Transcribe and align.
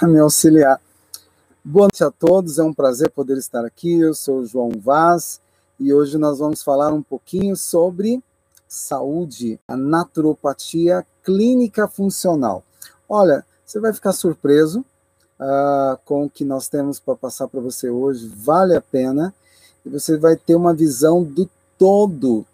a 0.00 0.06
me 0.06 0.18
auxiliar. 0.18 0.80
Boa 1.64 1.84
noite 1.84 2.02
a 2.02 2.10
todos, 2.10 2.58
é 2.58 2.62
um 2.62 2.74
prazer 2.74 3.10
poder 3.10 3.38
estar 3.38 3.64
aqui. 3.64 4.00
Eu 4.00 4.14
sou 4.14 4.40
o 4.40 4.46
João 4.46 4.72
Vaz 4.80 5.40
e 5.78 5.92
hoje 5.92 6.18
nós 6.18 6.38
vamos 6.38 6.62
falar 6.62 6.92
um 6.92 7.02
pouquinho 7.02 7.56
sobre 7.56 8.22
saúde, 8.66 9.60
a 9.68 9.76
naturopatia 9.76 11.06
clínica 11.22 11.86
funcional. 11.86 12.64
Olha, 13.08 13.44
você 13.64 13.78
vai 13.78 13.92
ficar 13.92 14.12
surpreso 14.12 14.80
uh, 15.38 15.96
com 16.04 16.24
o 16.24 16.30
que 16.30 16.44
nós 16.44 16.68
temos 16.68 16.98
para 16.98 17.14
passar 17.14 17.46
para 17.46 17.60
você 17.60 17.88
hoje, 17.88 18.26
vale 18.26 18.74
a 18.74 18.80
pena, 18.80 19.32
e 19.86 19.88
você 19.88 20.16
vai 20.16 20.36
ter 20.36 20.56
uma 20.56 20.74
visão 20.74 21.22
do 21.22 21.48
todo 21.78 22.44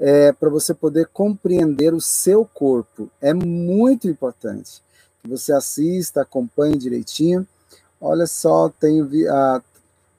é, 0.00 0.32
para 0.32 0.48
você 0.48 0.72
poder 0.72 1.08
compreender 1.12 1.92
o 1.92 2.00
seu 2.00 2.46
corpo. 2.46 3.10
É 3.20 3.34
muito 3.34 4.08
importante 4.08 4.82
que 5.22 5.28
você 5.28 5.52
assista, 5.52 6.22
acompanhe 6.22 6.78
direitinho. 6.78 7.46
Olha 8.00 8.26
só, 8.26 8.70
tenho 8.70 9.06
ah, 9.30 9.62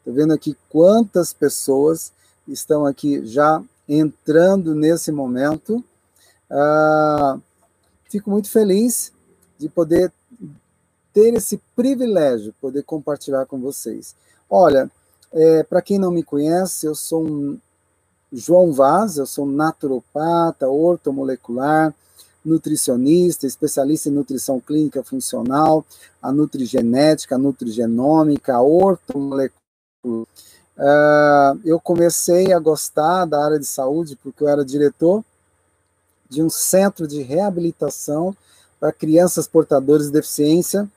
tô 0.06 0.14
vendo 0.14 0.34
aqui 0.34 0.56
quantas 0.70 1.34
pessoas 1.34 2.14
estão 2.48 2.86
aqui 2.86 3.26
já 3.26 3.62
entrando 3.90 4.76
nesse 4.76 5.12
momento. 5.12 5.84
Ah, 6.48 7.40
fico 8.08 8.30
muito 8.30 8.52
feliz 8.52 9.12
de 9.58 9.68
poder 9.68 10.14
ter 11.12 11.34
esse 11.34 11.60
privilégio, 11.76 12.54
poder 12.62 12.84
compartilhar 12.84 13.48
com 13.48 13.60
vocês. 13.60 14.16
Olha, 14.48 14.92
é, 15.34 15.64
para 15.64 15.82
quem 15.82 15.98
não 15.98 16.12
me 16.12 16.24
conhece, 16.24 16.86
eu 16.86 16.94
sou 16.94 17.26
um 17.26 17.58
João 18.32 18.72
Vaz, 18.72 19.18
eu 19.18 19.26
sou 19.26 19.46
naturopata, 19.46 20.70
ortomolecular, 20.70 21.94
nutricionista, 22.44 23.46
especialista 23.46 24.08
em 24.08 24.14
nutrição 24.14 24.60
clínica 24.60 25.04
funcional, 25.04 25.86
a 26.22 26.32
nutrigenética, 26.32 27.36
a 27.36 27.38
nutrigenômica, 27.38 28.56
a 28.56 28.62
ortomolecular. 28.62 29.52
Uh, 30.06 31.60
eu 31.66 31.80
comecei 31.80 32.54
a 32.54 32.60
gostar 32.60 33.26
da 33.26 33.44
área 33.44 33.60
de 33.60 33.68
saúde 33.68 34.18
porque 34.24 34.44
eu 34.44 34.48
era 34.48 34.66
diretor 34.66 35.24
de 36.30 36.42
um 36.42 36.50
centro 36.50 37.06
de 37.06 37.22
reabilitação 37.22 38.36
para 38.80 38.94
crianças 38.94 39.46
portadoras 39.46 40.08
de 40.08 40.14
deficiência 40.14 40.90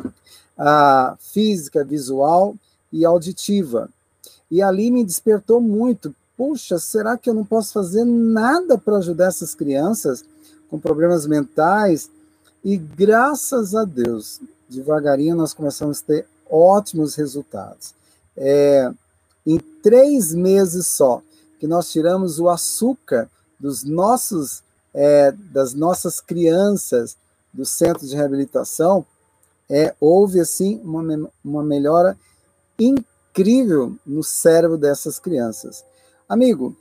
uh, 0.00 1.16
física, 1.18 1.84
visual 1.84 2.56
e 2.90 3.04
auditiva. 3.04 3.90
E 4.50 4.62
ali 4.62 4.90
me 4.90 5.04
despertou 5.04 5.60
muito 5.60 6.14
puxa, 6.36 6.78
será 6.78 7.16
que 7.16 7.30
eu 7.30 7.34
não 7.34 7.44
posso 7.44 7.72
fazer 7.72 8.04
nada 8.04 8.76
para 8.76 8.98
ajudar 8.98 9.26
essas 9.26 9.54
crianças 9.54 10.24
com 10.68 10.78
problemas 10.78 11.26
mentais? 11.26 12.10
E 12.64 12.76
graças 12.76 13.74
a 13.74 13.84
Deus, 13.84 14.40
devagarinho 14.68 15.36
nós 15.36 15.54
começamos 15.54 16.02
a 16.02 16.06
ter 16.06 16.26
ótimos 16.50 17.14
resultados. 17.14 17.94
É, 18.36 18.90
em 19.46 19.58
três 19.58 20.34
meses 20.34 20.86
só, 20.86 21.22
que 21.58 21.66
nós 21.66 21.90
tiramos 21.90 22.38
o 22.38 22.48
açúcar 22.48 23.30
dos 23.58 23.84
nossos, 23.84 24.62
é, 24.92 25.32
das 25.32 25.72
nossas 25.72 26.20
crianças 26.20 27.16
do 27.52 27.64
centro 27.64 28.06
de 28.06 28.14
reabilitação, 28.14 29.06
é, 29.68 29.94
houve 29.98 30.40
assim 30.40 30.80
uma, 30.84 31.30
uma 31.42 31.62
melhora 31.62 32.16
incrível 32.78 33.96
no 34.04 34.22
cérebro 34.22 34.76
dessas 34.76 35.18
crianças. 35.18 35.84
Amigo, 36.28 36.76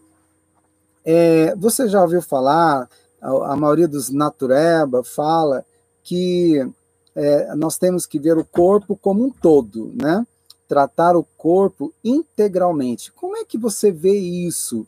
é, 1.05 1.55
você 1.55 1.87
já 1.87 2.01
ouviu 2.01 2.19
falar, 2.19 2.89
a, 3.21 3.53
a, 3.53 3.55
maioria 3.55 3.87
dos 3.87 4.09
natureba 4.09 5.03
fala 5.03 5.63
que 6.03 6.67
é, 7.15 7.53
nós 7.53 7.77
temos 7.77 8.07
que 8.07 8.17
ver 8.17 8.39
o 8.39 8.45
corpo 8.45 8.97
como 8.97 9.23
um 9.23 9.29
todo, 9.29 9.93
né? 10.01 10.25
Tratar 10.67 11.15
o 11.15 11.23
corpo 11.37 11.93
integralmente. 12.03 13.11
Como 13.11 13.37
é 13.37 13.45
que 13.45 13.55
você 13.55 13.91
vê 13.91 14.17
isso? 14.17 14.87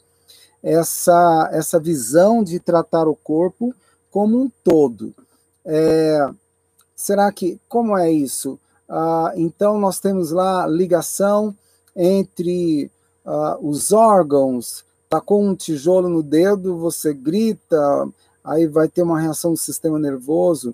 Essa, 0.63 1.49
essa 1.53 1.79
visão 1.79 2.43
de 2.43 2.59
tratar 2.59 3.07
o 3.07 3.15
corpo 3.15 3.75
como 4.09 4.41
um 4.41 4.49
todo. 4.63 5.13
É, 5.63 6.27
será 6.95 7.31
que, 7.31 7.59
como 7.69 7.95
é 7.95 8.11
isso? 8.11 8.59
Ah, 8.89 9.33
então, 9.35 9.79
nós 9.79 9.99
temos 9.99 10.31
lá 10.31 10.65
ligação 10.65 11.55
entre 11.95 12.89
uh, 13.27 13.67
os 13.67 13.91
órgãos, 13.91 14.85
tá 15.09 15.19
com 15.19 15.45
um 15.45 15.55
tijolo 15.55 16.07
no 16.07 16.23
dedo, 16.23 16.77
você 16.77 17.13
grita, 17.13 18.07
aí 18.43 18.65
vai 18.65 18.87
ter 18.87 19.03
uma 19.03 19.19
reação 19.19 19.51
do 19.51 19.57
sistema 19.57 19.99
nervoso. 19.99 20.73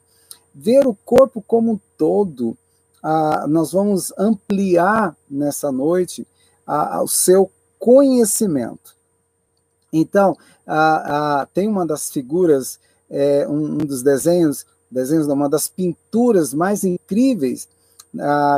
Ver 0.54 0.86
o 0.86 0.96
corpo 1.04 1.44
como 1.46 1.74
um 1.74 1.80
todo, 1.98 2.56
uh, 3.04 3.48
nós 3.48 3.72
vamos 3.72 4.14
ampliar 4.18 5.18
nessa 5.30 5.72
noite 5.72 6.28
uh, 6.68 7.02
o 7.04 7.08
seu 7.08 7.50
conhecimento. 7.80 8.94
Então, 9.92 10.36
tem 11.54 11.68
uma 11.68 11.86
das 11.86 12.10
figuras, 12.10 12.80
é, 13.12 13.46
um, 13.48 13.74
um, 13.74 13.78
dos 13.78 14.02
desenhos, 14.02 14.66
desenhos, 14.90 15.28
uma 15.28 15.48
das 15.48 15.68
pinturas 15.68 16.52
mais 16.52 16.84
incríveis 16.84 17.68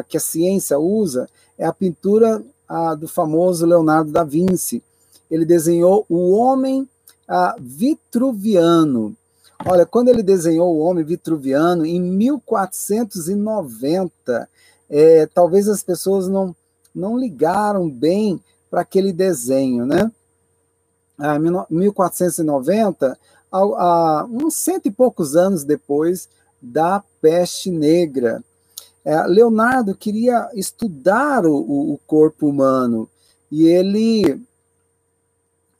que 0.07 0.16
a 0.16 0.19
ciência 0.19 0.79
usa, 0.79 1.28
é 1.57 1.66
a 1.66 1.73
pintura 1.73 2.41
a, 2.68 2.96
do 2.96 3.08
famoso 3.08 3.66
Leonardo 3.66 4.12
da 4.12 4.24
Vinci. 4.24 4.84
Ele 5.30 5.46
desenhou 5.46 6.06
o 6.09 6.31
homem 6.31 6.90
a, 7.28 7.56
vitruviano. 7.59 9.16
Olha, 9.66 9.86
quando 9.86 10.09
ele 10.09 10.22
desenhou 10.22 10.76
o 10.76 10.80
homem 10.80 11.03
vitruviano 11.03 11.86
em 11.86 12.02
1490, 12.02 14.50
é, 14.90 15.26
talvez 15.28 15.68
as 15.68 15.81
pessoas 15.81 16.28
não, 16.28 16.56
não 16.94 17.18
ligaram 17.18 17.90
bem 17.90 18.40
para 18.70 18.82
aquele 18.82 19.14
desenho, 19.14 19.86
né? 19.86 20.12
Ah, 21.18 21.40
1490, 21.40 23.18
a, 23.52 23.58
a, 23.58 24.28
uns 24.30 24.56
cento 24.56 24.88
e 24.88 24.92
poucos 24.92 25.36
anos 25.36 25.64
depois 25.64 26.28
da 26.62 27.03
peste 27.22 27.72
negra. 27.72 28.44
É, 29.05 29.21
Leonardo 29.27 29.95
queria 29.95 30.49
estudar 30.55 31.45
o, 31.45 31.55
o, 31.93 31.99
corpo 32.07 32.47
humano 32.47 33.07
e 33.51 33.67
ele 33.67 34.41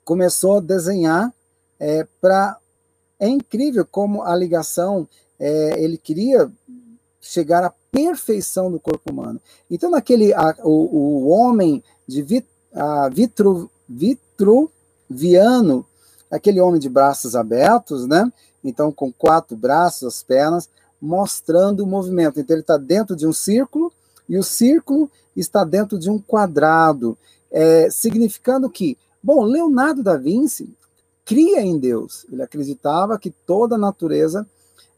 começou 0.04 0.58
a 0.58 0.62
desenhar 0.62 1.34
é, 1.80 2.06
para. 2.22 2.58
É 3.20 3.28
incrível 3.28 3.84
como 3.84 4.22
a 4.22 4.36
ligação, 4.36 5.08
é, 5.40 5.82
ele 5.82 5.98
queria 5.98 6.52
chegar 7.20 7.64
à 7.64 7.74
perfeição 7.92 8.72
do 8.72 8.80
corpo 8.80 9.12
humano. 9.12 9.42
Então, 9.72 9.90
naquele, 9.90 10.34
a, 10.34 10.56
o, 10.64 11.24
o 11.24 11.28
homem 11.30 11.84
de 12.08 12.22
vit, 12.22 12.46
a, 12.74 13.10
vitru, 13.10 13.72
vitruviano, 13.90 15.84
aquele 16.30 16.60
homem 16.60 16.80
de 16.80 16.90
braços 16.90 17.36
abertos, 17.36 18.06
né? 18.06 18.32
Então, 18.64 18.92
com 18.92 19.12
quatro 19.12 19.56
braços, 19.56 20.04
as 20.04 20.22
pernas, 20.22 20.70
mostrando 21.06 21.82
o 21.84 21.88
movimento. 21.88 22.40
Então, 22.40 22.56
ele 22.56 22.62
está 22.62 22.78
dentro 22.78 23.16
de 23.16 23.28
um 23.28 23.34
círculo 23.34 23.92
e 24.28 24.38
o 24.38 24.44
círculo 24.44 25.10
está 25.36 25.64
dentro 25.64 26.00
de 26.00 26.10
um 26.10 26.20
quadrado, 26.20 27.18
é, 27.52 27.90
significando 27.90 28.70
que, 28.70 28.98
bom, 29.22 29.44
Leonardo 29.44 30.02
da 30.02 30.18
Vinci 30.18 30.74
cria 31.24 31.62
em 31.62 31.78
Deus. 31.78 32.26
Ele 32.32 32.42
acreditava 32.42 33.20
que 33.20 33.30
toda 33.30 33.76
a 33.76 33.80
natureza 33.80 34.48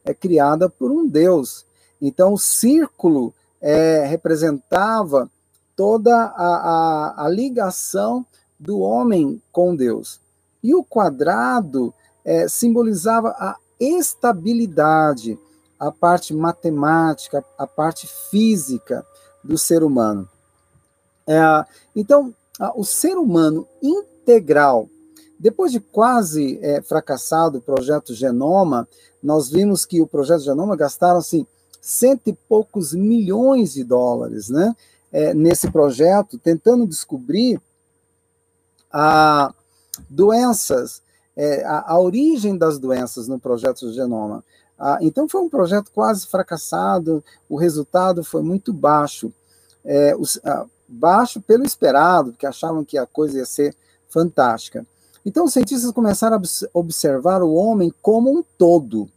é 0.04 0.14
criada 0.14 0.68
por 0.68 0.90
um 0.90 1.06
Deus. 1.06 1.66
Então, 2.00 2.32
o 2.32 2.38
círculo 2.38 3.34
é, 3.60 4.04
representava 4.06 5.30
toda 5.76 6.14
a, 6.14 6.30
a, 6.34 7.26
a, 7.26 7.28
ligação 7.28 8.24
do 8.58 8.80
homem 8.80 9.40
com 9.52 9.76
Deus. 9.76 10.20
E 10.62 10.74
o 10.74 10.82
quadrado 10.82 11.94
é, 12.24 12.48
simbolizava 12.48 13.30
a 13.38 13.56
estabilidade, 13.78 15.38
a 15.78 15.90
parte 15.92 16.34
matemática, 16.34 17.44
a 17.56 17.66
parte 17.66 18.06
física 18.30 19.04
do 19.42 19.56
ser 19.56 19.82
humano. 19.82 20.28
É, 21.26 21.64
então, 21.94 22.34
o 22.74 22.84
ser 22.84 23.16
humano 23.16 23.66
integral, 23.82 24.88
depois 25.38 25.70
de 25.70 25.78
quase 25.78 26.58
é, 26.62 26.82
fracassado 26.82 27.58
o 27.58 27.62
projeto 27.62 28.14
Genoma, 28.14 28.88
nós 29.22 29.48
vimos 29.48 29.84
que 29.84 30.00
o 30.00 30.06
projeto 30.06 30.42
Genoma 30.42 30.76
gastaram 30.76 31.18
assim, 31.18 31.46
cento 31.80 32.28
e 32.28 32.32
poucos 32.32 32.92
milhões 32.92 33.74
de 33.74 33.84
dólares 33.84 34.48
né, 34.48 34.74
é, 35.12 35.32
nesse 35.32 35.70
projeto, 35.70 36.38
tentando 36.38 36.86
descobrir 36.86 37.60
a 38.92 39.54
doenças, 40.08 41.02
é, 41.36 41.64
a, 41.64 41.92
a 41.92 42.00
origem 42.00 42.56
das 42.56 42.78
doenças 42.78 43.28
no 43.28 43.38
projeto 43.38 43.92
Genoma. 43.92 44.44
Ah, 44.78 44.98
então 45.00 45.28
foi 45.28 45.40
um 45.40 45.48
projeto 45.48 45.90
quase 45.92 46.26
fracassado, 46.26 47.24
o 47.48 47.56
resultado 47.56 48.22
foi 48.22 48.42
muito 48.42 48.72
baixo. 48.72 49.32
É, 49.84 50.14
os, 50.16 50.38
ah, 50.44 50.66
baixo 50.88 51.40
pelo 51.40 51.64
esperado, 51.64 52.30
porque 52.30 52.46
achavam 52.46 52.84
que 52.84 52.96
a 52.96 53.06
coisa 53.06 53.38
ia 53.38 53.44
ser 53.44 53.74
fantástica. 54.08 54.86
Então 55.26 55.44
os 55.44 55.52
cientistas 55.52 55.90
começaram 55.90 56.36
a 56.36 56.40
observar 56.72 57.42
o 57.42 57.52
homem 57.52 57.92
como 58.00 58.30
um 58.30 58.42
todo, 58.56 59.08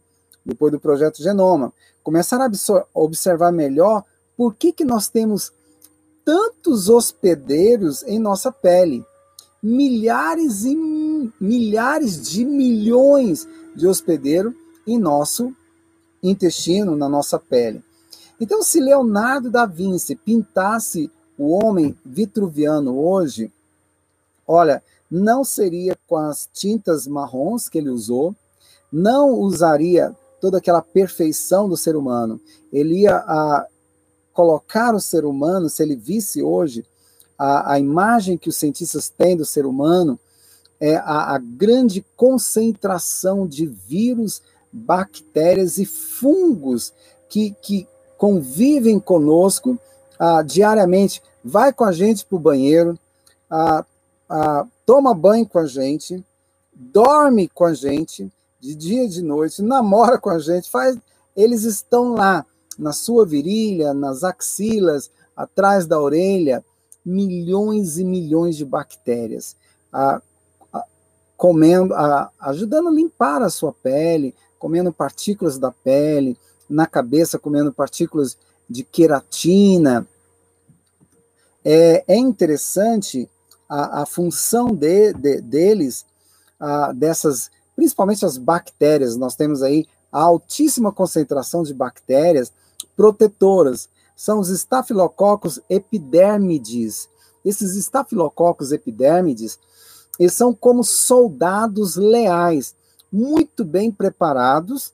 depois 0.44 0.72
do 0.72 0.80
projeto 0.80 1.22
Genoma. 1.22 1.72
começaram 2.02 2.44
a 2.44 2.84
observar 2.92 3.52
melhor 3.52 4.04
por 4.36 4.54
que, 4.54 4.72
que 4.72 4.84
nós 4.84 5.08
temos 5.08 5.52
tantos 6.24 6.88
hospedeiros 6.88 8.02
em 8.02 8.18
nossa 8.18 8.50
pele. 8.50 9.04
Milhares 9.62 10.64
e 10.64 10.76
milhares 11.40 12.20
de 12.28 12.44
milhões 12.44 13.48
de 13.74 13.86
hospedeiros 13.86 14.52
em 14.86 14.98
nosso 14.98 15.54
intestino, 16.22 16.96
na 16.96 17.08
nossa 17.08 17.38
pele. 17.38 17.82
Então, 18.40 18.62
se 18.62 18.80
Leonardo 18.80 19.50
da 19.50 19.66
Vinci 19.66 20.16
pintasse 20.16 21.10
o 21.38 21.50
homem 21.50 21.96
vitruviano 22.04 22.98
hoje, 22.98 23.52
olha, 24.46 24.82
não 25.10 25.44
seria 25.44 25.96
com 26.06 26.16
as 26.16 26.48
tintas 26.52 27.06
marrons 27.06 27.68
que 27.68 27.78
ele 27.78 27.90
usou, 27.90 28.34
não 28.92 29.32
usaria 29.32 30.14
toda 30.40 30.58
aquela 30.58 30.82
perfeição 30.82 31.68
do 31.68 31.76
ser 31.76 31.94
humano. 31.94 32.40
Ele 32.72 33.02
ia 33.02 33.16
a, 33.16 33.66
colocar 34.32 34.94
o 34.94 35.00
ser 35.00 35.24
humano, 35.24 35.68
se 35.68 35.82
ele 35.82 35.94
visse 35.94 36.42
hoje 36.42 36.84
a, 37.38 37.74
a 37.74 37.78
imagem 37.78 38.38
que 38.38 38.48
os 38.48 38.56
cientistas 38.56 39.08
têm 39.08 39.36
do 39.36 39.44
ser 39.44 39.66
humano, 39.66 40.18
é 40.80 40.96
a, 40.96 41.34
a 41.34 41.38
grande 41.38 42.04
concentração 42.16 43.46
de 43.46 43.66
vírus, 43.66 44.42
bactérias 44.72 45.78
e 45.78 45.84
fungos 45.84 46.92
que, 47.28 47.54
que 47.60 47.86
convivem 48.16 48.98
conosco 48.98 49.78
ah, 50.18 50.42
diariamente. 50.42 51.22
Vai 51.44 51.72
com 51.72 51.84
a 51.84 51.92
gente 51.92 52.24
para 52.24 52.36
o 52.36 52.40
banheiro, 52.40 52.98
ah, 53.50 53.84
ah, 54.28 54.66
toma 54.86 55.14
banho 55.14 55.46
com 55.46 55.58
a 55.58 55.66
gente, 55.66 56.24
dorme 56.72 57.48
com 57.48 57.64
a 57.64 57.74
gente, 57.74 58.32
de 58.60 58.74
dia 58.74 59.04
e 59.04 59.08
de 59.08 59.22
noite, 59.22 59.60
namora 59.60 60.18
com 60.18 60.30
a 60.30 60.38
gente, 60.38 60.70
faz. 60.70 60.96
Eles 61.36 61.64
estão 61.64 62.14
lá, 62.14 62.46
na 62.78 62.92
sua 62.92 63.26
virilha, 63.26 63.92
nas 63.92 64.24
axilas, 64.24 65.10
atrás 65.36 65.86
da 65.86 66.00
orelha, 66.00 66.64
milhões 67.04 67.98
e 67.98 68.04
milhões 68.04 68.56
de 68.56 68.64
bactérias. 68.64 69.56
Ah, 69.92 70.22
comendo, 71.36 71.92
a, 71.94 72.30
ajudando 72.38 72.88
a 72.88 72.92
limpar 72.92 73.42
a 73.42 73.50
sua 73.50 73.72
pele, 73.72 74.32
comendo 74.62 74.92
partículas 74.92 75.58
da 75.58 75.72
pele, 75.72 76.38
na 76.70 76.86
cabeça 76.86 77.36
comendo 77.36 77.72
partículas 77.72 78.38
de 78.70 78.84
queratina. 78.84 80.06
É, 81.64 82.04
é 82.06 82.16
interessante 82.16 83.28
a, 83.68 84.02
a 84.02 84.06
função 84.06 84.68
de, 84.68 85.14
de, 85.14 85.40
deles, 85.40 86.06
a, 86.60 86.92
dessas, 86.92 87.50
principalmente 87.74 88.24
as 88.24 88.38
bactérias. 88.38 89.16
Nós 89.16 89.34
temos 89.34 89.64
aí 89.64 89.84
a 90.12 90.20
altíssima 90.20 90.92
concentração 90.92 91.64
de 91.64 91.74
bactérias 91.74 92.52
protetoras. 92.96 93.88
São 94.14 94.38
os 94.38 94.48
estafilococos 94.48 95.58
epidermides. 95.68 97.08
Esses 97.44 97.74
estafilococos 97.74 98.70
epidermides, 98.70 99.58
eles 100.20 100.34
são 100.34 100.54
como 100.54 100.84
soldados 100.84 101.96
leais, 101.96 102.76
muito 103.12 103.64
bem 103.64 103.90
preparados 103.90 104.92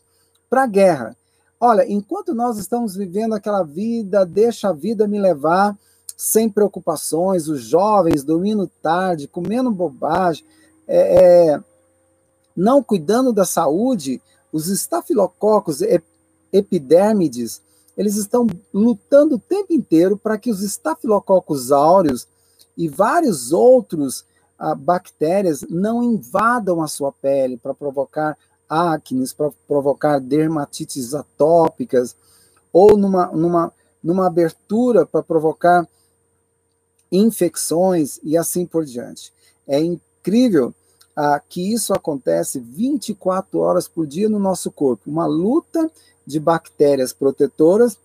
para 0.50 0.64
a 0.64 0.66
guerra. 0.66 1.16
Olha, 1.60 1.90
enquanto 1.90 2.34
nós 2.34 2.58
estamos 2.58 2.96
vivendo 2.96 3.34
aquela 3.34 3.62
vida, 3.62 4.24
deixa 4.24 4.68
a 4.70 4.72
vida 4.72 5.06
me 5.06 5.20
levar, 5.20 5.76
sem 6.16 6.48
preocupações, 6.50 7.48
os 7.48 7.62
jovens 7.62 8.24
dormindo 8.24 8.70
tarde, 8.82 9.28
comendo 9.28 9.70
bobagem, 9.70 10.44
é, 10.86 11.52
é, 11.52 11.60
não 12.56 12.82
cuidando 12.82 13.32
da 13.32 13.44
saúde, 13.44 14.20
os 14.52 14.68
estafilococos 14.68 15.80
epidermides, 16.52 17.62
eles 17.96 18.16
estão 18.16 18.46
lutando 18.72 19.34
o 19.34 19.40
tempo 19.40 19.72
inteiro 19.72 20.16
para 20.16 20.38
que 20.38 20.50
os 20.50 20.62
estafilococos 20.62 21.70
áureos 21.70 22.26
e 22.76 22.88
vários 22.88 23.52
outros 23.52 24.24
bactérias 24.76 25.64
não 25.68 26.02
invadam 26.02 26.82
a 26.82 26.88
sua 26.88 27.12
pele 27.12 27.56
para 27.56 27.74
provocar 27.74 28.36
acnes, 28.68 29.32
para 29.32 29.50
provocar 29.66 30.18
dermatites 30.18 31.14
atópicas, 31.14 32.16
ou 32.72 32.96
numa, 32.96 33.26
numa, 33.28 33.72
numa 34.02 34.26
abertura 34.26 35.06
para 35.06 35.22
provocar 35.22 35.86
infecções 37.10 38.20
e 38.22 38.36
assim 38.36 38.66
por 38.66 38.84
diante. 38.84 39.32
É 39.66 39.80
incrível 39.80 40.74
ah, 41.16 41.40
que 41.40 41.72
isso 41.72 41.94
acontece 41.94 42.60
24 42.60 43.58
horas 43.58 43.88
por 43.88 44.06
dia 44.06 44.28
no 44.28 44.38
nosso 44.38 44.70
corpo, 44.70 45.10
uma 45.10 45.26
luta 45.26 45.90
de 46.26 46.38
bactérias 46.38 47.12
protetoras 47.12 47.98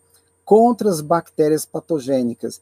contra 0.45 0.89
as 0.89 1.01
bactérias 1.01 1.65
patogênicas. 1.65 2.61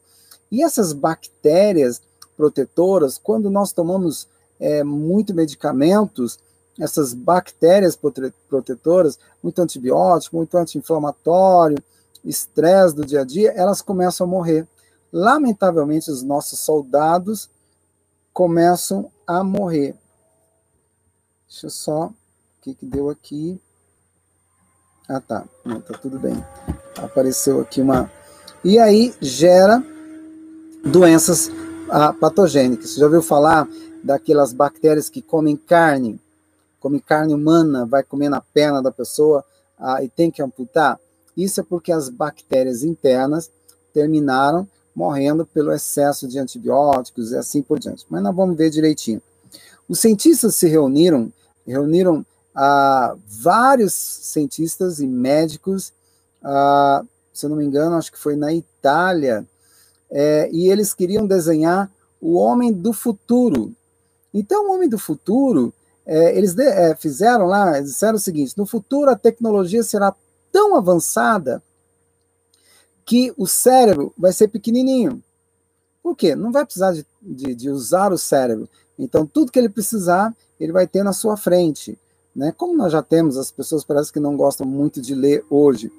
E 0.50 0.62
essas 0.62 0.92
bactérias, 0.92 2.02
protetoras, 2.42 3.18
quando 3.22 3.48
nós 3.48 3.70
tomamos 3.70 4.26
é, 4.58 4.82
muito 4.82 5.32
medicamentos, 5.32 6.40
essas 6.76 7.14
bactérias 7.14 7.96
protetoras, 8.48 9.16
muito 9.40 9.62
antibiótico, 9.62 10.34
muito 10.34 10.58
anti-inflamatório, 10.58 11.78
estresse 12.24 12.96
do 12.96 13.06
dia 13.06 13.20
a 13.20 13.24
dia, 13.24 13.52
elas 13.52 13.80
começam 13.80 14.26
a 14.26 14.30
morrer. 14.30 14.66
Lamentavelmente, 15.12 16.10
os 16.10 16.24
nossos 16.24 16.58
soldados 16.58 17.48
começam 18.32 19.08
a 19.24 19.44
morrer. 19.44 19.94
Deixa 21.48 21.66
eu 21.66 21.70
só. 21.70 22.06
O 22.06 22.14
que, 22.62 22.74
que 22.74 22.86
deu 22.86 23.08
aqui? 23.08 23.60
Ah, 25.08 25.20
tá. 25.20 25.44
Não, 25.64 25.80
tá 25.80 25.96
tudo 25.96 26.18
bem. 26.18 26.34
Apareceu 26.96 27.60
aqui 27.60 27.80
uma. 27.80 28.10
E 28.64 28.80
aí 28.80 29.14
gera 29.20 29.84
doenças 30.84 31.50
ah, 31.92 32.12
patogênicas. 32.12 32.90
Você 32.90 33.00
já 33.00 33.06
ouviu 33.06 33.22
falar 33.22 33.68
daquelas 34.02 34.52
bactérias 34.54 35.10
que 35.10 35.20
comem 35.20 35.56
carne, 35.56 36.18
come 36.80 36.98
carne 37.00 37.34
humana, 37.34 37.84
vai 37.84 38.02
comer 38.02 38.30
na 38.30 38.40
perna 38.40 38.82
da 38.82 38.90
pessoa 38.90 39.44
ah, 39.78 40.02
e 40.02 40.08
tem 40.08 40.30
que 40.30 40.42
amputar? 40.42 40.98
Isso 41.36 41.60
é 41.60 41.62
porque 41.62 41.92
as 41.92 42.08
bactérias 42.08 42.82
internas 42.82 43.50
terminaram 43.92 44.66
morrendo 44.94 45.44
pelo 45.44 45.72
excesso 45.72 46.26
de 46.26 46.38
antibióticos 46.38 47.32
e 47.32 47.36
assim 47.36 47.62
por 47.62 47.78
diante. 47.78 48.06
Mas 48.08 48.22
nós 48.22 48.34
vamos 48.34 48.56
ver 48.56 48.70
direitinho. 48.70 49.20
Os 49.88 50.00
cientistas 50.00 50.56
se 50.56 50.66
reuniram, 50.68 51.30
reuniram 51.66 52.24
ah, 52.54 53.14
vários 53.26 53.92
cientistas 53.92 54.98
e 54.98 55.06
médicos, 55.06 55.92
ah, 56.42 57.04
se 57.34 57.44
eu 57.44 57.50
não 57.50 57.56
me 57.58 57.64
engano, 57.64 57.96
acho 57.96 58.10
que 58.10 58.18
foi 58.18 58.34
na 58.34 58.52
Itália, 58.52 59.46
é, 60.12 60.48
e 60.52 60.70
eles 60.70 60.92
queriam 60.92 61.26
desenhar 61.26 61.90
o 62.20 62.34
homem 62.34 62.70
do 62.70 62.92
futuro. 62.92 63.74
Então, 64.32 64.68
o 64.68 64.74
homem 64.74 64.88
do 64.88 64.98
futuro, 64.98 65.72
é, 66.06 66.36
eles 66.36 66.54
de, 66.54 66.62
é, 66.62 66.94
fizeram 66.94 67.46
lá, 67.46 67.80
disseram 67.80 68.16
o 68.16 68.20
seguinte: 68.20 68.56
no 68.56 68.66
futuro 68.66 69.10
a 69.10 69.16
tecnologia 69.16 69.82
será 69.82 70.14
tão 70.52 70.76
avançada 70.76 71.62
que 73.04 73.32
o 73.36 73.46
cérebro 73.46 74.12
vai 74.16 74.32
ser 74.32 74.48
pequenininho. 74.48 75.22
Por 76.02 76.14
quê? 76.14 76.36
Não 76.36 76.52
vai 76.52 76.64
precisar 76.64 76.92
de, 76.92 77.06
de, 77.20 77.54
de 77.54 77.70
usar 77.70 78.12
o 78.12 78.18
cérebro. 78.18 78.68
Então, 78.98 79.26
tudo 79.26 79.50
que 79.50 79.58
ele 79.58 79.68
precisar, 79.68 80.34
ele 80.60 80.72
vai 80.72 80.86
ter 80.86 81.02
na 81.02 81.12
sua 81.12 81.36
frente. 81.36 81.98
Né? 82.34 82.52
Como 82.56 82.76
nós 82.76 82.92
já 82.92 83.02
temos, 83.02 83.36
as 83.36 83.50
pessoas 83.50 83.84
parecem 83.84 84.12
que 84.12 84.20
não 84.20 84.36
gostam 84.36 84.66
muito 84.66 85.00
de 85.00 85.14
ler 85.14 85.44
hoje. 85.48 85.90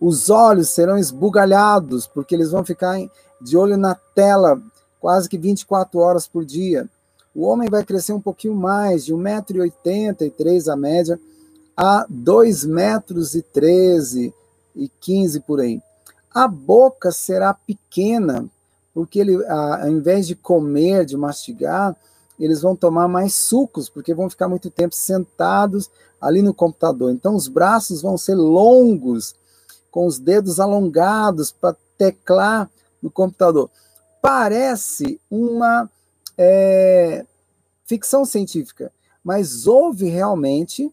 Os 0.00 0.30
olhos 0.30 0.70
serão 0.70 0.96
esbugalhados, 0.96 2.06
porque 2.06 2.34
eles 2.34 2.50
vão 2.50 2.64
ficar 2.64 2.98
de 3.40 3.56
olho 3.56 3.76
na 3.76 3.94
tela 3.94 4.60
quase 4.98 5.28
que 5.28 5.36
24 5.36 6.00
horas 6.00 6.26
por 6.26 6.44
dia. 6.44 6.88
O 7.34 7.44
homem 7.44 7.68
vai 7.68 7.84
crescer 7.84 8.12
um 8.12 8.20
pouquinho 8.20 8.54
mais, 8.54 9.04
de 9.04 9.14
1,83m 9.14 10.72
a 10.72 10.76
média, 10.76 11.20
a 11.76 12.06
2,13 12.10 14.24
m 14.24 14.34
e 14.74 14.88
15 15.00 15.40
por 15.40 15.60
aí. 15.60 15.80
A 16.32 16.48
boca 16.48 17.12
será 17.12 17.52
pequena, 17.52 18.46
porque 18.94 19.18
ele, 19.18 19.44
ao 19.46 19.88
invés 19.88 20.26
de 20.26 20.34
comer, 20.34 21.04
de 21.04 21.16
mastigar, 21.16 21.94
eles 22.38 22.62
vão 22.62 22.74
tomar 22.74 23.08
mais 23.08 23.34
sucos, 23.34 23.88
porque 23.88 24.14
vão 24.14 24.30
ficar 24.30 24.48
muito 24.48 24.70
tempo 24.70 24.94
sentados 24.94 25.90
ali 26.20 26.40
no 26.40 26.54
computador. 26.54 27.12
Então, 27.12 27.34
os 27.34 27.48
braços 27.48 28.00
vão 28.00 28.16
ser 28.16 28.34
longos, 28.34 29.34
com 29.90 30.06
os 30.06 30.18
dedos 30.18 30.60
alongados 30.60 31.50
para 31.50 31.76
teclar 31.96 32.70
no 33.02 33.10
computador. 33.10 33.70
Parece 34.22 35.20
uma 35.30 35.90
é, 36.36 37.24
ficção 37.86 38.24
científica, 38.24 38.92
mas 39.24 39.66
houve 39.66 40.08
realmente 40.08 40.90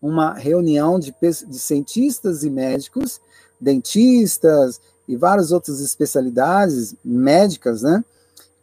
uma 0.00 0.34
reunião 0.34 0.98
de, 0.98 1.14
de 1.20 1.58
cientistas 1.58 2.42
e 2.42 2.50
médicos 2.50 3.20
dentistas 3.62 4.80
e 5.06 5.16
várias 5.16 5.52
outras 5.52 5.80
especialidades 5.80 6.94
médicas, 7.04 7.82
né? 7.82 8.04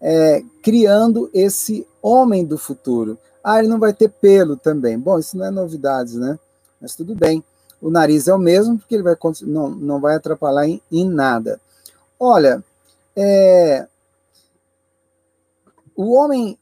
É, 0.02 0.44
criando 0.62 1.30
esse 1.34 1.88
homem 2.02 2.46
do 2.46 2.58
futuro. 2.58 3.18
Ah, 3.44 3.60
ele 3.60 3.68
não 3.68 3.80
vai 3.80 3.94
ter 3.94 4.10
pelo 4.10 4.56
também. 4.56 5.00
Bom, 5.00 5.18
isso 5.18 5.38
não 5.38 5.46
é 5.46 5.52
novidade, 5.52 6.18
né? 6.18 6.38
Mas 6.80 6.96
tudo 6.96 7.16
bem. 7.16 7.44
O 7.82 7.90
nariz 7.90 8.28
é 8.28 8.34
o 8.34 8.40
mesmo, 8.40 8.78
porque 8.78 8.96
ele 8.96 9.04
vai, 9.04 9.16
não, 9.44 9.70
não 9.70 10.02
vai 10.02 10.16
atrapalhar 10.16 10.68
em, 10.68 10.82
em 10.92 11.08
nada. 11.08 11.60
Olha, 12.20 12.64
é, 13.16 13.88
o 15.96 16.14
homem, 16.14 16.58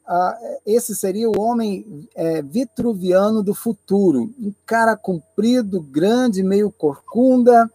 esse 0.66 0.96
seria 0.96 1.30
o 1.30 1.40
homem 1.40 2.10
é, 2.16 2.42
vitruviano 2.42 3.44
do 3.44 3.54
futuro. 3.54 4.34
Um 4.40 4.52
cara 4.66 4.98
comprido, 4.98 5.80
grande, 5.80 6.42
meio 6.42 6.72
corcunda, 6.72 7.70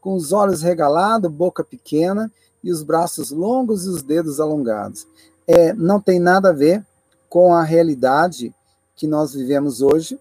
com 0.00 0.14
os 0.14 0.32
olhos 0.32 0.62
regalados, 0.62 1.28
boca 1.28 1.64
pequena 1.64 2.30
e 2.62 2.70
os 2.70 2.84
braços 2.84 3.30
longos 3.30 3.84
e 3.84 3.88
os 3.88 4.02
dedos 4.02 4.38
alongados. 4.38 5.08
É, 5.46 5.72
não 5.72 6.00
tem 6.00 6.20
nada 6.20 6.50
a 6.50 6.52
ver 6.52 6.86
com 7.28 7.52
a 7.52 7.62
realidade 7.62 8.54
que 8.94 9.06
nós 9.06 9.34
vivemos 9.34 9.80
hoje, 9.82 10.20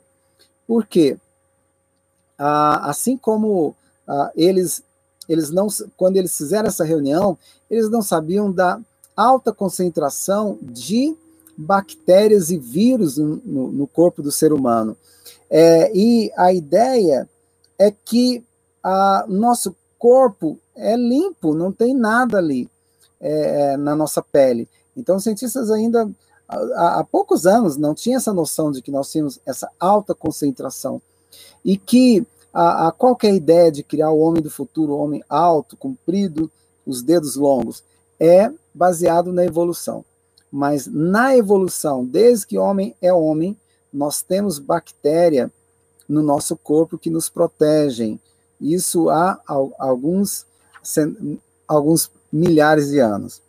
porque 0.67 1.17
ah, 2.38 2.89
assim 2.89 3.17
como 3.17 3.75
ah, 4.08 4.32
eles, 4.36 4.84
eles 5.27 5.50
não, 5.50 5.67
quando 5.96 6.17
eles 6.17 6.38
fizeram 6.38 6.67
essa 6.67 6.84
reunião, 6.84 7.38
eles 7.70 7.89
não 7.89 8.01
sabiam 8.01 8.51
da 8.51 8.79
alta 9.15 9.51
concentração 9.51 10.58
de 10.62 11.15
bactérias 11.58 12.51
e 12.51 12.58
vírus 12.58 13.17
no, 13.17 13.72
no 13.72 13.88
corpo 13.88 14.22
do 14.22 14.32
ser 14.32 14.53
humano. 14.53 14.96
É, 15.50 15.91
e 15.96 16.32
a 16.38 16.53
ideia 16.53 17.27
é 17.79 17.91
que 17.91 18.44
a 18.84 19.25
nosso 19.27 19.75
corpo 19.98 20.60
é 20.75 20.96
limpo, 20.96 21.56
não 21.56 21.72
tem 21.72 21.96
nada 21.96 22.38
ali 22.38 22.70
é, 23.20 23.74
é, 23.74 23.77
na 23.77 23.96
nossa 23.96 24.22
pele. 24.22 24.70
Então, 24.96 25.15
os 25.15 25.24
cientistas 25.24 25.72
ainda 25.72 26.10
há, 26.48 27.00
há 27.00 27.03
poucos 27.03 27.46
anos 27.48 27.77
não 27.77 27.96
tinham 27.96 28.17
essa 28.17 28.34
noção 28.34 28.72
de 28.72 28.82
que 28.82 28.91
nós 28.91 29.12
tínhamos 29.12 29.39
essa 29.46 29.70
alta 29.79 30.13
concentração 30.13 31.01
e 31.63 31.77
que 31.77 32.25
a, 32.53 32.88
a 32.88 32.91
qualquer 32.91 33.34
ideia 33.34 33.72
de 33.72 33.84
criar 33.84 34.12
o 34.12 34.19
homem 34.19 34.41
do 34.41 34.50
futuro, 34.50 34.93
o 34.93 35.00
homem 35.00 35.24
alto, 35.29 35.77
comprido, 35.77 36.51
os 36.86 37.01
dedos 37.01 37.36
longos, 37.36 37.84
é 38.19 38.51
baseado 38.74 39.31
na 39.31 39.46
evolução. 39.46 40.03
Mas 40.51 40.88
na 40.88 41.36
evolução, 41.36 42.05
desde 42.05 42.48
que 42.48 42.57
homem 42.57 42.96
é 43.01 43.13
homem, 43.13 43.57
nós 43.91 44.22
temos 44.22 44.60
bactéria 44.60 45.51
no 46.07 46.22
nosso 46.22 46.55
corpo 46.55 46.98
que 46.98 47.10
nos 47.10 47.29
protegem. 47.29 48.19
Isso 48.60 49.10
há 49.10 49.39
alguns, 49.77 50.46
alguns 51.67 52.10
milhares 52.31 52.89
de 52.89 53.00
anos. 53.00 53.41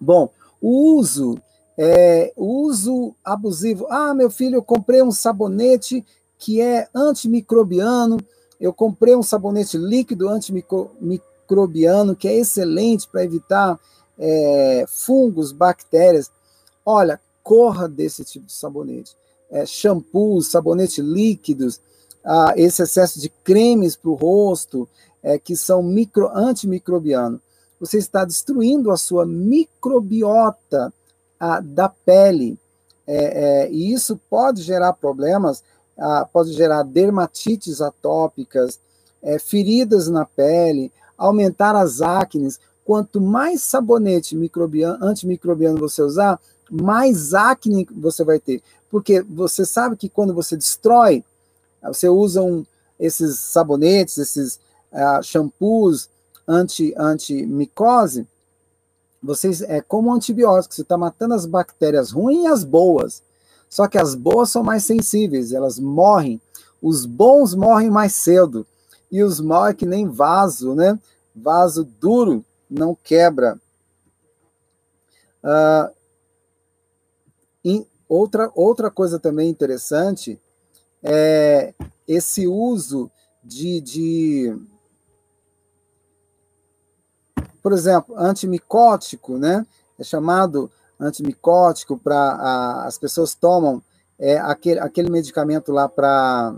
Bom, 0.00 0.30
o 0.60 0.96
uso, 0.96 1.40
é, 1.76 2.32
uso 2.36 3.14
abusivo. 3.24 3.86
Ah, 3.88 4.12
meu 4.12 4.30
filho, 4.30 4.56
eu 4.56 4.62
comprei 4.62 5.02
um 5.02 5.12
sabonete 5.12 6.04
que 6.38 6.60
é 6.60 6.88
antimicrobiano, 6.94 8.18
eu 8.60 8.72
comprei 8.72 9.14
um 9.14 9.22
sabonete 9.22 9.76
líquido 9.76 10.28
antimicrobiano 10.28 12.16
que 12.16 12.28
é 12.28 12.36
excelente 12.36 13.08
para 13.08 13.24
evitar 13.24 13.78
é, 14.18 14.84
fungos, 14.88 15.52
bactérias. 15.52 16.30
Olha, 16.84 17.20
corra 17.42 17.88
desse 17.88 18.24
tipo 18.24 18.46
de 18.46 18.52
sabonete. 18.52 19.16
É, 19.50 19.64
shampoos, 19.64 20.48
sabonete 20.48 21.00
líquidos, 21.00 21.80
ah, 22.24 22.52
esse 22.56 22.82
excesso 22.82 23.18
de 23.18 23.30
cremes 23.30 23.96
para 23.96 24.10
o 24.10 24.14
rosto, 24.14 24.88
é, 25.22 25.38
que 25.38 25.56
são 25.56 25.82
micro, 25.82 26.28
antimicrobianos. 26.28 27.40
Você 27.80 27.98
está 27.98 28.24
destruindo 28.24 28.90
a 28.90 28.96
sua 28.96 29.24
microbiota 29.24 30.92
a, 31.38 31.60
da 31.60 31.88
pele. 31.88 32.58
É, 33.06 33.64
é, 33.64 33.72
e 33.72 33.92
isso 33.92 34.20
pode 34.28 34.62
gerar 34.62 34.92
problemas, 34.92 35.62
ah, 35.98 36.28
pode 36.32 36.52
gerar 36.52 36.82
dermatites 36.82 37.80
atópicas, 37.80 38.78
é, 39.22 39.38
feridas 39.38 40.08
na 40.08 40.24
pele, 40.24 40.92
aumentar 41.16 41.74
as 41.74 42.00
acnes 42.00 42.60
quanto 42.84 43.20
mais 43.20 43.62
sabonete 43.62 44.36
microbiano, 44.36 45.04
antimicrobiano 45.04 45.78
você 45.78 46.00
usar, 46.00 46.40
mais 46.70 47.34
acne 47.34 47.86
você 47.90 48.24
vai 48.24 48.38
ter. 48.38 48.62
Porque 48.90 49.20
você 49.20 49.66
sabe 49.66 49.96
que 49.96 50.08
quando 50.08 50.32
você 50.32 50.56
destrói, 50.56 51.24
você 51.82 52.08
usa 52.08 52.42
um, 52.42 52.64
esses 52.98 53.38
sabonetes, 53.38 54.16
esses 54.18 54.60
uh, 54.92 55.22
shampoos 55.22 56.08
anti, 56.46 56.94
anti-micose, 56.96 58.26
vocês, 59.22 59.62
é 59.62 59.80
como 59.80 60.10
um 60.10 60.14
antibiótico, 60.14 60.74
você 60.74 60.82
está 60.82 60.96
matando 60.96 61.34
as 61.34 61.44
bactérias 61.44 62.12
ruins 62.12 62.44
e 62.44 62.46
as 62.46 62.64
boas. 62.64 63.22
Só 63.68 63.86
que 63.86 63.98
as 63.98 64.14
boas 64.14 64.50
são 64.50 64.62
mais 64.62 64.84
sensíveis, 64.84 65.52
elas 65.52 65.78
morrem. 65.78 66.40
Os 66.80 67.04
bons 67.04 67.54
morrem 67.54 67.90
mais 67.90 68.12
cedo. 68.14 68.66
E 69.10 69.22
os 69.22 69.40
maus 69.40 69.70
é 69.70 69.74
que 69.74 69.86
nem 69.86 70.08
vaso, 70.08 70.74
né? 70.74 70.98
Vaso 71.34 71.84
duro 71.84 72.44
não 72.68 72.94
quebra. 72.94 73.60
Uh, 75.42 75.98
outra, 78.08 78.50
outra 78.54 78.90
coisa 78.90 79.18
também 79.18 79.48
interessante 79.48 80.40
é 81.02 81.74
esse 82.06 82.46
uso 82.46 83.10
de, 83.44 83.80
de 83.80 84.56
por 87.62 87.72
exemplo, 87.72 88.16
antimicótico, 88.16 89.36
né? 89.36 89.66
É 89.98 90.04
chamado 90.04 90.70
antimicótico 91.00 91.96
para 91.96 92.84
as 92.84 92.98
pessoas 92.98 93.34
tomam 93.34 93.82
é, 94.18 94.38
aquele, 94.38 94.80
aquele 94.80 95.10
medicamento 95.10 95.72
lá 95.72 95.88
para 95.88 96.54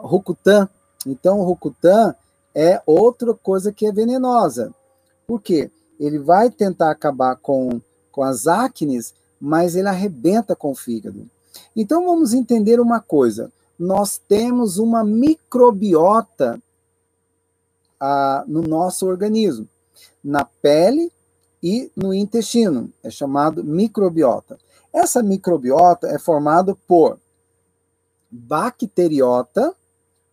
Rucutan. 0.00 0.68
Então, 1.06 1.40
o 1.40 1.44
Rucutan 1.44 2.14
é 2.54 2.80
outra 2.86 3.34
coisa 3.34 3.72
que 3.72 3.86
é 3.86 3.92
venenosa. 3.92 4.72
Por 5.26 5.40
quê? 5.42 5.70
Ele 6.00 6.18
vai 6.18 6.50
tentar 6.50 6.90
acabar 6.90 7.36
com, 7.36 7.80
com 8.10 8.22
as 8.22 8.46
acnes, 8.46 9.14
mas 9.40 9.76
ele 9.76 9.88
arrebenta 9.88 10.56
com 10.56 10.70
o 10.70 10.74
fígado. 10.74 11.28
Então 11.74 12.06
vamos 12.06 12.32
entender 12.32 12.80
uma 12.80 13.00
coisa: 13.00 13.52
nós 13.78 14.18
temos 14.18 14.78
uma 14.78 15.04
microbiota 15.04 16.60
ah, 18.00 18.44
no 18.46 18.62
nosso 18.62 19.06
organismo, 19.06 19.68
na 20.22 20.44
pele 20.44 21.12
e 21.66 21.90
no 21.96 22.14
intestino, 22.14 22.92
é 23.02 23.10
chamado 23.10 23.64
microbiota. 23.64 24.56
Essa 24.92 25.20
microbiota 25.20 26.06
é 26.06 26.16
formada 26.16 26.76
por 26.86 27.18
bacteriota, 28.30 29.74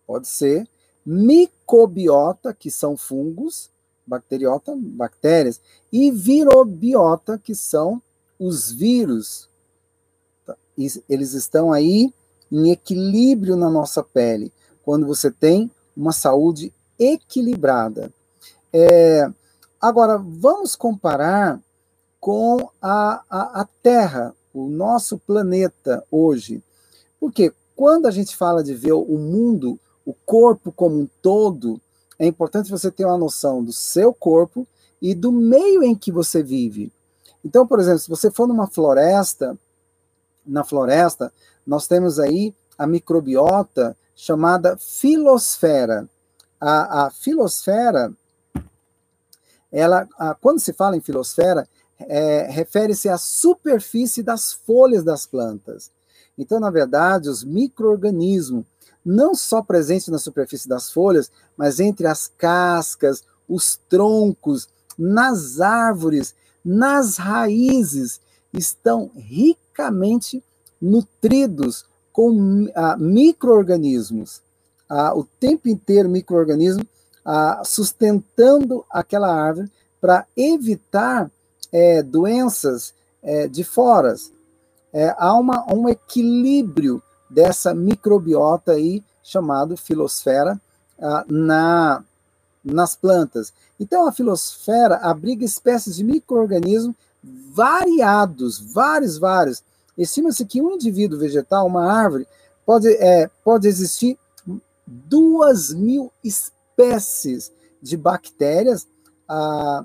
pode 0.06 0.28
ser, 0.28 0.68
micobiota, 1.04 2.54
que 2.54 2.70
são 2.70 2.96
fungos, 2.96 3.68
bacteriota, 4.06 4.76
bactérias, 4.78 5.60
e 5.92 6.12
virobiota, 6.12 7.36
que 7.36 7.52
são 7.52 8.00
os 8.38 8.70
vírus. 8.70 9.48
Tá? 10.46 10.56
Eles 11.08 11.32
estão 11.32 11.72
aí 11.72 12.14
em 12.50 12.70
equilíbrio 12.70 13.56
na 13.56 13.68
nossa 13.68 14.04
pele, 14.04 14.52
quando 14.84 15.04
você 15.04 15.32
tem 15.32 15.68
uma 15.96 16.12
saúde 16.12 16.72
equilibrada. 16.96 18.12
É, 18.72 19.28
agora, 19.88 20.18
vamos 20.18 20.74
comparar 20.76 21.60
com 22.20 22.70
a, 22.80 23.22
a, 23.28 23.60
a 23.60 23.68
Terra, 23.82 24.34
o 24.52 24.68
nosso 24.68 25.18
planeta 25.18 26.02
hoje. 26.10 26.62
Porque 27.20 27.52
quando 27.76 28.06
a 28.06 28.10
gente 28.10 28.36
fala 28.36 28.62
de 28.62 28.74
ver 28.74 28.92
o 28.92 29.18
mundo 29.18 29.78
o 30.06 30.12
corpo 30.12 30.70
como 30.70 31.00
um 31.00 31.08
todo, 31.22 31.80
é 32.18 32.26
importante 32.26 32.70
você 32.70 32.90
ter 32.90 33.04
uma 33.04 33.18
noção 33.18 33.64
do 33.64 33.72
seu 33.72 34.12
corpo 34.12 34.66
e 35.00 35.14
do 35.14 35.32
meio 35.32 35.82
em 35.82 35.94
que 35.94 36.12
você 36.12 36.42
vive. 36.42 36.92
Então, 37.44 37.66
por 37.66 37.80
exemplo, 37.80 38.00
se 38.00 38.08
você 38.08 38.30
for 38.30 38.46
numa 38.46 38.66
floresta, 38.66 39.58
na 40.46 40.62
floresta, 40.64 41.32
nós 41.66 41.86
temos 41.86 42.18
aí 42.18 42.54
a 42.78 42.86
microbiota 42.86 43.96
chamada 44.14 44.76
filosfera. 44.76 46.08
A, 46.60 47.06
a 47.06 47.10
filosfera, 47.10 48.12
ela, 49.74 50.08
quando 50.40 50.60
se 50.60 50.72
fala 50.72 50.96
em 50.96 51.00
filosfera, 51.00 51.68
é, 51.98 52.46
refere-se 52.48 53.08
à 53.08 53.18
superfície 53.18 54.22
das 54.22 54.52
folhas 54.52 55.02
das 55.02 55.26
plantas. 55.26 55.90
Então, 56.38 56.60
na 56.60 56.70
verdade, 56.70 57.28
os 57.28 57.42
micro-organismos 57.42 58.64
não 59.04 59.34
só 59.34 59.60
presente 59.60 60.12
na 60.12 60.18
superfície 60.18 60.68
das 60.68 60.92
folhas, 60.92 61.30
mas 61.56 61.80
entre 61.80 62.06
as 62.06 62.28
cascas, 62.38 63.24
os 63.48 63.76
troncos, 63.88 64.68
nas 64.96 65.60
árvores, 65.60 66.34
nas 66.64 67.16
raízes, 67.16 68.20
estão 68.52 69.10
ricamente 69.16 70.42
nutridos 70.80 71.84
com 72.12 72.70
ah, 72.76 72.96
micro-organismos. 72.96 74.40
Ah, 74.88 75.12
o 75.14 75.24
tempo 75.24 75.68
inteiro, 75.68 76.08
micro-organismo 76.08 76.86
sustentando 77.64 78.84
aquela 78.90 79.32
árvore 79.32 79.70
para 80.00 80.26
evitar 80.36 81.30
é, 81.72 82.02
doenças 82.02 82.92
é, 83.22 83.48
de 83.48 83.64
foras. 83.64 84.30
É, 84.92 85.14
há 85.18 85.34
uma, 85.34 85.64
um 85.72 85.88
equilíbrio 85.88 87.02
dessa 87.28 87.74
microbiota 87.74 88.72
aí 88.72 89.02
chamado 89.22 89.76
filosfera 89.76 90.60
ah, 91.00 91.24
na, 91.26 92.04
nas 92.62 92.94
plantas. 92.94 93.52
Então, 93.80 94.06
a 94.06 94.12
filosfera 94.12 94.96
abriga 94.96 95.44
espécies 95.44 95.96
de 95.96 96.04
micro-organismos 96.04 96.94
variados, 97.22 98.60
vários, 98.60 99.18
vários. 99.18 99.64
Estima-se 99.96 100.44
que 100.44 100.60
um 100.60 100.72
indivíduo 100.72 101.18
vegetal, 101.18 101.66
uma 101.66 101.90
árvore, 101.90 102.28
pode, 102.66 102.88
é, 102.88 103.28
pode 103.42 103.66
existir 103.66 104.18
duas 104.86 105.72
mil 105.72 106.12
espécies 106.22 106.54
de 107.80 107.96
bactérias, 107.96 108.86
ah, 109.28 109.84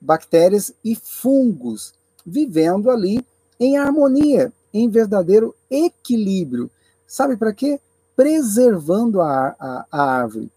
bactérias 0.00 0.72
e 0.84 0.96
fungos 0.96 1.94
vivendo 2.24 2.90
ali 2.90 3.24
em 3.58 3.76
harmonia, 3.76 4.52
em 4.72 4.88
verdadeiro 4.88 5.54
equilíbrio. 5.70 6.70
Sabe 7.06 7.36
para 7.36 7.52
quê? 7.52 7.80
Preservando 8.16 9.20
a, 9.20 9.54
a, 9.58 9.86
a 9.90 10.02
árvore. 10.02 10.50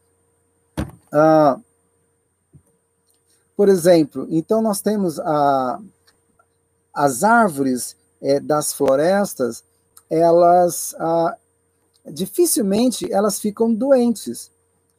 Ah, 1.11 1.59
por 3.55 3.69
exemplo, 3.69 4.27
então 4.29 4.61
nós 4.61 4.81
temos 4.81 5.19
a, 5.19 5.79
as 6.93 7.23
árvores 7.23 7.95
é, 8.21 8.39
das 8.39 8.73
florestas, 8.73 9.63
elas 10.09 10.95
ah, 10.99 11.37
dificilmente 12.05 13.11
elas 13.11 13.39
ficam 13.39 13.73
doentes. 13.73 14.51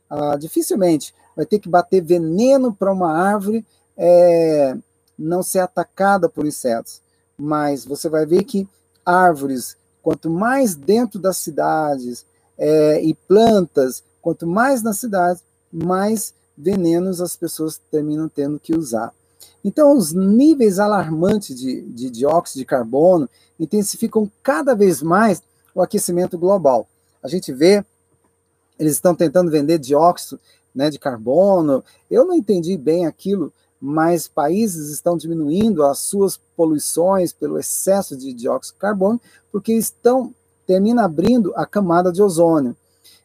Ah, 0.08 0.36
dificilmente 0.36 1.14
vai 1.36 1.44
ter 1.44 1.58
que 1.58 1.68
bater 1.68 2.02
veneno 2.02 2.72
para 2.72 2.92
uma 2.92 3.12
árvore 3.12 3.64
é, 3.96 4.76
não 5.18 5.42
ser 5.42 5.58
atacada 5.58 6.28
por 6.28 6.46
insetos. 6.46 7.02
Mas 7.36 7.84
você 7.84 8.08
vai 8.08 8.24
ver 8.24 8.44
que 8.44 8.66
árvores, 9.04 9.76
quanto 10.02 10.30
mais 10.30 10.74
dentro 10.74 11.20
das 11.20 11.36
cidades 11.36 12.24
é, 12.56 13.02
e 13.02 13.14
plantas, 13.14 14.02
quanto 14.22 14.46
mais 14.46 14.82
nas 14.82 14.98
cidades, 14.98 15.42
mais 15.70 16.34
venenos 16.56 17.20
as 17.20 17.36
pessoas 17.36 17.80
terminam 17.90 18.28
tendo 18.28 18.58
que 18.58 18.74
usar. 18.74 19.12
Então, 19.62 19.96
os 19.96 20.12
níveis 20.12 20.78
alarmantes 20.78 21.58
de, 21.58 21.82
de 21.82 22.08
dióxido 22.08 22.60
de 22.60 22.64
carbono 22.64 23.28
intensificam 23.58 24.30
cada 24.42 24.74
vez 24.74 25.02
mais 25.02 25.42
o 25.74 25.82
aquecimento 25.82 26.38
global. 26.38 26.86
A 27.22 27.28
gente 27.28 27.52
vê, 27.52 27.84
eles 28.78 28.92
estão 28.92 29.14
tentando 29.14 29.50
vender 29.50 29.78
dióxido 29.78 30.40
né, 30.74 30.90
de 30.90 30.98
carbono. 30.98 31.82
Eu 32.10 32.24
não 32.24 32.34
entendi 32.34 32.76
bem 32.76 33.06
aquilo, 33.06 33.52
mas 33.80 34.28
países 34.28 34.90
estão 34.90 35.16
diminuindo 35.16 35.84
as 35.84 35.98
suas 35.98 36.38
poluições 36.56 37.32
pelo 37.32 37.58
excesso 37.58 38.16
de 38.16 38.32
dióxido 38.32 38.74
de 38.74 38.80
carbono, 38.80 39.20
porque 39.50 39.72
estão 39.72 40.34
termina 40.66 41.04
abrindo 41.04 41.52
a 41.54 41.64
camada 41.64 42.10
de 42.10 42.20
ozônio. 42.20 42.76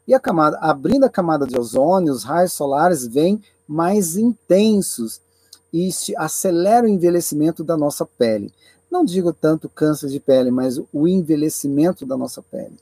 E 0.07 0.13
a 0.13 0.19
camada, 0.19 0.57
abrindo 0.59 1.05
a 1.05 1.09
camada 1.09 1.45
de 1.45 1.57
ozônio, 1.57 2.13
os 2.13 2.23
raios 2.23 2.53
solares 2.53 3.05
vêm 3.05 3.41
mais 3.67 4.15
intensos 4.15 5.19
e 5.73 5.89
acelera 6.17 6.85
o 6.85 6.89
envelhecimento 6.89 7.63
da 7.63 7.75
nossa 7.75 8.05
pele. 8.05 8.53
Não 8.91 9.05
digo 9.05 9.31
tanto 9.31 9.69
câncer 9.69 10.09
de 10.09 10.19
pele, 10.19 10.51
mas 10.51 10.79
o 10.91 11.07
envelhecimento 11.07 12.05
da 12.05 12.17
nossa 12.17 12.41
pele. 12.41 12.77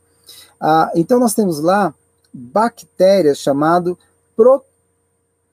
Ah, 0.59 0.91
então 0.95 1.19
nós 1.19 1.33
temos 1.33 1.59
lá 1.59 1.93
bactérias 2.33 3.39
chamado 3.39 3.97
pro, 4.35 4.63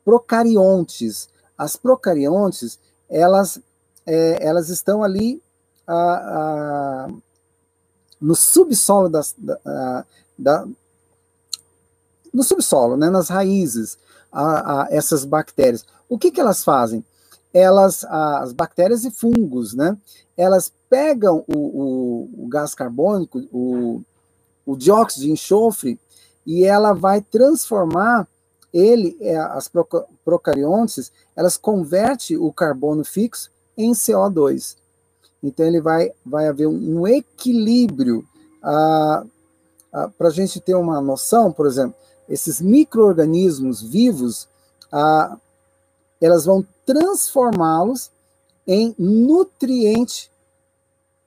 procariontes. 0.05 1.29
As 1.57 1.77
procariontes, 1.77 2.79
elas, 3.09 3.59
é, 4.07 4.47
elas 4.47 4.69
estão 4.69 5.03
ali 5.03 5.43
ah, 5.87 7.07
ah, 7.09 7.13
no 8.21 8.35
subsolo 8.35 9.09
das, 9.09 9.35
da, 9.39 10.05
da, 10.39 10.67
no 12.33 12.43
subsolo, 12.43 12.97
né, 12.97 13.09
nas 13.09 13.29
raízes, 13.29 13.99
a, 14.31 14.83
a, 14.83 14.89
essas 14.91 15.25
bactérias. 15.25 15.87
O 16.09 16.19
que, 16.19 16.31
que 16.31 16.41
elas 16.41 16.63
fazem? 16.63 17.05
Elas, 17.53 18.05
as 18.05 18.53
bactérias 18.53 19.05
e 19.05 19.11
fungos, 19.11 19.75
né, 19.75 19.97
elas 20.37 20.71
pegam 20.91 21.45
o, 21.49 21.59
o, 21.59 22.45
o 22.45 22.49
gás 22.49 22.75
carbônico, 22.75 23.39
o, 23.51 24.03
o 24.67 24.77
dióxido 24.77 25.25
de 25.25 25.33
enxofre, 25.33 25.99
e 26.47 26.65
ela 26.65 26.93
vai 26.93 27.21
transformar 27.21 28.29
ele, 28.73 29.17
é, 29.21 29.37
as 29.37 29.71
procariontes, 30.25 31.11
elas 31.35 31.57
convertem 31.57 32.37
o 32.37 32.53
carbono 32.53 33.05
fixo 33.05 33.51
em 33.77 33.93
CO2. 33.93 34.77
Então 35.43 35.67
ele 35.67 35.81
vai, 35.81 36.13
vai 36.25 36.49
haver 36.49 36.67
um, 36.67 37.07
equilíbrio. 37.07 38.25
Ah, 38.63 39.25
ah, 39.93 40.09
Para 40.17 40.29
a 40.29 40.31
gente 40.31 40.61
ter 40.61 40.75
uma 40.75 41.01
noção, 41.01 41.53
por 41.53 41.67
exemplo, 41.67 41.95
esses 42.29 42.61
micro-organismos 42.61 43.83
vivos, 43.83 44.49
ah, 44.93 45.37
elas 46.21 46.45
vão 46.45 46.67
transformá-los 46.85 48.11
em 48.67 48.95
nutriente, 48.99 50.31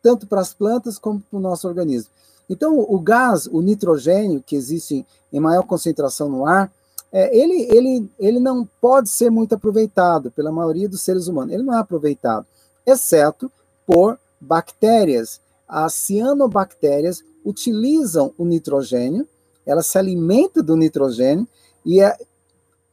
tanto 0.02 0.28
para 0.28 0.42
as 0.42 0.54
plantas 0.54 0.98
como 0.98 1.20
para 1.20 1.38
o 1.38 1.42
nosso 1.42 1.68
organismo. 1.68 2.12
Então, 2.50 2.80
o 2.80 3.00
gás, 3.00 3.48
o 3.48 3.62
nitrogênio, 3.62 4.44
que 4.44 4.56
existe 4.56 5.06
em 5.32 5.40
maior 5.40 5.64
concentração 5.64 6.28
no 6.28 6.46
ar, 6.46 6.72
é, 7.12 7.36
ele, 7.36 7.68
ele, 7.76 8.10
ele 8.20 8.40
não 8.40 8.68
pode 8.82 9.10
ser 9.10 9.30
muito 9.30 9.56
aproveitado 9.56 10.32
pela 10.32 10.52
maioria 10.52 10.90
dos 10.90 11.02
seres 11.02 11.28
humanos. 11.28 11.54
Ele 11.54 11.64
não 11.64 11.76
é 11.76 11.80
aproveitado, 11.80 12.46
exceto 12.86 13.52
por 13.86 14.18
bactérias. 14.40 15.40
As 15.68 15.94
cianobactérias 15.94 17.24
utilizam 17.46 18.34
o 18.38 18.46
nitrogênio, 18.46 19.28
elas 19.66 19.88
se 19.88 19.98
alimentam 19.98 20.64
do 20.64 20.76
nitrogênio 20.76 21.48
e 21.86 22.02
é 22.02 22.18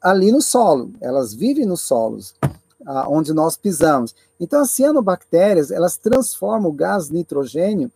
ali 0.00 0.30
no 0.30 0.40
solo, 0.40 0.92
elas 1.00 1.34
vivem 1.34 1.66
nos 1.66 1.80
solos, 1.80 2.34
onde 3.08 3.32
nós 3.32 3.56
pisamos. 3.56 4.14
Então, 4.38 4.60
as 4.60 4.70
cianobactérias, 4.70 5.70
elas 5.70 5.96
transformam 5.96 6.70
o 6.70 6.74
gás 6.74 7.10
nitrogênio 7.10 7.90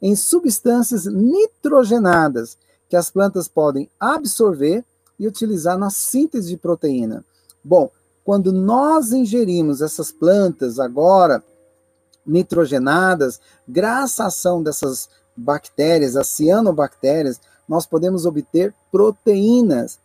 em 0.00 0.14
substâncias 0.14 1.06
nitrogenadas 1.06 2.56
que 2.88 2.96
as 2.96 3.10
plantas 3.10 3.48
podem 3.48 3.90
absorver 3.98 4.84
e 5.18 5.26
utilizar 5.26 5.78
na 5.78 5.90
síntese 5.90 6.48
de 6.48 6.56
proteína. 6.56 7.24
Bom, 7.64 7.90
quando 8.24 8.52
nós 8.52 9.12
ingerimos 9.12 9.80
essas 9.80 10.12
plantas 10.12 10.78
agora 10.78 11.42
nitrogenadas, 12.24 13.40
graças 13.66 14.20
à 14.20 14.26
ação 14.26 14.62
dessas 14.62 15.08
bactérias, 15.36 16.16
as 16.16 16.28
cianobactérias, 16.28 17.40
nós 17.68 17.86
podemos 17.86 18.26
obter 18.26 18.74
proteínas 18.90 19.98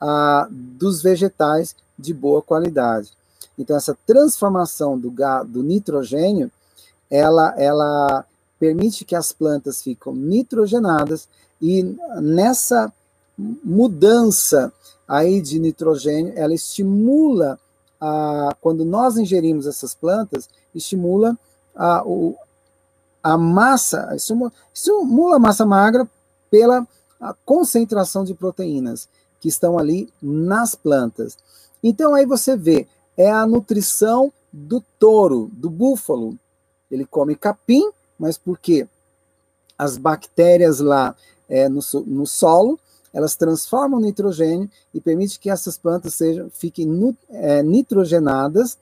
ah, 0.00 0.48
dos 0.50 1.02
vegetais 1.02 1.74
de 1.98 2.12
boa 2.12 2.42
qualidade. 2.42 3.12
Então, 3.58 3.76
essa 3.76 3.96
transformação 4.06 4.98
do, 4.98 5.12
do 5.46 5.62
nitrogênio, 5.62 6.50
ela, 7.10 7.54
ela 7.56 8.24
permite 8.64 9.04
que 9.04 9.14
as 9.14 9.30
plantas 9.30 9.82
ficam 9.82 10.14
nitrogenadas 10.14 11.28
e 11.60 11.82
nessa 12.22 12.90
mudança 13.36 14.72
aí 15.06 15.42
de 15.42 15.58
nitrogênio, 15.58 16.32
ela 16.34 16.54
estimula 16.54 17.60
a, 18.00 18.56
quando 18.62 18.82
nós 18.82 19.18
ingerimos 19.18 19.66
essas 19.66 19.94
plantas, 19.94 20.48
estimula 20.74 21.38
a, 21.76 22.02
o, 22.06 22.34
a 23.22 23.36
massa, 23.36 24.08
estimula 24.14 25.36
a 25.36 25.38
massa 25.38 25.66
magra 25.66 26.08
pela 26.50 26.86
concentração 27.44 28.24
de 28.24 28.32
proteínas 28.32 29.10
que 29.40 29.48
estão 29.48 29.78
ali 29.78 30.08
nas 30.22 30.74
plantas. 30.74 31.36
Então 31.82 32.14
aí 32.14 32.24
você 32.24 32.56
vê, 32.56 32.88
é 33.14 33.30
a 33.30 33.46
nutrição 33.46 34.32
do 34.50 34.82
touro, 34.98 35.50
do 35.52 35.68
búfalo. 35.68 36.38
Ele 36.90 37.04
come 37.04 37.34
capim, 37.34 37.90
mas 38.18 38.38
por 38.38 38.58
quê? 38.58 38.86
As 39.76 39.96
bactérias 39.96 40.80
lá 40.80 41.16
é, 41.48 41.68
no, 41.68 41.80
no 42.06 42.26
solo, 42.26 42.78
elas 43.12 43.36
transformam 43.36 44.00
nitrogênio 44.00 44.68
e 44.92 45.00
permite 45.00 45.38
que 45.38 45.48
essas 45.48 45.78
plantas 45.78 46.14
sejam, 46.14 46.50
fiquem 46.50 46.86
nu, 46.86 47.16
é, 47.30 47.62
nitrogenadas 47.62 48.76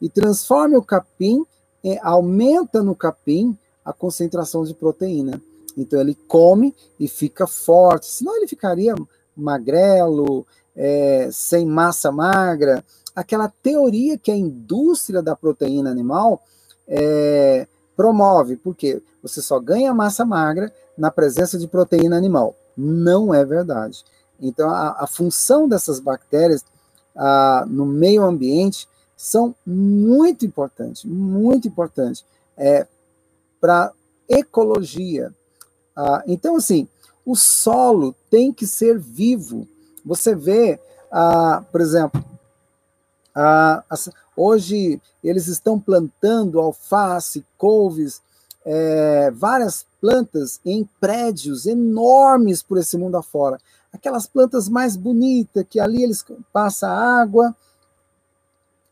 e 0.00 0.08
transforme 0.08 0.76
o 0.76 0.82
capim, 0.82 1.44
é, 1.84 1.98
aumenta 2.02 2.82
no 2.82 2.94
capim 2.94 3.56
a 3.84 3.92
concentração 3.92 4.64
de 4.64 4.74
proteína. 4.74 5.40
Então 5.76 6.00
ele 6.00 6.14
come 6.28 6.74
e 6.98 7.06
fica 7.08 7.46
forte, 7.46 8.06
senão 8.06 8.36
ele 8.36 8.48
ficaria 8.48 8.94
magrelo, 9.36 10.46
é, 10.74 11.28
sem 11.32 11.66
massa 11.66 12.10
magra. 12.10 12.84
Aquela 13.14 13.48
teoria 13.62 14.16
que 14.16 14.30
a 14.30 14.36
indústria 14.36 15.22
da 15.22 15.36
proteína 15.36 15.90
animal 15.90 16.42
é, 16.88 17.66
promove, 17.96 18.56
porque 18.56 19.02
você 19.22 19.40
só 19.40 19.58
ganha 19.58 19.94
massa 19.94 20.24
magra 20.24 20.72
na 20.96 21.10
presença 21.10 21.58
de 21.58 21.66
proteína 21.68 22.16
animal. 22.16 22.54
Não 22.76 23.32
é 23.34 23.44
verdade. 23.44 24.04
Então, 24.40 24.68
a, 24.70 25.04
a 25.04 25.06
função 25.06 25.68
dessas 25.68 26.00
bactérias 26.00 26.64
a, 27.16 27.64
no 27.68 27.86
meio 27.86 28.24
ambiente 28.24 28.88
são 29.16 29.54
muito 29.64 30.44
importantes, 30.44 31.04
muito 31.04 31.68
importantes 31.68 32.24
é, 32.56 32.86
para 33.60 33.92
ecologia. 34.28 35.32
Ah, 35.96 36.22
então, 36.26 36.56
assim, 36.56 36.88
O 37.24 37.34
solo 37.34 38.14
tem 38.28 38.52
que 38.52 38.66
ser 38.66 38.98
vivo. 38.98 39.66
Você 40.04 40.34
vê, 40.34 40.78
ah, 41.10 41.64
por 41.72 41.80
exemplo, 41.80 42.22
ah, 43.34 43.82
hoje 44.36 45.00
eles 45.22 45.46
estão 45.46 45.78
plantando 45.78 46.60
alface, 46.60 47.44
couves, 47.56 48.20
é, 48.64 49.30
várias 49.30 49.86
plantas 50.00 50.60
em 50.64 50.88
prédios 51.00 51.66
enormes 51.66 52.62
por 52.62 52.78
esse 52.78 52.96
mundo 52.96 53.16
afora. 53.16 53.58
Aquelas 53.92 54.26
plantas 54.26 54.68
mais 54.68 54.96
bonitas, 54.96 55.64
que 55.68 55.78
ali 55.78 56.02
eles 56.02 56.24
passam 56.52 56.90
água, 56.90 57.54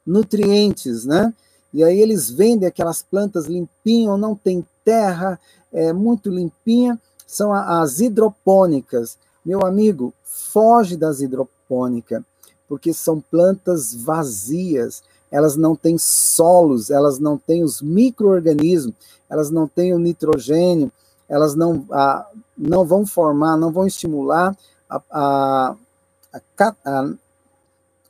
nutrientes, 0.07 1.05
né? 1.05 1.33
E 1.73 1.83
aí 1.83 2.01
eles 2.01 2.31
vendem 2.31 2.69
aquelas 2.69 3.03
plantas 3.03 3.47
limpinhas, 3.47 4.19
não 4.19 4.35
tem 4.35 4.67
terra, 4.85 5.41
é 5.73 5.93
muito 5.93 6.29
limpinha, 6.29 7.01
são 7.27 7.53
as 7.53 8.01
hidropônicas. 8.01 9.17
Meu 9.45 9.65
amigo, 9.65 10.13
foge 10.23 10.97
das 10.97 11.21
hidropônicas, 11.21 12.23
porque 12.69 12.93
são 12.93 13.21
plantas 13.21 13.95
vazias, 13.95 15.03
elas 15.33 15.57
não 15.57 15.75
têm 15.75 15.97
solos, 15.97 16.91
elas 16.91 17.19
não 17.19 17.39
têm 17.39 17.65
os 17.65 17.81
micro-organismos, 17.81 18.95
elas 19.31 19.51
não 19.51 19.67
têm 19.67 19.95
o 19.95 19.99
nitrogênio, 19.99 20.93
elas 21.27 21.55
não, 21.55 21.87
a, 21.91 22.29
não 22.57 22.85
vão 22.85 23.07
formar, 23.07 23.57
não 23.57 23.73
vão 23.73 23.87
estimular 23.87 24.55
a, 24.89 25.03
a, 25.11 25.77
a, 26.85 27.15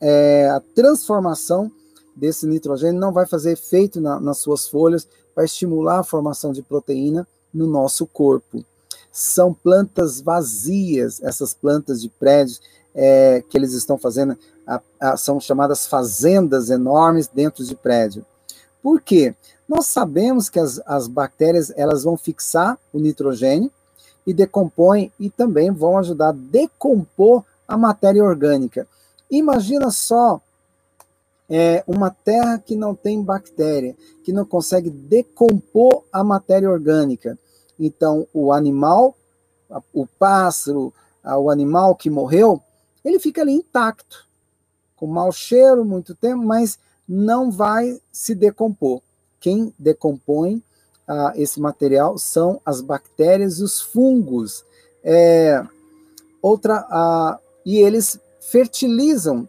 é, 0.00 0.50
a 0.50 0.60
transformação 0.74 1.70
desse 2.16 2.44
nitrogênio, 2.44 3.00
não 3.00 3.12
vai 3.12 3.24
fazer 3.24 3.52
efeito 3.52 4.00
na, 4.00 4.18
nas 4.18 4.38
suas 4.38 4.66
folhas 4.66 5.06
para 5.32 5.44
estimular 5.44 6.00
a 6.00 6.04
formação 6.04 6.52
de 6.52 6.60
proteína 6.60 7.26
no 7.54 7.68
nosso 7.68 8.04
corpo. 8.04 8.64
São 9.12 9.54
plantas 9.54 10.20
vazias, 10.20 11.22
essas 11.22 11.54
plantas 11.54 12.02
de 12.02 12.08
prédios 12.08 12.60
é, 12.94 13.42
que 13.48 13.56
eles 13.56 13.72
estão 13.72 13.96
fazendo, 13.98 14.36
são 15.16 15.40
chamadas 15.40 15.86
fazendas 15.86 16.70
enormes 16.70 17.26
dentro 17.26 17.64
de 17.64 17.74
prédio. 17.74 18.24
Por 18.82 19.00
quê? 19.00 19.34
Nós 19.68 19.86
sabemos 19.86 20.48
que 20.48 20.58
as, 20.58 20.80
as 20.84 21.08
bactérias 21.08 21.72
elas 21.76 22.04
vão 22.04 22.16
fixar 22.16 22.78
o 22.92 22.98
nitrogênio 22.98 23.70
e 24.26 24.34
decompõem 24.34 25.12
e 25.18 25.30
também 25.30 25.70
vão 25.70 25.98
ajudar 25.98 26.28
a 26.28 26.32
decompor 26.32 27.44
a 27.66 27.76
matéria 27.76 28.22
orgânica. 28.22 28.86
Imagina 29.30 29.90
só 29.90 30.40
é, 31.48 31.82
uma 31.86 32.10
terra 32.10 32.58
que 32.58 32.76
não 32.76 32.94
tem 32.94 33.22
bactéria, 33.22 33.96
que 34.24 34.32
não 34.32 34.44
consegue 34.44 34.90
decompor 34.90 36.04
a 36.12 36.22
matéria 36.22 36.70
orgânica. 36.70 37.38
Então, 37.78 38.26
o 38.32 38.52
animal, 38.52 39.16
o 39.92 40.06
pássaro, 40.06 40.92
o 41.24 41.50
animal 41.50 41.94
que 41.96 42.10
morreu, 42.10 42.60
ele 43.04 43.18
fica 43.18 43.42
ali 43.42 43.52
intacto, 43.52 44.26
com 44.96 45.06
mau 45.06 45.32
cheiro 45.32 45.84
muito 45.84 46.14
tempo, 46.14 46.42
mas 46.44 46.78
não 47.08 47.50
vai 47.50 48.00
se 48.10 48.34
decompor. 48.34 49.00
Quem 49.40 49.74
decompõe 49.78 50.62
ah, 51.06 51.32
esse 51.34 51.60
material 51.60 52.16
são 52.18 52.60
as 52.64 52.80
bactérias 52.80 53.58
e 53.58 53.64
os 53.64 53.80
fungos. 53.80 54.64
É, 55.02 55.62
outra, 56.40 56.86
ah, 56.88 57.38
e 57.66 57.78
eles 57.78 58.20
fertilizam, 58.40 59.48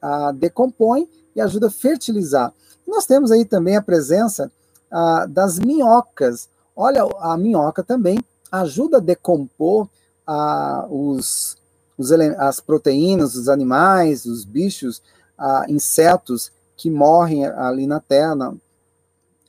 ah, 0.00 0.32
decompõem 0.32 1.08
e 1.36 1.40
ajuda 1.40 1.66
a 1.66 1.70
fertilizar. 1.70 2.52
Nós 2.86 3.06
temos 3.06 3.30
aí 3.30 3.44
também 3.44 3.76
a 3.76 3.82
presença 3.82 4.50
ah, 4.90 5.26
das 5.28 5.58
minhocas. 5.58 6.48
Olha, 6.76 7.02
a 7.20 7.36
minhoca 7.36 7.82
também 7.82 8.18
ajuda 8.50 8.98
a 8.98 9.00
decompor 9.00 9.88
ah, 10.26 10.86
os, 10.90 11.56
os, 11.96 12.12
as 12.12 12.60
proteínas 12.60 13.34
dos 13.34 13.48
animais, 13.48 14.24
os 14.24 14.44
bichos, 14.44 15.02
ah, 15.38 15.64
insetos 15.68 16.52
que 16.76 16.90
morrem 16.90 17.46
ali 17.46 17.86
na 17.86 18.00
terra, 18.00 18.54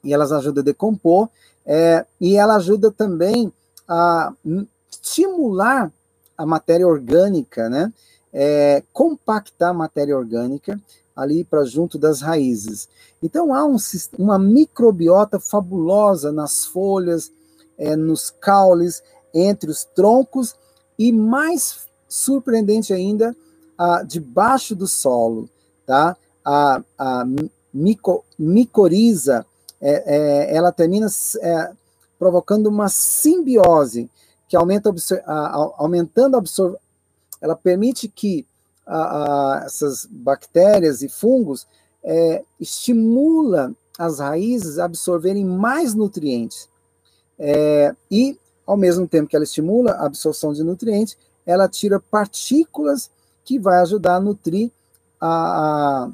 e 0.03 0.13
elas 0.13 0.31
ajudam 0.31 0.61
a 0.61 0.65
decompor, 0.65 1.29
é, 1.65 2.05
e 2.21 2.35
ela 2.35 2.55
ajuda 2.55 2.91
também 2.91 3.51
a 3.87 4.31
estimular 4.91 5.91
a 6.37 6.45
matéria 6.45 6.87
orgânica, 6.87 7.69
né? 7.69 7.91
É, 8.31 8.83
compactar 8.91 9.69
a 9.69 9.73
matéria 9.73 10.15
orgânica 10.15 10.79
ali 11.15 11.43
para 11.45 11.63
junto 11.63 11.97
das 11.97 12.19
raízes. 12.19 12.89
Então 13.23 13.53
há 13.53 13.65
um, 13.65 13.77
uma 14.19 14.37
microbiota 14.37 15.39
fabulosa 15.39 16.31
nas 16.31 16.65
folhas, 16.65 17.31
é, 17.77 17.95
nos 17.95 18.29
caules, 18.29 19.01
entre 19.33 19.71
os 19.71 19.85
troncos 19.85 20.53
e 20.99 21.11
mais 21.11 21.84
surpreendente 22.07 22.93
ainda, 22.93 23.35
ah, 23.77 24.03
debaixo 24.03 24.75
do 24.75 24.87
solo, 24.87 25.49
tá? 25.85 26.15
A, 26.43 26.81
a 26.97 27.25
mico, 27.73 28.23
micoriza, 28.37 29.45
é, 29.81 30.15
é, 30.15 30.55
ela 30.55 30.71
termina 30.71 31.07
é, 31.41 31.71
provocando 32.17 32.67
uma 32.67 32.87
simbiose 32.87 34.09
que 34.47 34.55
aumenta 34.55 34.93
a, 35.25 35.73
aumentando 35.77 36.35
a 36.35 36.39
absorção, 36.39 36.79
ela 37.41 37.55
permite 37.55 38.07
que 38.07 38.45
a, 38.85 39.63
essas 39.65 40.07
bactérias 40.09 41.01
e 41.01 41.09
fungos 41.09 41.67
é, 42.03 42.43
estimula 42.59 43.73
as 43.97 44.19
raízes 44.19 44.77
a 44.77 44.85
absorverem 44.85 45.43
mais 45.43 45.93
nutrientes. 45.93 46.69
É, 47.37 47.93
e, 48.09 48.39
ao 48.65 48.77
mesmo 48.77 49.07
tempo 49.07 49.27
que 49.27 49.35
ela 49.35 49.43
estimula 49.43 49.91
a 49.91 50.05
absorção 50.05 50.53
de 50.53 50.63
nutrientes, 50.63 51.17
ela 51.45 51.69
tira 51.69 51.99
partículas 51.99 53.09
que 53.43 53.59
vai 53.59 53.79
ajudar 53.81 54.15
a 54.15 54.19
nutrir 54.19 54.71
a, 55.19 55.27
a, 55.27 56.09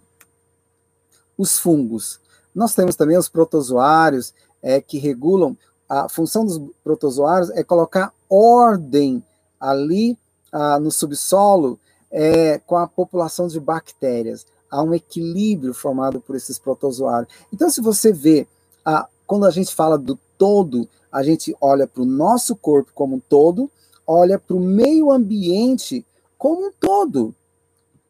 os 1.38 1.58
fungos. 1.58 2.20
Nós 2.54 2.76
temos 2.76 2.96
também 2.96 3.18
os 3.18 3.30
protozoários 3.30 4.34
é, 4.62 4.82
que 4.82 4.98
regulam. 4.98 5.58
A 5.88 6.10
função 6.10 6.46
dos 6.46 6.60
protozoários 6.84 7.50
é 7.52 7.64
colocar 7.64 8.14
ordem 8.30 9.24
ali 9.60 10.18
ah, 10.52 10.80
no 10.80 10.92
subsolo 10.92 11.80
é, 12.12 12.60
com 12.60 12.78
a 12.78 12.88
população 12.88 13.48
de 13.48 13.60
bactérias. 13.60 14.46
Há 14.70 14.82
um 14.84 14.94
equilíbrio 14.94 15.74
formado 15.74 16.20
por 16.20 16.36
esses 16.36 16.60
protozoários. 16.60 17.34
Então, 17.54 17.70
se 17.70 17.82
você 17.82 18.12
vê, 18.12 18.48
ah, 18.86 19.08
quando 19.26 19.46
a 19.46 19.52
gente 19.52 19.74
fala 19.74 19.98
do 19.98 20.18
todo, 20.38 20.88
a 21.12 21.24
gente 21.24 21.56
olha 21.60 21.88
para 21.88 22.02
o 22.02 22.06
nosso 22.06 22.56
corpo 22.56 22.92
como 22.94 23.18
um 23.18 23.20
todo, 23.20 23.70
olha 24.12 24.38
para 24.38 24.56
o 24.56 24.60
meio 24.60 25.12
ambiente 25.12 26.06
como 26.38 26.68
um 26.68 26.72
todo. 26.72 27.34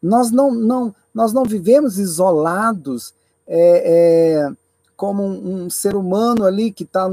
Nós 0.02 0.30
não, 0.30 0.50
não, 0.52 0.94
nós 1.14 1.32
não 1.32 1.44
vivemos 1.44 1.98
isolados 1.98 3.14
é, 3.46 4.42
é, 4.42 4.52
como 4.96 5.22
um, 5.22 5.64
um, 5.64 5.70
ser 5.70 5.94
humano 5.94 6.44
ali 6.44 6.72
que 6.72 6.82
está 6.82 7.08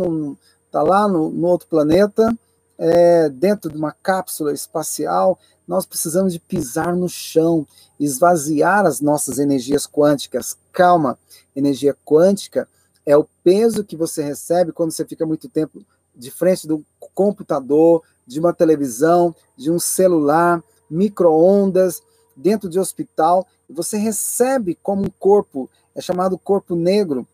tá 0.71 0.82
lá 0.82 1.08
no, 1.08 1.30
no 1.30 1.47
outro 1.47 1.67
planeta, 1.67 2.36
é, 2.78 3.30
dentro 3.30 3.69
de 3.69 3.78
uma 3.78 3.91
cápsula 3.91 4.52
espacial. 4.54 5.38
Nós 5.67 5.86
precisamos 5.86 6.34
de 6.34 6.39
pisar 6.39 6.95
no 6.95 7.08
chão, 7.08 7.67
esvaziar 7.99 8.88
as 8.88 9.02
nossas 9.02 9.38
energias 9.38 9.86
quânticas. 9.86 10.58
Calma, 10.71 11.19
energia 11.56 11.95
quântica 12.04 12.67
é 13.06 13.15
o 13.15 13.28
peso 13.43 13.84
que 13.84 13.95
você 13.95 14.23
recebe 14.23 14.71
quando 14.71 14.91
você 14.91 15.06
fica 15.06 15.25
muito 15.25 15.47
tempo 15.47 15.80
de 16.19 16.29
frente 16.29 16.67
do 16.67 16.86
computador, 17.13 18.03
de 18.27 18.39
uma 18.39 18.53
televisão, 18.53 19.34
de 19.58 19.71
um 19.71 19.79
celular, 19.79 20.63
microondas, 20.89 22.01
dentro 22.36 22.69
de 22.69 22.79
hospital, 22.79 23.47
você 23.69 23.97
recebe 23.97 24.77
como 24.82 25.03
um 25.03 25.10
corpo, 25.10 25.69
é 25.95 26.01
chamado 26.01 26.38
corpo 26.38 26.75
negro, 26.75 27.27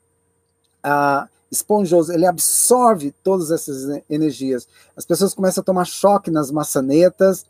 ah, 0.83 1.27
esponjoso, 1.51 2.11
ele 2.11 2.25
absorve 2.25 3.11
todas 3.23 3.51
essas 3.51 4.01
energias. 4.09 4.67
As 4.95 5.05
pessoas 5.05 5.33
começam 5.33 5.61
a 5.61 5.65
tomar 5.65 5.85
choque 5.85 6.29
nas 6.29 6.51
maçanetas, 6.51 7.45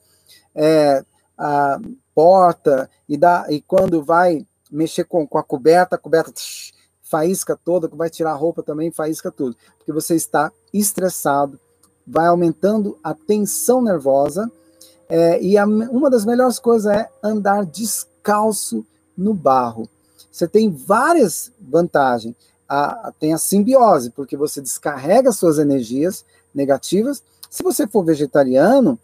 é, 0.53 1.03
a 1.37 1.79
porta, 2.13 2.89
e, 3.09 3.17
dá, 3.17 3.45
e 3.49 3.61
quando 3.61 4.03
vai 4.03 4.45
mexer 4.71 5.05
com, 5.05 5.27
com 5.27 5.37
a 5.37 5.43
coberta, 5.43 5.95
a 5.95 5.99
coberta 5.99 6.31
tsh, 6.31 6.73
faísca 7.05 7.57
toda, 7.63 7.87
vai 7.87 8.09
tirar 8.09 8.31
a 8.31 8.35
roupa 8.35 8.61
também, 8.61 8.91
faísca 8.91 9.31
tudo, 9.31 9.55
porque 9.77 9.93
você 9.93 10.15
está 10.15 10.51
estressado, 10.73 11.59
vai 12.05 12.27
aumentando 12.27 12.97
a 13.03 13.13
tensão 13.13 13.81
nervosa. 13.81 14.51
É, 15.07 15.41
e 15.41 15.57
a, 15.57 15.65
uma 15.65 16.09
das 16.09 16.25
melhores 16.25 16.59
coisas 16.59 16.91
é 16.91 17.09
andar 17.23 17.63
descalço 17.65 18.85
no 19.15 19.33
barro. 19.33 19.87
Você 20.31 20.47
tem 20.47 20.69
várias 20.69 21.51
vantagens. 21.59 22.35
A, 22.67 23.07
a, 23.07 23.11
tem 23.11 23.33
a 23.33 23.37
simbiose, 23.37 24.09
porque 24.09 24.35
você 24.35 24.59
descarrega 24.59 25.31
suas 25.31 25.59
energias 25.59 26.25
negativas. 26.53 27.23
Se 27.49 27.61
você 27.61 27.87
for 27.87 28.03
vegetariano, 28.03 28.99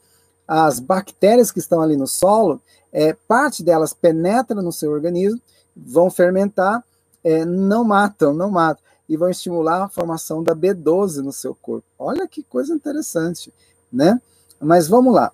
as 0.48 0.80
bactérias 0.80 1.52
que 1.52 1.60
estão 1.60 1.80
ali 1.80 1.96
no 1.96 2.08
solo, 2.08 2.60
é, 2.92 3.14
parte 3.14 3.64
delas 3.64 3.94
penetra 3.94 4.60
no 4.62 4.72
seu 4.72 4.92
organismo, 4.92 5.40
vão 5.76 6.10
fermentar, 6.10 6.84
é, 7.24 7.46
não 7.46 7.84
matam, 7.84 8.34
não 8.34 8.50
matam 8.50 8.84
e 9.08 9.18
vão 9.18 9.30
estimular 9.30 9.84
a 9.84 9.90
formação 9.90 10.42
da 10.42 10.56
B12 10.56 11.18
no 11.18 11.34
seu 11.34 11.54
corpo. 11.54 11.86
Olha 12.00 12.28
que 12.28 12.44
coisa 12.44 12.74
interessante, 12.74 13.54
né? 13.92 14.22
Mas 14.60 14.88
vamos 14.88 15.14
lá. 15.14 15.32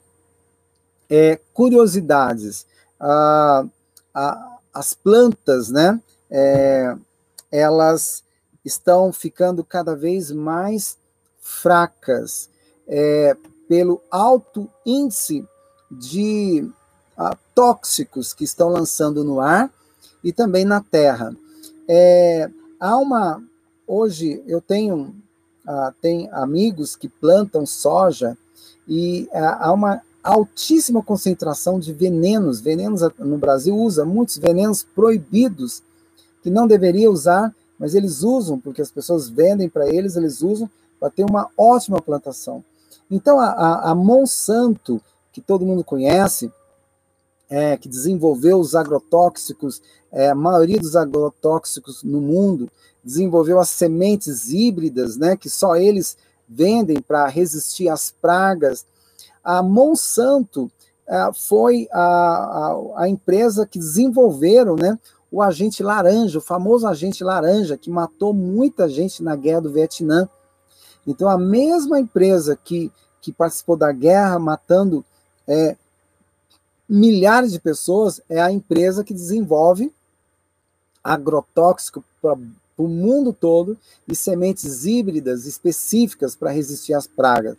é, 1.09 1.39
curiosidades. 1.53 2.65
Ah, 2.99 3.65
a, 4.13 4.57
as 4.73 4.93
plantas, 4.93 5.69
né? 5.69 6.01
É, 6.29 6.95
elas 7.51 8.23
estão 8.63 9.13
ficando 9.13 9.63
cada 9.63 9.95
vez 9.95 10.31
mais 10.31 10.97
fracas 11.39 12.49
é, 12.87 13.35
pelo 13.67 14.01
alto 14.11 14.69
índice 14.85 15.47
de 15.89 16.69
ah, 17.17 17.37
tóxicos 17.55 18.33
que 18.33 18.43
estão 18.43 18.69
lançando 18.69 19.23
no 19.23 19.39
ar 19.39 19.71
e 20.23 20.33
também 20.33 20.65
na 20.65 20.81
terra. 20.81 21.35
É, 21.87 22.49
há 22.79 22.97
uma 22.97 23.41
hoje 23.87 24.43
eu 24.45 24.59
tenho 24.59 25.15
ah, 25.65 25.93
tem 26.01 26.29
amigos 26.31 26.95
que 26.95 27.07
plantam 27.07 27.65
soja 27.65 28.37
e 28.87 29.29
ah, 29.33 29.67
há 29.67 29.73
uma 29.73 30.01
altíssima 30.23 31.01
concentração 31.01 31.79
de 31.79 31.93
venenos. 31.93 32.59
Venenos 32.59 33.01
no 33.17 33.37
Brasil 33.37 33.75
usa 33.75 34.05
muitos 34.05 34.37
venenos 34.37 34.83
proibidos 34.83 35.81
que 36.41 36.49
não 36.49 36.67
deveria 36.67 37.11
usar, 37.11 37.53
mas 37.79 37.95
eles 37.95 38.23
usam 38.23 38.59
porque 38.59 38.81
as 38.81 38.91
pessoas 38.91 39.29
vendem 39.29 39.69
para 39.69 39.87
eles, 39.87 40.15
eles 40.15 40.41
usam 40.41 40.69
para 40.99 41.09
ter 41.09 41.23
uma 41.23 41.49
ótima 41.57 42.01
plantação. 42.01 42.63
Então 43.09 43.39
a, 43.39 43.47
a, 43.47 43.91
a 43.91 43.95
Monsanto, 43.95 45.01
que 45.31 45.39
todo 45.39 45.65
mundo 45.65 45.83
conhece, 45.83 46.51
é, 47.49 47.77
que 47.77 47.87
desenvolveu 47.87 48.59
os 48.59 48.75
agrotóxicos, 48.75 49.81
é, 50.11 50.29
a 50.29 50.35
maioria 50.35 50.79
dos 50.79 50.95
agrotóxicos 50.95 52.03
no 52.03 52.19
mundo, 52.19 52.69
desenvolveu 53.03 53.59
as 53.59 53.69
sementes 53.69 54.51
híbridas, 54.51 55.17
né, 55.17 55.37
que 55.37 55.49
só 55.49 55.75
eles 55.75 56.17
vendem 56.47 57.01
para 57.01 57.27
resistir 57.27 57.89
às 57.89 58.11
pragas. 58.11 58.85
A 59.43 59.63
Monsanto 59.63 60.71
é, 61.07 61.29
foi 61.33 61.87
a, 61.91 62.01
a, 62.01 63.03
a, 63.03 63.09
empresa 63.09 63.65
que 63.65 63.79
desenvolveram 63.79 64.75
né, 64.75 64.99
o 65.31 65.41
agente 65.41 65.81
laranja, 65.81 66.39
o 66.39 66.41
famoso 66.41 66.85
agente 66.87 67.23
laranja, 67.23 67.77
que 67.77 67.89
matou 67.89 68.33
muita 68.33 68.89
gente 68.89 69.23
na 69.23 69.35
guerra 69.35 69.61
do 69.61 69.71
Vietnã. 69.71 70.27
Então, 71.05 71.29
a 71.29 71.37
mesma 71.37 71.99
empresa 71.99 72.57
que, 72.61 72.91
que 73.21 73.31
participou 73.31 73.77
da 73.77 73.91
guerra, 73.93 74.37
matando 74.37 75.05
é, 75.47 75.77
milhares 76.87 77.51
de 77.51 77.59
pessoas, 77.59 78.21
é 78.29 78.39
a 78.39 78.51
empresa 78.51 79.03
que 79.03 79.13
desenvolve 79.13 79.91
agrotóxico 81.03 82.03
para 82.21 82.37
o 82.77 82.87
mundo 82.87 83.33
todo 83.33 83.77
e 84.07 84.15
sementes 84.15 84.85
híbridas 84.85 85.45
específicas 85.45 86.35
para 86.35 86.51
resistir 86.51 86.93
às 86.93 87.07
pragas. 87.07 87.57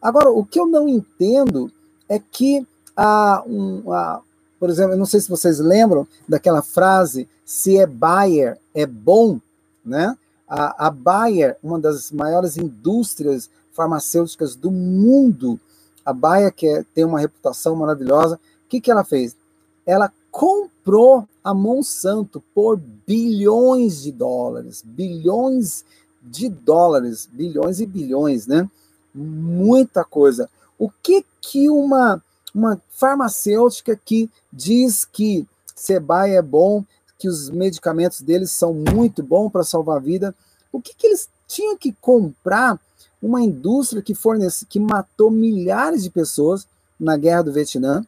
Agora, 0.00 0.30
o 0.30 0.44
que 0.44 0.60
eu 0.60 0.66
não 0.66 0.88
entendo 0.88 1.72
é 2.08 2.18
que, 2.18 2.66
a, 2.96 3.42
um, 3.46 3.92
a, 3.92 4.20
por 4.60 4.68
exemplo, 4.68 4.92
eu 4.92 4.98
não 4.98 5.06
sei 5.06 5.20
se 5.20 5.30
vocês 5.30 5.58
lembram 5.58 6.06
daquela 6.28 6.62
frase: 6.62 7.28
se 7.44 7.78
é 7.78 7.86
Bayer, 7.86 8.58
é 8.74 8.86
bom, 8.86 9.40
né? 9.84 10.16
A, 10.46 10.86
a 10.86 10.90
Bayer, 10.90 11.56
uma 11.62 11.80
das 11.80 12.12
maiores 12.12 12.58
indústrias 12.58 13.48
farmacêuticas 13.72 14.54
do 14.54 14.70
mundo, 14.70 15.58
a 16.04 16.12
Bayer, 16.12 16.52
que 16.52 16.66
é, 16.66 16.84
tem 16.94 17.04
uma 17.04 17.18
reputação 17.18 17.74
maravilhosa, 17.74 18.38
que, 18.72 18.80
que 18.80 18.90
ela 18.90 19.04
fez? 19.04 19.36
Ela 19.84 20.10
comprou 20.30 21.28
a 21.44 21.52
Monsanto 21.52 22.42
por 22.54 22.80
bilhões 23.06 24.02
de 24.02 24.10
dólares, 24.10 24.82
bilhões 24.82 25.84
de 26.22 26.48
dólares, 26.48 27.28
bilhões 27.30 27.80
e 27.80 27.86
bilhões, 27.86 28.46
né? 28.46 28.68
Muita 29.14 30.04
coisa. 30.04 30.48
O 30.78 30.88
que 30.88 31.24
que 31.40 31.68
uma 31.68 32.22
uma 32.54 32.80
farmacêutica 32.90 33.98
que 34.02 34.30
diz 34.52 35.06
que 35.06 35.46
Sebaia 35.74 36.36
é 36.38 36.42
bom, 36.42 36.84
que 37.18 37.28
os 37.28 37.48
medicamentos 37.48 38.20
deles 38.20 38.52
são 38.52 38.74
muito 38.74 39.22
bons 39.22 39.50
para 39.50 39.64
salvar 39.64 39.96
a 39.96 40.00
vida, 40.00 40.34
o 40.70 40.80
que 40.80 40.94
que 40.94 41.06
eles 41.06 41.28
tinham 41.48 41.76
que 41.76 41.92
comprar 41.92 42.78
uma 43.22 43.40
indústria 43.40 44.02
que 44.02 44.14
fornece, 44.14 44.66
que 44.66 44.78
matou 44.78 45.30
milhares 45.30 46.02
de 46.02 46.10
pessoas 46.10 46.66
na 47.00 47.16
guerra 47.16 47.42
do 47.42 47.52
Vietnã, 47.52 48.04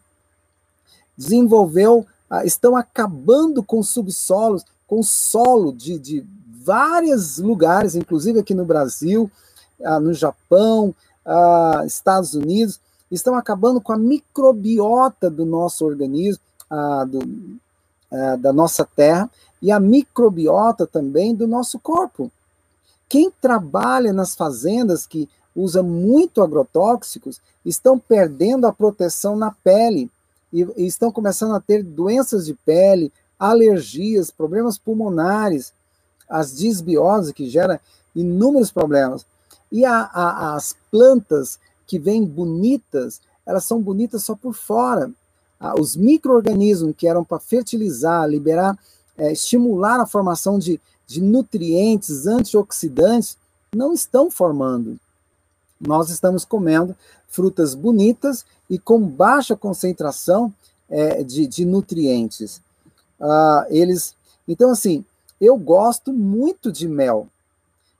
desenvolveu 1.16 2.06
ah, 2.28 2.44
estão 2.44 2.76
acabando 2.76 3.62
com 3.62 3.82
subsolos, 3.82 4.64
com 4.86 5.02
solo 5.02 5.72
de, 5.72 5.98
de 5.98 6.26
vários 6.64 7.38
lugares, 7.38 7.94
inclusive 7.94 8.40
aqui 8.40 8.54
no 8.54 8.64
Brasil, 8.64 9.30
ah, 9.84 10.00
no 10.00 10.12
Japão, 10.12 10.94
ah, 11.24 11.82
Estados 11.86 12.34
Unidos, 12.34 12.80
estão 13.10 13.36
acabando 13.36 13.80
com 13.80 13.92
a 13.92 13.98
microbiota 13.98 15.30
do 15.30 15.44
nosso 15.44 15.84
organismo, 15.84 16.42
do, 17.06 17.20
da 18.40 18.52
nossa 18.52 18.84
terra, 18.84 19.30
e 19.62 19.70
a 19.70 19.78
microbiota 19.78 20.84
também 20.86 21.32
do 21.32 21.46
nosso 21.46 21.78
corpo. 21.78 22.32
Quem 23.08 23.30
trabalha 23.30 24.12
nas 24.12 24.34
fazendas 24.34 25.06
que 25.06 25.28
usa 25.54 25.82
muito 25.82 26.42
agrotóxicos 26.42 27.40
estão 27.64 27.98
perdendo 27.98 28.66
a 28.66 28.72
proteção 28.72 29.36
na 29.36 29.52
pele, 29.52 30.10
e, 30.54 30.64
e 30.76 30.86
estão 30.86 31.10
começando 31.10 31.52
a 31.52 31.60
ter 31.60 31.82
doenças 31.82 32.46
de 32.46 32.54
pele, 32.54 33.12
alergias, 33.36 34.30
problemas 34.30 34.78
pulmonares, 34.78 35.72
as 36.28 36.56
disbioses, 36.56 37.32
que 37.32 37.50
gera 37.50 37.80
inúmeros 38.14 38.70
problemas. 38.70 39.26
E 39.72 39.84
a, 39.84 40.02
a, 40.02 40.54
as 40.54 40.76
plantas 40.92 41.58
que 41.84 41.98
vêm 41.98 42.24
bonitas, 42.24 43.20
elas 43.44 43.64
são 43.64 43.82
bonitas 43.82 44.22
só 44.22 44.36
por 44.36 44.54
fora. 44.54 45.10
os 45.80 45.96
micro-organismos 45.96 46.94
que 46.96 47.08
eram 47.08 47.24
para 47.24 47.40
fertilizar, 47.40 48.28
liberar, 48.28 48.78
é, 49.18 49.32
estimular 49.32 50.00
a 50.00 50.06
formação 50.06 50.56
de, 50.56 50.80
de 51.04 51.20
nutrientes, 51.20 52.28
antioxidantes, 52.28 53.36
não 53.74 53.92
estão 53.92 54.30
formando. 54.30 55.00
Nós 55.86 56.10
estamos 56.10 56.44
comendo 56.44 56.96
frutas 57.28 57.74
bonitas 57.74 58.44
e 58.68 58.78
com 58.78 59.00
baixa 59.00 59.56
concentração 59.56 60.52
é, 60.88 61.22
de, 61.22 61.46
de, 61.46 61.64
nutrientes. 61.64 62.60
Ah, 63.20 63.66
eles, 63.68 64.14
então 64.46 64.70
assim, 64.70 65.04
eu 65.40 65.56
gosto 65.56 66.12
muito 66.12 66.70
de 66.70 66.88
mel. 66.88 67.28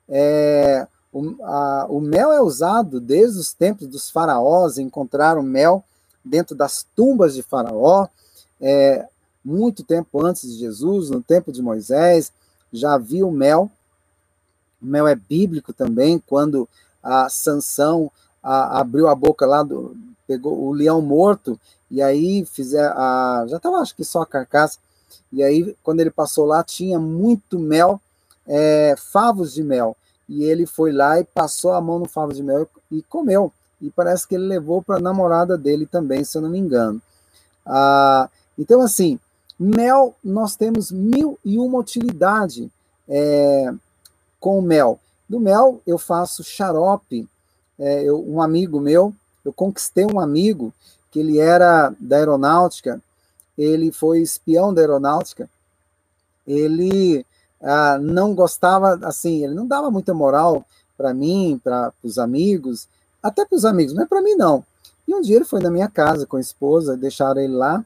É, 0.08 0.86
o, 1.12 1.34
a, 1.42 1.86
o, 1.88 2.00
mel 2.00 2.32
é 2.32 2.40
usado 2.40 3.00
desde 3.00 3.38
os 3.38 3.52
tempos 3.52 3.86
dos 3.86 4.10
faraós, 4.10 4.78
encontraram 4.78 5.42
mel 5.42 5.84
dentro 6.24 6.54
das 6.56 6.86
tumbas 6.94 7.34
de 7.34 7.42
faraó, 7.42 8.08
é, 8.60 9.06
muito 9.44 9.84
tempo 9.84 10.24
antes 10.24 10.50
de 10.50 10.58
Jesus, 10.58 11.10
no 11.10 11.22
tempo 11.22 11.52
de 11.52 11.60
Moisés, 11.60 12.32
já 12.72 12.94
havia 12.94 13.26
o 13.26 13.30
mel. 13.30 13.70
O 14.80 14.86
mel 14.86 15.06
é 15.06 15.14
bíblico 15.14 15.72
também, 15.72 16.22
quando 16.26 16.68
a 17.04 17.28
Sansão 17.28 18.10
a, 18.42 18.80
abriu 18.80 19.06
a 19.08 19.14
boca 19.14 19.46
lá, 19.46 19.62
do, 19.62 19.94
pegou 20.26 20.58
o 20.58 20.72
leão 20.72 21.00
morto, 21.02 21.60
e 21.90 22.02
aí 22.02 22.44
fizer 22.46 22.86
a, 22.86 23.44
já 23.48 23.58
estava 23.58 23.76
acho 23.76 23.94
que 23.94 24.04
só 24.04 24.22
a 24.22 24.26
carcaça, 24.26 24.78
e 25.30 25.42
aí 25.42 25.76
quando 25.82 26.00
ele 26.00 26.10
passou 26.10 26.46
lá 26.46 26.64
tinha 26.64 26.98
muito 26.98 27.58
mel, 27.58 28.00
é, 28.46 28.94
favos 28.96 29.52
de 29.52 29.62
mel, 29.62 29.96
e 30.28 30.44
ele 30.44 30.66
foi 30.66 30.90
lá 30.90 31.20
e 31.20 31.24
passou 31.24 31.72
a 31.72 31.80
mão 31.80 31.98
no 31.98 32.08
favo 32.08 32.32
de 32.32 32.42
mel 32.42 32.66
e 32.90 33.02
comeu, 33.02 33.52
e 33.80 33.90
parece 33.90 34.26
que 34.26 34.34
ele 34.34 34.46
levou 34.46 34.82
para 34.82 34.96
a 34.96 35.00
namorada 35.00 35.58
dele 35.58 35.86
também, 35.86 36.24
se 36.24 36.38
eu 36.38 36.42
não 36.42 36.48
me 36.48 36.58
engano. 36.58 37.00
Ah, 37.66 38.28
então 38.58 38.80
assim, 38.80 39.18
mel 39.58 40.14
nós 40.22 40.56
temos 40.56 40.90
mil 40.90 41.38
e 41.44 41.58
uma 41.58 41.78
utilidade 41.78 42.70
é, 43.08 43.72
com 44.40 44.60
mel. 44.60 44.98
Do 45.34 45.40
mel 45.40 45.82
eu 45.84 45.98
faço 45.98 46.44
xarope, 46.44 47.28
é, 47.76 48.04
eu, 48.04 48.24
um 48.24 48.40
amigo 48.40 48.78
meu, 48.78 49.12
eu 49.44 49.52
conquistei 49.52 50.06
um 50.06 50.20
amigo 50.20 50.72
que 51.10 51.18
ele 51.18 51.40
era 51.40 51.92
da 51.98 52.18
aeronáutica, 52.18 53.02
ele 53.58 53.90
foi 53.90 54.20
espião 54.20 54.72
da 54.72 54.80
aeronáutica, 54.80 55.50
ele 56.46 57.26
ah, 57.60 57.98
não 58.00 58.32
gostava, 58.32 58.96
assim, 59.02 59.42
ele 59.42 59.54
não 59.54 59.66
dava 59.66 59.90
muita 59.90 60.14
moral 60.14 60.64
para 60.96 61.12
mim, 61.12 61.60
para 61.64 61.92
os 62.00 62.16
amigos, 62.16 62.86
até 63.20 63.44
para 63.44 63.56
os 63.56 63.64
amigos, 63.64 63.92
mas 63.92 64.08
para 64.08 64.22
mim 64.22 64.36
não. 64.36 64.64
E 65.08 65.12
um 65.12 65.20
dia 65.20 65.34
ele 65.34 65.44
foi 65.44 65.58
na 65.58 65.68
minha 65.68 65.88
casa 65.88 66.28
com 66.28 66.36
a 66.36 66.40
esposa, 66.40 66.96
deixaram 66.96 67.40
ele 67.40 67.54
lá 67.54 67.84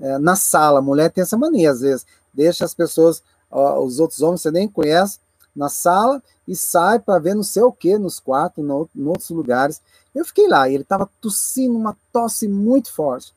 é, 0.00 0.16
na 0.16 0.34
sala. 0.34 0.78
A 0.78 0.82
mulher 0.82 1.10
tem 1.10 1.20
essa 1.20 1.36
mania, 1.36 1.72
às 1.72 1.82
vezes, 1.82 2.06
deixa 2.32 2.64
as 2.64 2.72
pessoas, 2.72 3.22
ó, 3.50 3.84
os 3.84 4.00
outros 4.00 4.22
homens 4.22 4.40
você 4.40 4.50
nem 4.50 4.66
conhece, 4.66 5.18
na 5.56 5.68
sala 5.68 6.22
e 6.46 6.54
sai 6.54 6.98
para 6.98 7.18
ver 7.18 7.34
não 7.34 7.42
sei 7.42 7.62
o 7.62 7.72
que 7.72 7.98
nos 7.98 8.20
quartos, 8.20 8.64
no, 8.64 8.88
em 8.94 9.06
outros 9.06 9.30
lugares. 9.30 9.80
Eu 10.14 10.24
fiquei 10.24 10.46
lá 10.46 10.68
e 10.68 10.74
ele 10.74 10.82
estava 10.82 11.08
tossindo 11.20 11.76
uma 11.76 11.96
tosse 12.12 12.46
muito 12.46 12.92
forte. 12.92 13.32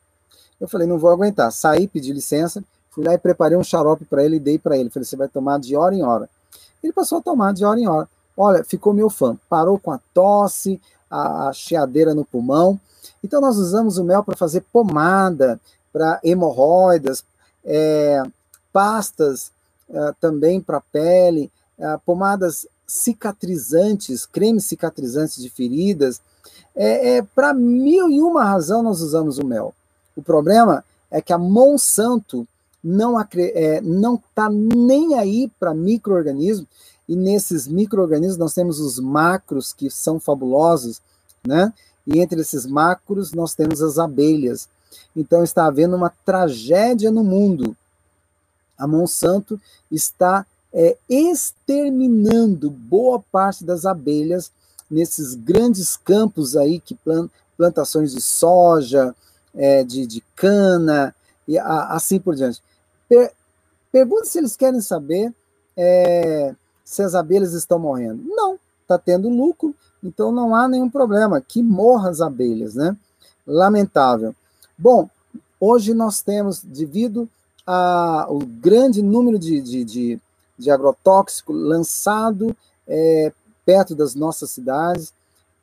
Eu 0.60 0.68
falei, 0.68 0.86
não 0.86 0.98
vou 0.98 1.10
aguentar. 1.10 1.50
Saí, 1.50 1.88
pedi 1.88 2.12
licença, 2.12 2.62
fui 2.90 3.04
lá 3.04 3.14
e 3.14 3.18
preparei 3.18 3.56
um 3.56 3.64
xarope 3.64 4.04
para 4.04 4.24
ele 4.24 4.36
e 4.36 4.40
dei 4.40 4.58
para 4.58 4.76
ele. 4.76 4.90
Falei, 4.90 5.06
você 5.06 5.16
vai 5.16 5.28
tomar 5.28 5.58
de 5.58 5.74
hora 5.74 5.94
em 5.94 6.02
hora. 6.02 6.28
Ele 6.82 6.92
passou 6.92 7.18
a 7.18 7.22
tomar 7.22 7.54
de 7.54 7.64
hora 7.64 7.80
em 7.80 7.88
hora. 7.88 8.08
Olha, 8.36 8.62
ficou 8.62 8.92
meu 8.92 9.08
fã. 9.08 9.36
Parou 9.48 9.78
com 9.78 9.90
a 9.90 10.00
tosse, 10.12 10.80
a, 11.10 11.48
a 11.48 11.52
chiadeira 11.52 12.14
no 12.14 12.24
pulmão. 12.24 12.78
Então, 13.24 13.40
nós 13.40 13.56
usamos 13.56 13.98
o 13.98 14.04
mel 14.04 14.22
para 14.22 14.36
fazer 14.36 14.62
pomada, 14.72 15.60
para 15.92 16.20
hemorroidas, 16.22 17.24
é, 17.64 18.22
pastas 18.72 19.50
é, 19.88 20.14
também 20.20 20.60
para 20.60 20.80
pele, 20.80 21.50
é, 21.80 21.98
pomadas 22.04 22.66
cicatrizantes, 22.86 24.26
cremes 24.26 24.66
cicatrizantes 24.66 25.42
de 25.42 25.48
feridas. 25.48 26.20
É, 26.76 27.16
é 27.16 27.22
para 27.22 27.54
mil 27.54 28.10
e 28.10 28.20
uma 28.20 28.44
razão 28.44 28.82
nós 28.82 29.00
usamos 29.00 29.38
o 29.38 29.46
mel. 29.46 29.74
O 30.14 30.22
problema 30.22 30.84
é 31.10 31.20
que 31.20 31.32
a 31.32 31.38
Monsanto 31.38 32.46
não 32.82 33.20
é, 33.20 33.24
está 33.80 34.48
nem 34.50 35.14
aí 35.14 35.50
para 35.58 35.74
micro-organismos, 35.74 36.66
e 37.08 37.16
nesses 37.16 37.66
micro-organismos 37.66 38.36
nós 38.36 38.54
temos 38.54 38.78
os 38.78 38.98
macros, 38.98 39.72
que 39.72 39.90
são 39.90 40.20
fabulosos, 40.20 41.00
né? 41.44 41.72
E 42.06 42.20
entre 42.20 42.40
esses 42.40 42.64
macros 42.66 43.32
nós 43.32 43.54
temos 43.54 43.82
as 43.82 43.98
abelhas. 43.98 44.68
Então 45.14 45.42
está 45.42 45.66
havendo 45.66 45.96
uma 45.96 46.12
tragédia 46.24 47.10
no 47.10 47.24
mundo. 47.24 47.76
A 48.78 48.86
Monsanto 48.86 49.60
está 49.90 50.46
é, 50.72 50.96
exterminando 51.08 52.70
boa 52.70 53.22
parte 53.32 53.64
das 53.64 53.84
abelhas 53.84 54.50
nesses 54.90 55.34
grandes 55.34 55.96
campos 55.96 56.56
aí 56.56 56.80
que 56.80 56.98
plantações 57.56 58.12
de 58.12 58.20
soja, 58.20 59.14
é, 59.54 59.84
de, 59.84 60.06
de, 60.06 60.22
cana 60.34 61.14
e 61.46 61.58
a, 61.58 61.88
assim 61.94 62.18
por 62.18 62.34
diante. 62.34 62.62
Per, 63.08 63.32
pergunta 63.90 64.24
se 64.24 64.38
eles 64.38 64.56
querem 64.56 64.80
saber 64.80 65.32
é, 65.76 66.54
se 66.84 67.02
as 67.02 67.14
abelhas 67.14 67.52
estão 67.52 67.78
morrendo. 67.78 68.22
Não, 68.24 68.58
está 68.82 68.98
tendo 68.98 69.28
lucro, 69.28 69.74
então 70.02 70.32
não 70.32 70.54
há 70.54 70.66
nenhum 70.68 70.90
problema. 70.90 71.40
Que 71.40 71.62
morra 71.62 72.10
as 72.10 72.20
abelhas, 72.20 72.74
né? 72.74 72.96
Lamentável. 73.46 74.34
Bom, 74.76 75.08
hoje 75.58 75.94
nós 75.94 76.22
temos, 76.22 76.62
devido 76.62 77.28
ao 77.66 78.38
grande 78.38 79.02
número 79.02 79.38
de, 79.38 79.60
de, 79.60 79.84
de, 79.84 80.20
de 80.60 80.70
agrotóxico 80.70 81.52
lançado 81.52 82.56
é, 82.86 83.32
perto 83.64 83.94
das 83.94 84.14
nossas 84.14 84.50
cidades, 84.50 85.12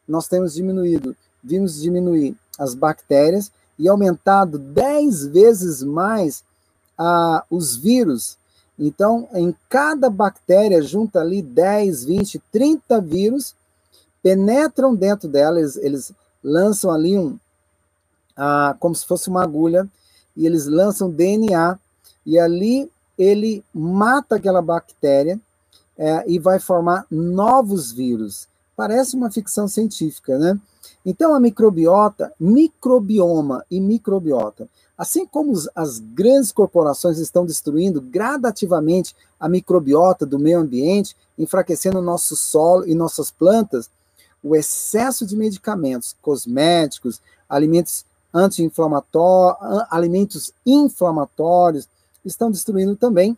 nós 0.08 0.28
temos 0.28 0.54
diminuído, 0.54 1.16
vimos 1.44 1.82
diminuir 1.82 2.36
as 2.58 2.74
bactérias 2.74 3.52
e 3.78 3.88
aumentado 3.88 4.58
10 4.58 5.28
vezes 5.28 5.84
mais 5.84 6.44
ah, 6.98 7.44
os 7.50 7.76
vírus. 7.76 8.38
Então, 8.80 9.28
em 9.34 9.56
cada 9.70 10.10
bactéria, 10.10 10.82
junta 10.82 11.20
ali 11.20 11.42
10, 11.42 12.06
20, 12.06 12.42
30 12.52 13.02
vírus, 13.02 13.56
penetram 14.24 14.96
dentro 14.96 15.28
dela, 15.28 15.60
eles, 15.60 15.76
eles 15.78 16.12
lançam 16.44 16.92
ali 16.92 17.18
um, 17.18 17.38
ah, 18.36 18.76
como 18.80 18.96
se 18.96 19.06
fosse 19.06 19.30
uma 19.30 19.44
agulha, 19.44 19.88
e 20.36 20.46
eles 20.46 20.66
lançam 20.68 21.10
DNA, 21.10 21.78
e 22.26 22.40
ali 22.40 22.90
ele 23.18 23.64
mata 23.74 24.36
aquela 24.36 24.62
bactéria 24.62 25.40
é, 25.98 26.24
e 26.28 26.38
vai 26.38 26.60
formar 26.60 27.06
novos 27.10 27.92
vírus. 27.92 28.48
Parece 28.76 29.16
uma 29.16 29.32
ficção 29.32 29.68
científica, 29.68 30.38
né? 30.38 30.60
Então, 31.06 31.34
a 31.34 31.40
microbiota, 31.40 32.34
microbioma 32.40 33.66
e 33.72 33.80
microbiota, 33.80 34.68
assim 34.98 35.26
como 35.26 35.54
as 35.76 36.00
grandes 36.00 36.52
corporações 36.52 37.18
estão 37.18 37.46
destruindo 37.46 38.02
gradativamente 38.02 39.16
a 39.40 39.48
microbiota 39.48 40.26
do 40.26 40.38
meio 40.38 40.60
ambiente, 40.60 41.16
enfraquecendo 41.38 42.02
nosso 42.02 42.36
solo 42.36 42.86
e 42.88 42.94
nossas 42.94 43.32
plantas, 43.32 43.90
o 44.44 44.56
excesso 44.56 45.26
de 45.26 45.36
medicamentos, 45.36 46.16
cosméticos, 46.22 47.22
alimentos 47.50 48.06
anti-inflamatórios, 48.34 49.88
alimentos 49.90 50.54
inflamatórios, 50.66 51.88
estão 52.28 52.52
destruindo 52.52 52.96
também 52.96 53.38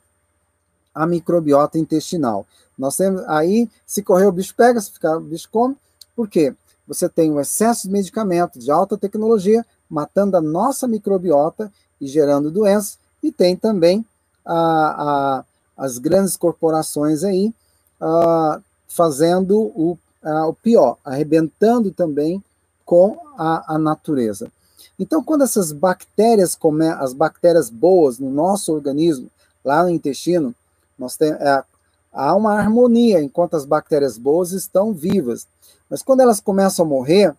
a 0.94 1.06
microbiota 1.06 1.78
intestinal. 1.78 2.46
Nós 2.78 2.96
temos 2.98 3.22
aí, 3.28 3.70
se 3.86 4.02
correr 4.02 4.26
o 4.26 4.32
bicho 4.32 4.56
pega, 4.56 4.80
se 4.80 4.92
ficar 4.92 5.18
o 5.18 5.22
bicho 5.22 5.50
come, 5.52 5.76
por 6.16 6.28
quê? 6.28 6.54
Você 6.88 7.08
tem 7.08 7.32
um 7.32 7.40
excesso 7.40 7.88
de 7.88 7.94
medicamento 7.94 8.58
de 8.58 8.72
alta 8.72 8.98
tecnologia 8.98 9.66
matando 9.90 10.38
a 10.38 10.42
nossa 10.42 10.88
microbiota 10.88 11.72
e 12.00 12.08
gerando 12.08 12.52
doenças, 12.52 12.98
e 13.22 13.32
tem 13.32 13.56
também 13.56 14.06
a, 14.46 14.56
a, 14.58 15.46
as 15.78 15.98
grandes 15.98 16.38
corporações 16.38 17.24
aí 17.24 17.54
a, 18.00 18.62
fazendo 18.88 19.60
o, 19.60 19.98
o 20.24 20.54
pior, 20.54 20.98
arrebentando 21.04 21.92
também 21.92 22.44
com 22.86 23.18
a, 23.38 23.76
a 23.76 23.78
natureza. 23.78 24.52
Então, 25.00 25.24
quando 25.24 25.44
essas 25.44 25.72
bactérias, 25.72 26.58
as 27.00 27.14
bactérias 27.14 27.70
boas 27.70 28.20
no 28.20 28.30
nosso 28.30 28.74
organismo, 28.74 29.32
lá 29.64 29.82
no 29.82 29.90
intestino, 29.90 30.54
nós 30.98 31.16
tem, 31.16 31.32
é, 31.32 31.64
há 32.12 32.36
uma 32.36 32.56
harmonia 32.56 33.22
enquanto 33.22 33.56
as 33.56 33.64
bactérias 33.64 34.18
boas 34.18 34.52
estão 34.52 34.94
vivas. 34.94 35.48
Mas 35.90 36.04
quando 36.04 36.20
elas 36.20 36.42
começam 36.42 36.86
a 36.86 36.90
morrer, 36.90 37.34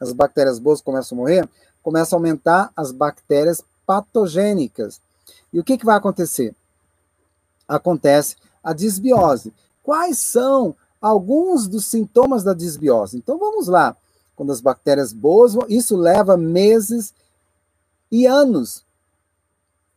as 0.00 0.12
bactérias 0.12 0.60
boas 0.60 0.80
começam 0.80 1.18
a 1.18 1.20
morrer, 1.20 1.48
começam 1.82 2.16
a 2.16 2.20
aumentar 2.20 2.70
as 2.76 2.92
bactérias 2.92 3.60
patogênicas. 3.84 5.00
E 5.52 5.58
o 5.58 5.64
que, 5.64 5.76
que 5.76 5.84
vai 5.84 5.96
acontecer? 5.96 6.54
Acontece 7.66 8.36
a 8.62 8.72
disbiose. 8.72 9.52
Quais 9.82 10.18
são 10.18 10.76
alguns 11.00 11.66
dos 11.66 11.86
sintomas 11.86 12.44
da 12.44 12.54
disbiose? 12.54 13.16
Então 13.16 13.36
vamos 13.36 13.66
lá 13.66 13.96
quando 14.40 14.52
as 14.52 14.62
bactérias 14.62 15.12
boas, 15.12 15.52
isso 15.68 15.94
leva 15.94 16.34
meses 16.34 17.12
e 18.10 18.26
anos. 18.26 18.82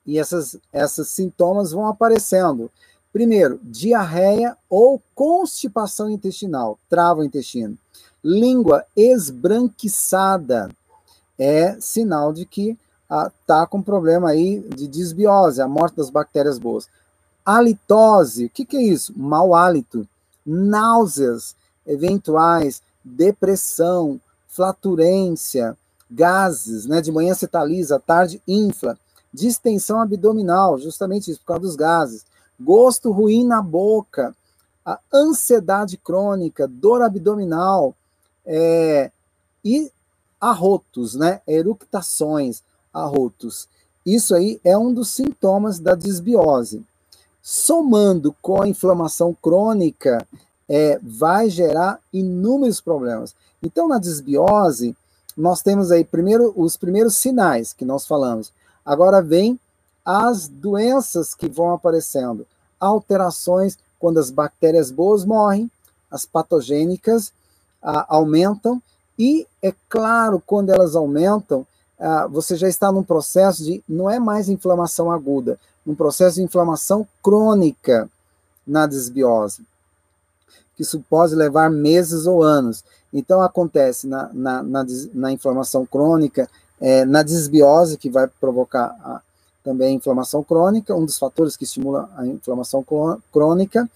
E 0.06 0.19
essas, 0.19 0.58
esses 0.73 1.08
sintomas 1.08 1.71
vão 1.71 1.88
aparecendo. 1.88 2.69
Primeiro, 3.13 3.58
diarreia 3.63 4.58
ou 4.69 5.01
constipação 5.15 6.10
intestinal, 6.10 6.77
trava 6.89 7.21
o 7.21 7.23
intestino. 7.23 7.77
Língua 8.21 8.86
esbranquiçada 8.97 10.69
é 11.39 11.79
sinal 11.79 12.34
de 12.34 12.45
que 12.45 12.77
está 13.39 13.62
ah, 13.62 13.65
com 13.65 13.82
problema 13.82 14.32
aí 14.32 14.60
de 14.60 14.89
disbiose, 14.89 15.62
a 15.62 15.69
morte 15.69 15.95
das 15.95 16.10
bactérias 16.10 16.60
boas. 16.60 16.89
Halitose, 17.45 18.47
o 18.47 18.49
que, 18.49 18.65
que 18.65 18.75
é 18.75 18.82
isso? 18.82 19.13
Mau 19.15 19.56
hálito, 19.56 20.06
náuseas 20.45 21.56
eventuais, 21.88 22.82
depressão, 23.06 24.19
flaturência, 24.53 25.77
gases, 26.09 26.85
né? 26.85 27.01
De 27.01 27.11
manhã 27.11 27.33
você 27.33 27.47
talisa, 27.47 27.95
à 27.95 27.99
tarde 27.99 28.41
infla, 28.47 28.97
distensão 29.33 29.99
abdominal, 29.99 30.79
justamente 30.79 31.31
isso, 31.31 31.39
por 31.39 31.47
causa 31.47 31.61
dos 31.61 31.75
gases, 31.75 32.25
gosto 32.59 33.11
ruim 33.11 33.45
na 33.45 33.61
boca, 33.61 34.35
a 34.85 34.99
ansiedade 35.13 35.97
crônica, 35.97 36.67
dor 36.67 37.01
abdominal, 37.01 37.95
é, 38.45 39.11
e 39.63 39.91
arrotos, 40.39 41.15
né? 41.15 41.41
Eructações, 41.47 42.61
arrotos. 42.93 43.67
Isso 44.05 44.35
aí 44.35 44.59
é 44.63 44.77
um 44.77 44.93
dos 44.93 45.09
sintomas 45.09 45.79
da 45.79 45.95
disbiose. 45.95 46.83
Somando 47.41 48.35
com 48.41 48.61
a 48.61 48.67
inflamação 48.67 49.35
crônica, 49.41 50.25
é, 50.75 50.99
vai 51.03 51.51
gerar 51.51 51.99
inúmeros 52.12 52.81
problemas. 52.81 53.36
Então, 53.62 53.88
na 53.88 53.99
desbiose, 53.99 54.97
nós 55.38 55.62
temos 55.62 55.91
aí 55.91 56.03
primeiro 56.03 56.51
os 56.57 56.75
primeiros 56.75 57.15
sinais 57.15 57.73
que 57.73 57.86
nós 57.86 58.07
falamos. 58.07 58.51
Agora 58.83 59.21
vem 59.21 59.59
as 60.03 60.47
doenças 60.47 61.36
que 61.36 61.47
vão 61.47 61.71
aparecendo, 61.71 62.48
alterações 62.79 63.77
quando 64.00 64.17
as 64.17 64.31
bactérias 64.31 64.89
boas 64.89 65.23
morrem, 65.23 65.69
as 66.10 66.25
patogênicas 66.25 67.31
aumentam 68.08 68.81
e 69.17 69.45
é 69.62 69.71
claro 69.87 70.41
quando 70.43 70.71
elas 70.71 70.95
aumentam, 70.95 71.67
você 72.31 72.56
já 72.56 72.67
está 72.67 72.91
num 72.91 73.04
processo 73.04 73.63
de 73.63 73.83
não 73.87 74.10
é 74.10 74.17
mais 74.19 74.50
inflamação 74.50 75.12
aguda, 75.12 75.60
um 75.85 75.93
processo 75.93 76.37
de 76.37 76.43
inflamação 76.43 77.08
crônica 77.21 78.10
na 78.65 78.87
desbiose 78.87 79.63
que 80.76 80.82
isso 80.82 81.04
pode 81.10 81.36
levar 81.36 81.69
meses 81.69 82.26
ou 82.26 82.44
anos. 82.44 82.84
Então, 83.13 83.42
acontece 83.42 84.08
na, 84.08 84.30
na, 84.34 84.63
na, 84.63 84.86
na 85.13 85.32
inflamação 85.32 85.86
crônica, 85.86 86.50
é, 86.82 87.06
na 87.06 87.24
desbiose, 87.24 87.98
que 87.98 88.10
vai 88.10 88.28
provocar 88.28 88.96
a, 89.04 89.21
também 89.63 89.90
a 89.90 89.98
inflamação 89.98 90.44
crônica, 90.44 90.96
um 90.96 91.06
dos 91.06 91.17
fatores 91.17 91.56
que 91.56 91.63
estimula 91.63 92.10
a 92.17 92.26
inflamação 92.26 92.86
crônica, 93.32 93.90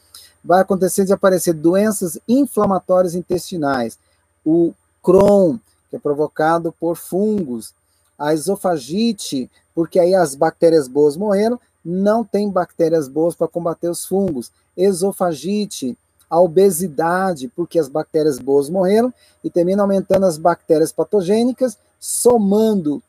vai 0.43 0.61
acontecer 0.61 1.03
de 1.03 1.11
aparecer 1.11 1.53
doenças 1.53 2.17
inflamatórias 2.27 3.15
intestinais, 3.15 3.99
o 4.45 4.73
Crohn, 5.03 5.57
que 5.89 5.95
é 5.97 5.99
provocado 5.99 6.73
por 6.79 6.95
fungos, 6.95 7.73
a 8.17 8.33
esofagite, 8.33 9.49
porque 9.75 9.99
aí 9.99 10.15
as 10.15 10.35
bactérias 10.35 10.87
boas 10.87 11.17
morreram, 11.17 11.59
não 11.83 12.23
tem 12.23 12.49
bactérias 12.49 13.07
boas 13.07 13.35
para 13.35 13.47
combater 13.47 13.89
os 13.89 14.05
fungos, 14.05 14.51
esofagite, 14.75 15.97
a 16.29 16.39
obesidade, 16.39 17.47
porque 17.47 17.79
as 17.79 17.87
bactérias 17.87 18.37
boas 18.39 18.69
morreram, 18.69 19.13
e 19.43 19.49
termina 19.49 19.81
aumentando 19.81 20.25
as 20.25 20.37
bactérias 20.37 20.91
patogênicas, 20.91 21.77
somando 21.99 23.01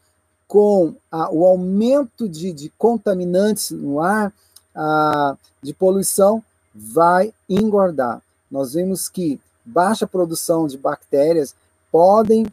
com 0.47 0.95
a, 1.11 1.31
o 1.31 1.45
aumento 1.45 2.29
de, 2.29 2.53
de, 2.53 2.73
contaminantes 2.79 3.71
no 3.71 4.01
ar, 4.01 4.33
a, 4.75 5.37
de 5.63 5.75
poluição, 5.75 6.43
vai 6.75 7.35
engordar. 7.49 8.23
Nós 8.51 8.73
vimos 8.73 9.09
que 9.09 9.41
baixa 9.65 10.07
produção 10.07 10.67
de 10.67 10.79
bactérias 10.79 11.55
podem 11.93 12.47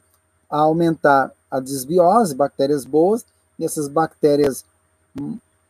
aumentar 0.50 1.32
a 1.50 1.60
desbiose, 1.60 2.36
bactérias 2.36 2.84
boas, 2.86 3.26
e 3.58 3.64
essas 3.64 3.88
bactérias 3.88 4.66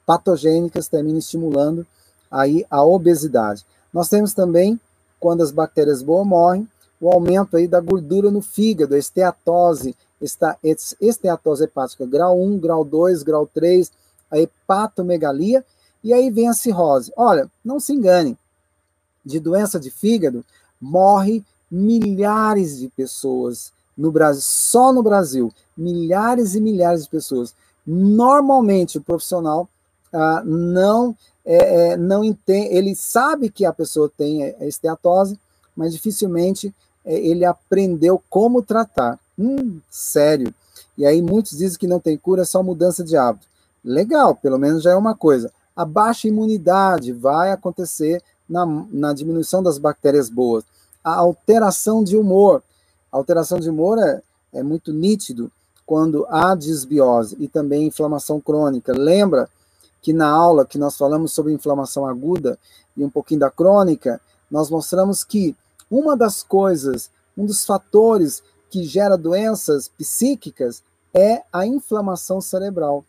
patogênicas 0.06 0.88
terminam 0.88 1.20
estimulando 1.20 1.86
aí 2.32 2.66
a 2.70 2.84
obesidade. 2.84 3.66
Nós 3.96 4.10
temos 4.10 4.34
também, 4.34 4.78
quando 5.22 5.41
as 5.41 5.54
bactérias 5.54 6.04
boas 6.04 6.28
morrem, 6.28 6.68
o 7.00 7.10
aumento 7.10 7.56
aí 7.56 7.66
da 7.66 7.80
gordura 7.80 8.30
no 8.30 8.41
fígado, 8.41 8.93
a 8.93 8.98
esteatose, 8.98 9.96
esta, 10.22 10.58
esteatose 11.00 11.64
hepática 11.64 12.06
grau 12.06 12.38
1, 12.38 12.60
grau 12.60 12.84
2, 12.84 13.24
grau 13.24 13.48
3, 13.48 13.89
a 14.30 14.38
hepatomegalia, 14.38 15.64
e 16.04 16.12
aí 16.12 16.30
vem 16.30 16.50
a 16.50 16.54
cirrose. 16.54 17.10
Olha, 17.16 17.50
não 17.64 17.80
se 17.80 17.93
engane, 17.93 18.38
de 19.26 19.39
doença 19.39 19.80
de 19.80 19.89
fígado 19.89 20.43
morre 20.80 21.41
milhares 21.72 22.78
de 22.78 22.89
pessoas 22.89 23.72
no 23.98 24.12
Brasil, 24.12 24.41
só 24.43 24.91
no 24.91 25.02
Brasil, 25.02 25.54
milhares 25.76 26.54
e 26.54 26.60
milhares 26.60 27.06
de 27.06 27.10
pessoas. 27.10 27.56
Normalmente 27.88 28.98
o 28.98 29.02
profissional 29.02 29.70
ah, 30.12 30.43
não 30.43 31.16
é, 31.46 31.91
é, 31.91 31.98
não 31.98 32.24
entende, 32.24 32.76
ele 32.76 32.96
sabe 32.96 33.50
que 33.50 33.66
a 33.66 33.72
pessoa 33.72 34.12
tem 34.18 34.43
a 34.43 34.66
esteatose, 34.66 35.39
mas 35.76 35.93
dificilmente 35.93 36.74
é, 37.06 37.14
ele 37.14 37.46
aprendeu 37.46 38.22
como 38.30 38.64
tratar. 38.64 39.20
Hum, 39.38 39.80
sério. 39.89 40.54
E 40.98 41.06
aí 41.06 41.22
muitos 41.22 41.58
dizem 41.58 41.78
que 41.78 41.88
não 41.88 42.00
tem 42.00 42.18
cura, 42.18 42.41
é 42.41 42.46
só 42.46 42.64
mudança 42.64 43.04
de 43.04 43.16
hábito. 43.16 43.46
Legal, 43.84 44.36
pelo 44.36 44.58
menos 44.58 44.82
já 44.82 44.91
é 44.91 44.96
uma 44.96 45.16
coisa. 45.16 45.52
A 45.76 45.86
baixa 45.86 46.28
imunidade 46.28 47.12
vai 47.12 47.52
acontecer 47.52 48.24
na, 48.50 48.66
na 48.91 49.14
diminuição 49.14 49.62
das 49.62 49.78
bactérias 49.78 50.30
boas. 50.30 50.64
A 51.04 51.16
alteração 51.16 52.04
de 52.04 52.18
humor. 52.18 52.64
A 53.12 53.18
alteração 53.18 53.60
de 53.60 53.70
humor 53.70 54.00
é, 54.00 54.22
é 54.54 54.64
muito 54.64 54.91
nítido 54.91 55.52
quando 55.86 56.26
há 56.30 56.56
desbiose 56.56 57.36
e 57.39 57.48
também 57.48 57.86
inflamação 57.86 58.41
crônica. 58.41 58.91
Lembra 58.93 59.48
que 60.06 60.14
na 60.14 60.30
aula 60.30 60.68
que 60.68 60.78
nós 60.78 60.95
falamos 60.95 61.32
sobre 61.32 61.51
inflamação 61.51 62.06
aguda 62.06 62.60
e 62.95 63.03
um 63.03 63.10
pouquinho 63.10 63.39
da 63.39 63.49
crônica, 63.49 64.22
nós 64.51 64.70
mostramos 64.70 65.24
que 65.24 65.56
uma 65.89 66.16
das 66.16 66.43
coisas, 66.43 67.10
um 67.36 67.43
dos 67.43 67.66
fatores 67.66 68.43
que 68.70 68.84
gera 68.84 69.18
doenças 69.18 69.88
psíquicas 69.88 70.84
é 71.12 71.41
a 71.51 71.66
inflamação 71.66 72.39
cerebral. 72.39 73.03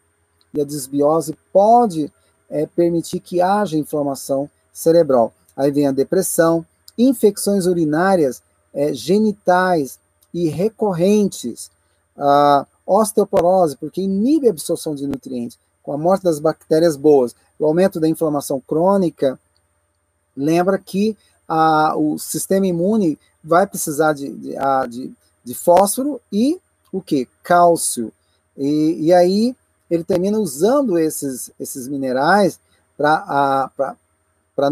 E 0.55 0.61
a 0.63 0.65
desbiose 0.65 1.37
pode 1.53 2.11
é, 2.49 2.67
permitir 2.67 3.21
que 3.21 3.43
haja 3.43 3.77
inflamação 3.77 4.49
cerebral. 4.73 5.35
Aí 5.55 5.71
vem 5.71 5.87
a 5.87 5.93
depressão, 5.93 6.65
infecções 6.97 7.67
urinárias 7.67 8.43
é, 8.73 8.95
genitais 8.95 9.99
e 10.33 10.49
recorrentes, 10.49 11.71
a 12.17 12.67
osteoporose, 12.87 13.77
porque 13.77 14.01
inibe 14.01 14.47
a 14.47 14.51
absorção 14.51 14.95
de 14.95 15.07
nutrientes, 15.07 15.59
com 15.87 15.93
a 15.93 15.97
morte 15.97 16.25
das 16.25 16.41
bactérias 16.41 16.97
boas, 16.97 17.33
o 17.57 17.65
aumento 17.65 18.01
da 18.01 18.09
inflamação 18.09 18.61
crônica, 18.61 19.39
lembra 20.37 20.79
que 20.79 21.17
a, 21.47 21.97
o 21.97 22.19
sistema 22.19 22.67
imune 22.67 23.17
vai 23.43 23.69
precisar 23.69 24.13
de, 24.13 24.29
de, 24.29 24.57
de, 24.91 25.13
de 25.45 25.55
fósforo 25.55 26.21
e 26.33 26.61
o 26.93 27.01
que? 27.01 27.29
Cálcio. 27.41 28.13
E, 28.59 28.97
e 29.01 29.13
aí 29.13 29.55
ele 29.89 30.03
termina 30.03 30.41
usando 30.41 30.99
esses, 30.99 31.53
esses 31.61 31.87
minerais 31.87 32.59
para 32.97 33.71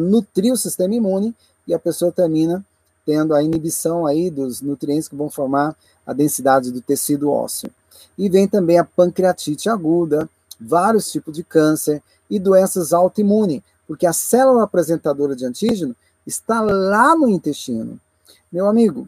nutrir 0.00 0.52
o 0.52 0.56
sistema 0.56 0.96
imune 0.96 1.32
e 1.64 1.72
a 1.72 1.78
pessoa 1.78 2.10
termina 2.10 2.64
tendo 3.06 3.34
a 3.34 3.42
inibição 3.42 4.04
aí 4.04 4.30
dos 4.30 4.60
nutrientes 4.60 5.06
que 5.06 5.14
vão 5.14 5.30
formar 5.30 5.76
a 6.04 6.12
densidade 6.12 6.72
do 6.72 6.80
tecido 6.80 7.30
ósseo. 7.30 7.70
E 8.18 8.28
vem 8.28 8.48
também 8.48 8.78
a 8.78 8.84
pancreatite 8.84 9.68
aguda, 9.68 10.28
vários 10.60 11.10
tipos 11.10 11.34
de 11.34 11.42
câncer 11.42 12.02
e 12.28 12.38
doenças 12.38 12.92
autoimunes, 12.92 13.62
porque 13.86 14.06
a 14.06 14.12
célula 14.12 14.64
apresentadora 14.64 15.36
de 15.36 15.44
antígeno 15.44 15.94
está 16.26 16.60
lá 16.60 17.14
no 17.16 17.28
intestino. 17.28 18.00
Meu 18.50 18.66
amigo, 18.66 19.06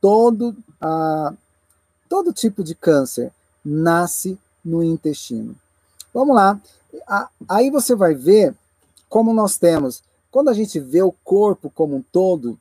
todo, 0.00 0.56
ah, 0.80 1.32
todo 2.08 2.32
tipo 2.32 2.62
de 2.62 2.74
câncer 2.74 3.32
nasce 3.64 4.38
no 4.64 4.82
intestino. 4.82 5.56
Vamos 6.12 6.36
lá. 6.36 6.60
Aí 7.48 7.70
você 7.70 7.94
vai 7.94 8.14
ver 8.14 8.54
como 9.08 9.34
nós 9.34 9.56
temos, 9.58 10.02
quando 10.30 10.48
a 10.48 10.54
gente 10.54 10.78
vê 10.78 11.02
o 11.02 11.14
corpo 11.24 11.70
como 11.70 11.96
um 11.96 12.02
todo, 12.02 12.58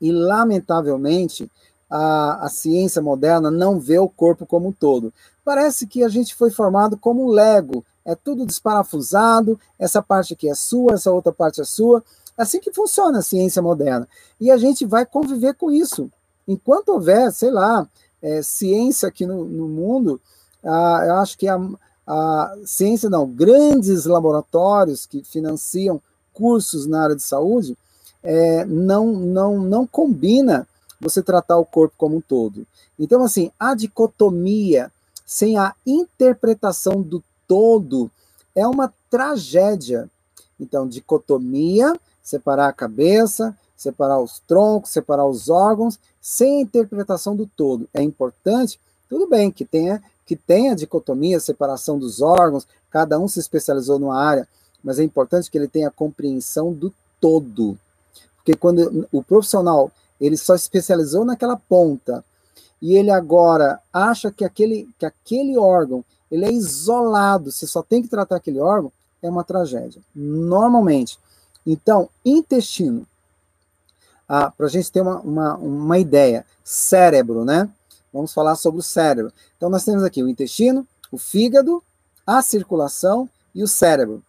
e 0.00 0.10
lamentavelmente 0.10 1.50
a, 1.90 2.46
a 2.46 2.48
ciência 2.48 3.02
moderna 3.02 3.50
não 3.50 3.80
vê 3.80 3.98
o 3.98 4.08
corpo 4.08 4.46
como 4.46 4.68
um 4.68 4.72
todo. 4.72 5.12
Parece 5.44 5.86
que 5.86 6.04
a 6.04 6.08
gente 6.08 6.34
foi 6.34 6.50
formado 6.50 6.96
como 6.96 7.24
um 7.24 7.28
Lego, 7.28 7.84
é 8.04 8.14
tudo 8.14 8.46
desparafusado, 8.46 9.58
essa 9.78 10.00
parte 10.00 10.34
aqui 10.34 10.48
é 10.48 10.54
sua, 10.54 10.94
essa 10.94 11.10
outra 11.10 11.32
parte 11.32 11.60
é 11.60 11.64
sua. 11.64 12.02
Assim 12.38 12.60
que 12.60 12.72
funciona 12.72 13.18
a 13.18 13.22
ciência 13.22 13.60
moderna. 13.60 14.08
E 14.40 14.50
a 14.50 14.56
gente 14.56 14.86
vai 14.86 15.04
conviver 15.04 15.54
com 15.54 15.70
isso. 15.70 16.10
Enquanto 16.48 16.90
houver, 16.90 17.30
sei 17.32 17.50
lá, 17.50 17.86
é, 18.22 18.42
ciência 18.42 19.08
aqui 19.08 19.26
no, 19.26 19.44
no 19.44 19.68
mundo, 19.68 20.20
eu 20.62 21.14
acho 21.16 21.36
que 21.36 21.48
a, 21.48 21.58
a 22.06 22.54
ciência 22.64 23.10
não, 23.10 23.26
grandes 23.26 24.04
laboratórios 24.04 25.06
que 25.06 25.22
financiam 25.22 26.00
cursos 26.32 26.86
na 26.86 27.02
área 27.02 27.16
de 27.16 27.22
saúde, 27.22 27.76
é, 28.22 28.64
não, 28.64 29.06
não, 29.06 29.58
não 29.58 29.86
combina 29.86 30.66
você 31.00 31.22
tratar 31.22 31.58
o 31.58 31.64
corpo 31.64 31.94
como 31.96 32.16
um 32.16 32.20
todo. 32.20 32.66
Então, 32.98 33.22
assim, 33.22 33.50
a 33.58 33.74
dicotomia 33.74 34.92
sem 35.24 35.56
a 35.56 35.74
interpretação 35.86 37.00
do 37.00 37.22
todo 37.46 38.10
é 38.54 38.66
uma 38.66 38.92
tragédia. 39.08 40.10
Então, 40.58 40.86
dicotomia, 40.86 41.98
separar 42.22 42.68
a 42.68 42.72
cabeça, 42.72 43.56
separar 43.76 44.20
os 44.20 44.40
troncos, 44.40 44.90
separar 44.90 45.26
os 45.26 45.48
órgãos, 45.48 45.98
sem 46.20 46.58
a 46.58 46.62
interpretação 46.62 47.34
do 47.34 47.46
todo. 47.46 47.88
É 47.94 48.02
importante, 48.02 48.78
tudo 49.08 49.26
bem 49.26 49.50
que 49.50 49.64
tenha 49.64 50.02
que 50.30 50.36
tenha 50.36 50.76
dicotomia, 50.76 51.40
separação 51.40 51.98
dos 51.98 52.20
órgãos, 52.20 52.64
cada 52.88 53.18
um 53.18 53.26
se 53.26 53.40
especializou 53.40 53.98
numa 53.98 54.16
área, 54.16 54.46
mas 54.80 55.00
é 55.00 55.02
importante 55.02 55.50
que 55.50 55.58
ele 55.58 55.66
tenha 55.66 55.88
a 55.88 55.90
compreensão 55.90 56.72
do 56.72 56.94
todo. 57.20 57.76
Porque 58.36 58.54
quando 58.54 59.08
o 59.10 59.24
profissional 59.24 59.90
ele 60.20 60.36
só 60.36 60.54
especializou 60.54 61.24
naquela 61.24 61.56
ponta 61.56 62.24
e 62.80 62.94
ele 62.94 63.10
agora 63.10 63.80
acha 63.92 64.30
que 64.30 64.44
aquele, 64.44 64.88
que 64.98 65.06
aquele 65.06 65.58
órgão 65.58 66.04
ele 66.30 66.44
é 66.44 66.52
isolado, 66.52 67.50
você 67.50 67.66
só 67.66 67.82
tem 67.82 68.02
que 68.02 68.08
tratar 68.08 68.36
aquele 68.36 68.60
órgão, 68.60 68.92
é 69.20 69.28
uma 69.28 69.42
tragédia. 69.42 70.00
Normalmente. 70.14 71.18
Então, 71.66 72.08
intestino. 72.24 73.06
Ah, 74.28 74.50
Para 74.50 74.66
a 74.66 74.70
gente 74.70 74.92
ter 74.92 75.00
uma, 75.00 75.18
uma, 75.20 75.56
uma 75.56 75.98
ideia, 75.98 76.46
cérebro, 76.62 77.44
né? 77.44 77.68
Vamos 78.12 78.32
falar 78.32 78.54
sobre 78.54 78.78
o 78.78 78.82
cérebro. 78.82 79.32
Então, 79.56 79.68
nós 79.68 79.84
temos 79.84 80.04
aqui 80.04 80.22
o 80.22 80.28
intestino, 80.28 80.86
o 81.10 81.18
fígado, 81.18 81.82
a 82.24 82.40
circulação 82.40 83.28
e 83.52 83.62
o 83.62 83.68
cérebro 83.68 84.22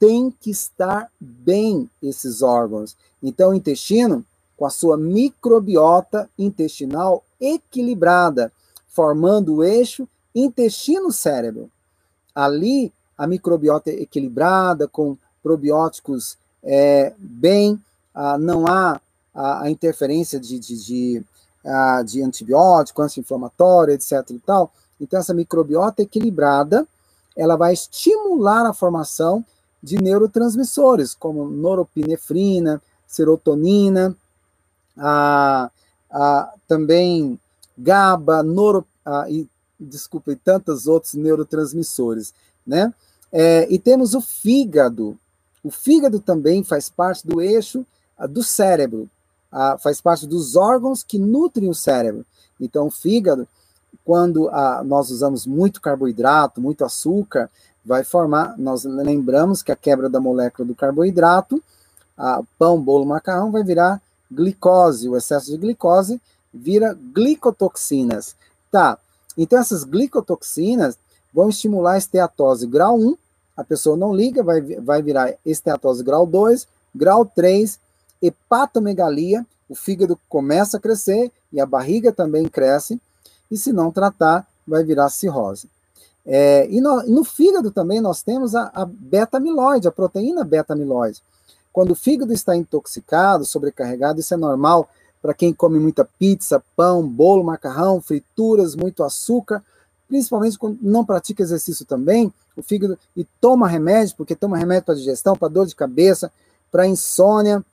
tem 0.00 0.34
que 0.40 0.50
estar 0.50 1.12
bem 1.20 1.88
esses 2.02 2.40
órgãos. 2.40 2.96
Então, 3.22 3.50
o 3.50 3.54
intestino, 3.54 4.24
com 4.56 4.64
a 4.64 4.70
sua 4.70 4.96
microbiota 4.96 6.28
intestinal 6.38 7.22
equilibrada, 7.38 8.50
formando 8.88 9.56
o 9.56 9.64
eixo 9.64 10.08
intestino-cérebro. 10.34 11.70
Ali, 12.34 12.90
a 13.16 13.26
microbiota 13.26 13.90
equilibrada, 13.90 14.88
com 14.88 15.18
probióticos 15.42 16.38
é, 16.62 17.12
bem, 17.18 17.78
ah, 18.14 18.38
não 18.38 18.66
há 18.66 18.98
a, 19.34 19.64
a 19.64 19.70
interferência 19.70 20.40
de, 20.40 20.58
de, 20.58 20.82
de, 20.82 21.22
ah, 21.62 22.02
de 22.02 22.22
antibiótico, 22.22 23.02
anti-inflamatório, 23.02 23.92
etc. 23.92 24.30
E 24.30 24.38
tal. 24.38 24.72
Então, 24.98 25.20
essa 25.20 25.34
microbiota 25.34 26.00
equilibrada, 26.00 26.86
ela 27.36 27.56
vai 27.56 27.74
estimular 27.74 28.64
a 28.66 28.72
formação 28.72 29.44
de 29.82 29.96
neurotransmissores, 29.96 31.14
como 31.14 31.48
noropinefrina, 31.48 32.82
serotonina, 33.06 34.14
a, 34.96 35.70
a, 36.10 36.54
também 36.68 37.38
GABA, 37.76 38.42
noro, 38.42 38.86
a, 39.04 39.30
e, 39.30 39.48
desculpa, 39.78 40.32
e 40.32 40.36
tantos 40.36 40.86
outros 40.86 41.14
neurotransmissores, 41.14 42.34
né? 42.66 42.92
É, 43.32 43.66
e 43.72 43.78
temos 43.78 44.14
o 44.14 44.20
fígado. 44.20 45.16
O 45.62 45.70
fígado 45.70 46.20
também 46.20 46.64
faz 46.64 46.88
parte 46.88 47.26
do 47.26 47.40
eixo 47.40 47.86
do 48.28 48.42
cérebro, 48.42 49.08
faz 49.82 50.00
parte 50.00 50.26
dos 50.26 50.56
órgãos 50.56 51.02
que 51.02 51.18
nutrem 51.18 51.68
o 51.68 51.74
cérebro. 51.74 52.24
Então, 52.60 52.86
o 52.86 52.90
fígado, 52.90 53.48
quando 54.04 54.50
nós 54.84 55.10
usamos 55.10 55.46
muito 55.46 55.80
carboidrato, 55.80 56.60
muito 56.60 56.84
açúcar, 56.84 57.50
vai 57.84 58.04
formar. 58.04 58.54
Nós 58.58 58.84
lembramos 58.84 59.62
que 59.62 59.72
a 59.72 59.76
quebra 59.76 60.08
da 60.08 60.20
molécula 60.20 60.66
do 60.66 60.74
carboidrato, 60.74 61.62
pão, 62.58 62.80
bolo, 62.80 63.06
macarrão, 63.06 63.50
vai 63.50 63.64
virar 63.64 64.00
glicose. 64.30 65.08
O 65.08 65.16
excesso 65.16 65.50
de 65.50 65.56
glicose 65.56 66.20
vira 66.52 66.96
glicotoxinas. 67.14 68.36
Tá. 68.70 68.98
Então, 69.36 69.58
essas 69.58 69.84
glicotoxinas 69.84 70.98
vão 71.32 71.48
estimular 71.48 71.92
a 71.92 71.98
esteatose 71.98 72.66
grau 72.66 72.98
1, 72.98 73.16
a 73.56 73.64
pessoa 73.64 73.96
não 73.96 74.14
liga, 74.14 74.42
vai, 74.42 74.60
vai 74.60 75.02
virar 75.02 75.34
esteatose 75.44 76.02
grau 76.02 76.26
2, 76.26 76.66
grau 76.94 77.24
3, 77.24 77.78
hepatomegalia, 78.20 79.46
o 79.68 79.74
fígado 79.74 80.18
começa 80.28 80.76
a 80.76 80.80
crescer 80.80 81.30
e 81.52 81.60
a 81.60 81.66
barriga 81.66 82.12
também 82.12 82.48
cresce, 82.48 83.00
e 83.50 83.56
se 83.56 83.72
não 83.72 83.90
tratar, 83.90 84.46
vai 84.66 84.82
virar 84.84 85.08
cirrose. 85.08 85.68
É, 86.24 86.68
e 86.70 86.80
no, 86.80 87.02
no, 87.04 87.24
fígado 87.24 87.70
também 87.70 88.00
nós 88.00 88.22
temos 88.22 88.54
a, 88.54 88.70
a 88.74 88.84
beta-amiloide, 88.84 89.88
a 89.88 89.92
proteína 89.92 90.44
beta-amiloide. 90.44 91.22
Quando 91.72 91.92
o 91.92 91.96
fígado 91.96 92.32
está 92.32 92.54
intoxicado, 92.54 93.44
sobrecarregado, 93.44 94.20
isso 94.20 94.34
é 94.34 94.36
normal 94.36 94.88
para 95.22 95.34
quem 95.34 95.52
come 95.52 95.78
muita 95.78 96.04
pizza, 96.18 96.62
pão, 96.74 97.06
bolo, 97.06 97.44
macarrão, 97.44 98.00
frituras, 98.00 98.74
muito 98.74 99.04
açúcar, 99.04 99.62
principalmente 100.08 100.58
quando 100.58 100.78
não 100.82 101.04
pratica 101.04 101.42
exercício 101.42 101.84
também, 101.84 102.32
o 102.56 102.62
fígado 102.62 102.98
e 103.16 103.24
toma 103.40 103.68
remédio, 103.68 104.16
porque 104.16 104.34
toma 104.34 104.56
remédio 104.56 104.86
para 104.86 104.94
digestão, 104.94 105.36
para 105.36 105.48
dor 105.48 105.66
de 105.66 105.76
cabeça, 105.76 106.32
para 106.70 106.86
insônia, 106.86 107.64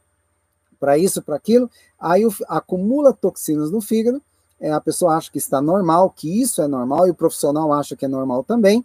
para 0.79 0.97
isso, 0.97 1.21
para 1.21 1.35
aquilo, 1.35 1.69
aí 1.99 2.25
o, 2.25 2.33
acumula 2.47 3.13
toxinas 3.13 3.71
no 3.71 3.81
fígado, 3.81 4.21
é, 4.59 4.71
a 4.71 4.81
pessoa 4.81 5.15
acha 5.15 5.31
que 5.31 5.37
está 5.37 5.61
normal, 5.61 6.09
que 6.09 6.41
isso 6.41 6.61
é 6.61 6.67
normal, 6.67 7.07
e 7.07 7.11
o 7.11 7.15
profissional 7.15 7.71
acha 7.73 7.95
que 7.95 8.05
é 8.05 8.07
normal 8.07 8.43
também, 8.43 8.83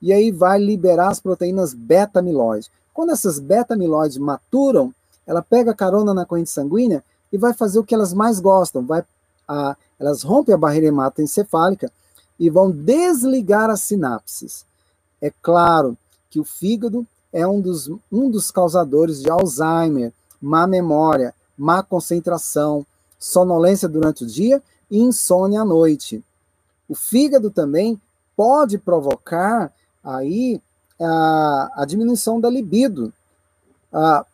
e 0.00 0.12
aí 0.12 0.30
vai 0.30 0.58
liberar 0.58 1.08
as 1.08 1.20
proteínas 1.20 1.74
beta-amiloide. 1.74 2.70
Quando 2.92 3.12
essas 3.12 3.38
beta-amiloides 3.38 4.18
maturam, 4.18 4.92
ela 5.26 5.42
pega 5.42 5.74
carona 5.74 6.12
na 6.12 6.26
corrente 6.26 6.50
sanguínea 6.50 7.04
e 7.32 7.38
vai 7.38 7.54
fazer 7.54 7.78
o 7.78 7.84
que 7.84 7.94
elas 7.94 8.12
mais 8.12 8.40
gostam, 8.40 8.84
vai 8.84 9.04
a, 9.46 9.76
elas 9.98 10.22
rompem 10.22 10.54
a 10.54 10.58
barreira 10.58 10.86
hematoencefálica 10.86 11.90
e 12.38 12.50
vão 12.50 12.70
desligar 12.70 13.70
as 13.70 13.82
sinapses. 13.82 14.64
É 15.20 15.32
claro 15.42 15.96
que 16.30 16.40
o 16.40 16.44
fígado 16.44 17.06
é 17.32 17.46
um 17.46 17.60
dos, 17.60 17.88
um 18.10 18.30
dos 18.30 18.50
causadores 18.50 19.22
de 19.22 19.30
Alzheimer, 19.30 20.12
má 20.40 20.66
memória, 20.66 21.34
má 21.56 21.82
concentração, 21.82 22.84
sonolência 23.18 23.88
durante 23.88 24.24
o 24.24 24.26
dia 24.26 24.62
e 24.92 24.98
insônia 24.98 25.62
à 25.62 25.64
noite. 25.64 26.22
O 26.86 26.94
fígado 26.94 27.50
também 27.50 27.98
pode 28.36 28.76
provocar 28.76 29.72
aí 30.04 30.60
a, 31.00 31.72
a 31.76 31.84
diminuição 31.86 32.38
da 32.38 32.50
libido, 32.50 33.10
a, 33.90 34.26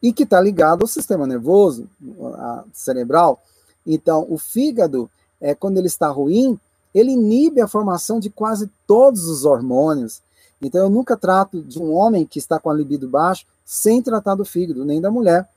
e 0.00 0.12
que 0.12 0.22
está 0.22 0.40
ligado 0.40 0.82
ao 0.82 0.86
sistema 0.86 1.26
nervoso 1.26 1.88
a, 2.36 2.62
cerebral. 2.72 3.42
Então, 3.84 4.24
o 4.30 4.38
fígado, 4.38 5.10
é, 5.40 5.52
quando 5.52 5.78
ele 5.78 5.88
está 5.88 6.08
ruim, 6.08 6.56
ele 6.94 7.10
inibe 7.10 7.60
a 7.60 7.66
formação 7.66 8.20
de 8.20 8.30
quase 8.30 8.70
todos 8.86 9.28
os 9.28 9.44
hormônios. 9.44 10.22
Então, 10.62 10.84
eu 10.84 10.90
nunca 10.90 11.16
trato 11.16 11.60
de 11.60 11.80
um 11.82 11.92
homem 11.92 12.24
que 12.24 12.38
está 12.38 12.60
com 12.60 12.70
a 12.70 12.74
libido 12.74 13.08
baixo 13.08 13.44
sem 13.64 14.00
tratar 14.00 14.36
do 14.36 14.44
fígado, 14.44 14.84
nem 14.84 15.00
da 15.00 15.10
mulher, 15.10 15.48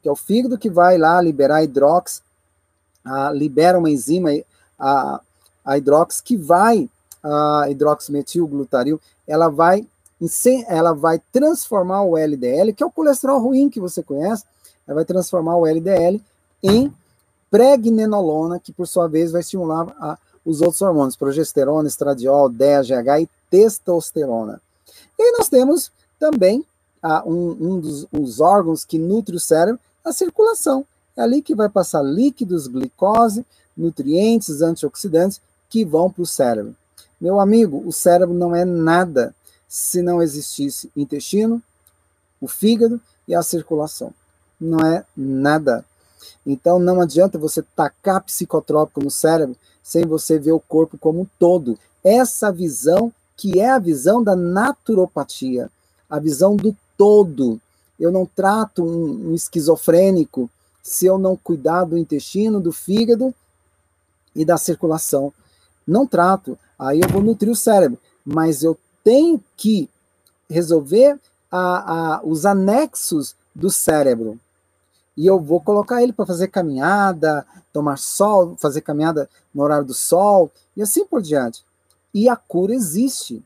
que 0.00 0.08
é 0.08 0.12
o 0.12 0.16
fígado 0.16 0.56
que 0.56 0.70
vai 0.70 0.96
lá 0.96 1.20
liberar 1.20 1.64
hidrox, 1.64 2.22
libera 3.32 3.78
uma 3.78 3.90
enzima, 3.90 4.30
a, 4.78 5.20
a 5.64 5.78
hidrox, 5.78 6.20
que 6.20 6.36
vai, 6.36 6.88
a 7.22 7.66
hidroximetilglutaril, 7.68 9.00
ela 9.26 9.48
vai, 9.48 9.86
ela 10.68 10.92
vai 10.92 11.20
transformar 11.32 12.02
o 12.02 12.16
LDL, 12.16 12.72
que 12.72 12.82
é 12.82 12.86
o 12.86 12.90
colesterol 12.90 13.40
ruim 13.40 13.68
que 13.68 13.80
você 13.80 14.02
conhece, 14.02 14.44
ela 14.86 14.96
vai 14.96 15.04
transformar 15.04 15.56
o 15.56 15.66
LDL 15.66 16.22
em 16.62 16.92
pregnenolona, 17.50 18.58
que 18.58 18.72
por 18.72 18.86
sua 18.86 19.08
vez 19.08 19.32
vai 19.32 19.40
estimular 19.40 19.88
a, 20.00 20.18
os 20.44 20.60
outros 20.60 20.80
hormônios, 20.80 21.16
progesterona, 21.16 21.88
estradiol, 21.88 22.48
DHA 22.48 23.20
e 23.20 23.28
testosterona. 23.50 24.60
E 25.18 25.38
nós 25.38 25.48
temos 25.48 25.90
também 26.18 26.64
um, 27.24 27.56
um 27.60 27.80
dos 27.80 28.06
os 28.12 28.40
órgãos 28.40 28.84
que 28.84 28.98
nutre 28.98 29.36
o 29.36 29.40
cérebro, 29.40 29.80
a 30.04 30.12
circulação. 30.12 30.84
É 31.16 31.22
ali 31.22 31.40
que 31.40 31.54
vai 31.54 31.68
passar 31.68 32.02
líquidos, 32.02 32.66
glicose, 32.66 33.44
nutrientes, 33.76 34.60
antioxidantes 34.60 35.40
que 35.68 35.84
vão 35.84 36.10
para 36.10 36.22
o 36.22 36.26
cérebro. 36.26 36.76
Meu 37.20 37.40
amigo, 37.40 37.82
o 37.86 37.92
cérebro 37.92 38.34
não 38.34 38.54
é 38.54 38.64
nada 38.64 39.34
se 39.66 40.02
não 40.02 40.22
existisse 40.22 40.90
intestino, 40.96 41.62
o 42.40 42.46
fígado 42.46 43.00
e 43.26 43.34
a 43.34 43.42
circulação. 43.42 44.12
Não 44.60 44.80
é 44.80 45.04
nada. 45.16 45.84
Então 46.46 46.78
não 46.78 47.00
adianta 47.00 47.38
você 47.38 47.62
tacar 47.74 48.22
psicotrópico 48.22 49.02
no 49.02 49.10
cérebro 49.10 49.56
sem 49.82 50.04
você 50.04 50.38
ver 50.38 50.52
o 50.52 50.60
corpo 50.60 50.98
como 50.98 51.22
um 51.22 51.26
todo. 51.38 51.78
Essa 52.04 52.52
visão 52.52 53.12
que 53.36 53.60
é 53.60 53.70
a 53.70 53.78
visão 53.78 54.22
da 54.22 54.34
naturopatia, 54.34 55.70
a 56.08 56.18
visão 56.18 56.56
do 56.56 56.76
todo. 56.96 57.60
Eu 57.98 58.10
não 58.10 58.26
trato 58.26 58.84
um, 58.84 59.30
um 59.30 59.34
esquizofrênico 59.34 60.50
se 60.86 61.04
eu 61.04 61.18
não 61.18 61.36
cuidar 61.36 61.84
do 61.84 61.98
intestino, 61.98 62.60
do 62.60 62.70
fígado 62.70 63.34
e 64.36 64.44
da 64.44 64.56
circulação. 64.56 65.32
Não 65.84 66.06
trato. 66.06 66.56
Aí 66.78 67.00
eu 67.00 67.08
vou 67.08 67.20
nutrir 67.20 67.50
o 67.50 67.56
cérebro. 67.56 67.98
Mas 68.24 68.62
eu 68.62 68.78
tenho 69.02 69.42
que 69.56 69.90
resolver 70.48 71.18
a, 71.50 72.18
a, 72.18 72.20
os 72.22 72.46
anexos 72.46 73.34
do 73.52 73.68
cérebro 73.68 74.38
e 75.16 75.26
eu 75.26 75.40
vou 75.40 75.60
colocar 75.60 76.04
ele 76.04 76.12
para 76.12 76.26
fazer 76.26 76.48
caminhada, 76.48 77.44
tomar 77.72 77.98
sol, 77.98 78.54
fazer 78.56 78.82
caminhada 78.82 79.28
no 79.52 79.64
horário 79.64 79.86
do 79.86 79.94
sol 79.94 80.52
e 80.76 80.82
assim 80.82 81.04
por 81.04 81.20
diante. 81.20 81.64
E 82.14 82.28
a 82.28 82.36
cura 82.36 82.72
existe. 82.72 83.42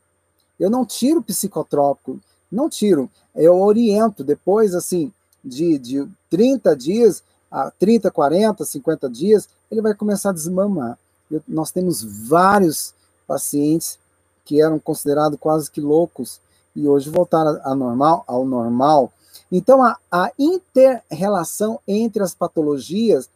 Eu 0.59 0.69
não 0.69 0.85
tiro 0.85 1.23
psicotrópico, 1.23 2.19
não 2.51 2.69
tiro. 2.69 3.09
Eu 3.33 3.59
oriento 3.59 4.23
depois, 4.23 4.75
assim, 4.75 5.11
de, 5.43 5.79
de 5.79 6.07
30 6.29 6.75
dias 6.75 7.23
a 7.51 7.69
30, 7.71 8.09
40, 8.09 8.63
50 8.63 9.09
dias, 9.09 9.49
ele 9.69 9.81
vai 9.81 9.93
começar 9.93 10.29
a 10.29 10.33
desmamar. 10.33 10.97
Eu, 11.29 11.41
nós 11.47 11.71
temos 11.71 12.01
vários 12.03 12.93
pacientes 13.27 13.99
que 14.45 14.61
eram 14.61 14.79
considerados 14.79 15.37
quase 15.39 15.69
que 15.69 15.81
loucos 15.81 16.39
e 16.75 16.87
hoje 16.87 17.09
voltaram 17.09 17.59
a 17.63 17.75
normal, 17.75 18.23
ao 18.25 18.45
normal 18.45 19.11
então, 19.51 19.83
a, 19.83 19.97
a 20.09 20.31
inter-relação 20.39 21.79
entre 21.85 22.23
as 22.23 22.33
patologias, 22.33 23.29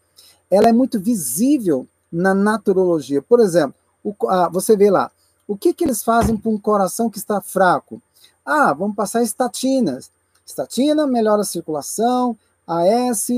ela 0.49 0.69
é 0.69 0.73
muito 0.73 0.99
visível 0.99 1.85
na 2.11 2.33
naturologia. 2.33 3.21
Por 3.21 3.41
exemplo, 3.41 3.75
o, 4.03 4.15
a, 4.29 4.47
você 4.47 4.77
vê 4.77 4.89
lá, 4.89 5.11
o 5.47 5.57
que, 5.57 5.73
que 5.73 5.83
eles 5.83 6.03
fazem 6.03 6.37
para 6.37 6.49
um 6.49 6.57
coração 6.57 7.09
que 7.09 7.17
está 7.17 7.41
fraco? 7.41 8.01
Ah, 8.45 8.73
vamos 8.73 8.95
passar 8.95 9.23
estatinas. 9.23 10.09
Estatina 10.45 11.05
melhora 11.05 11.41
a 11.41 11.45
circulação, 11.45 12.37
AS 12.65 13.29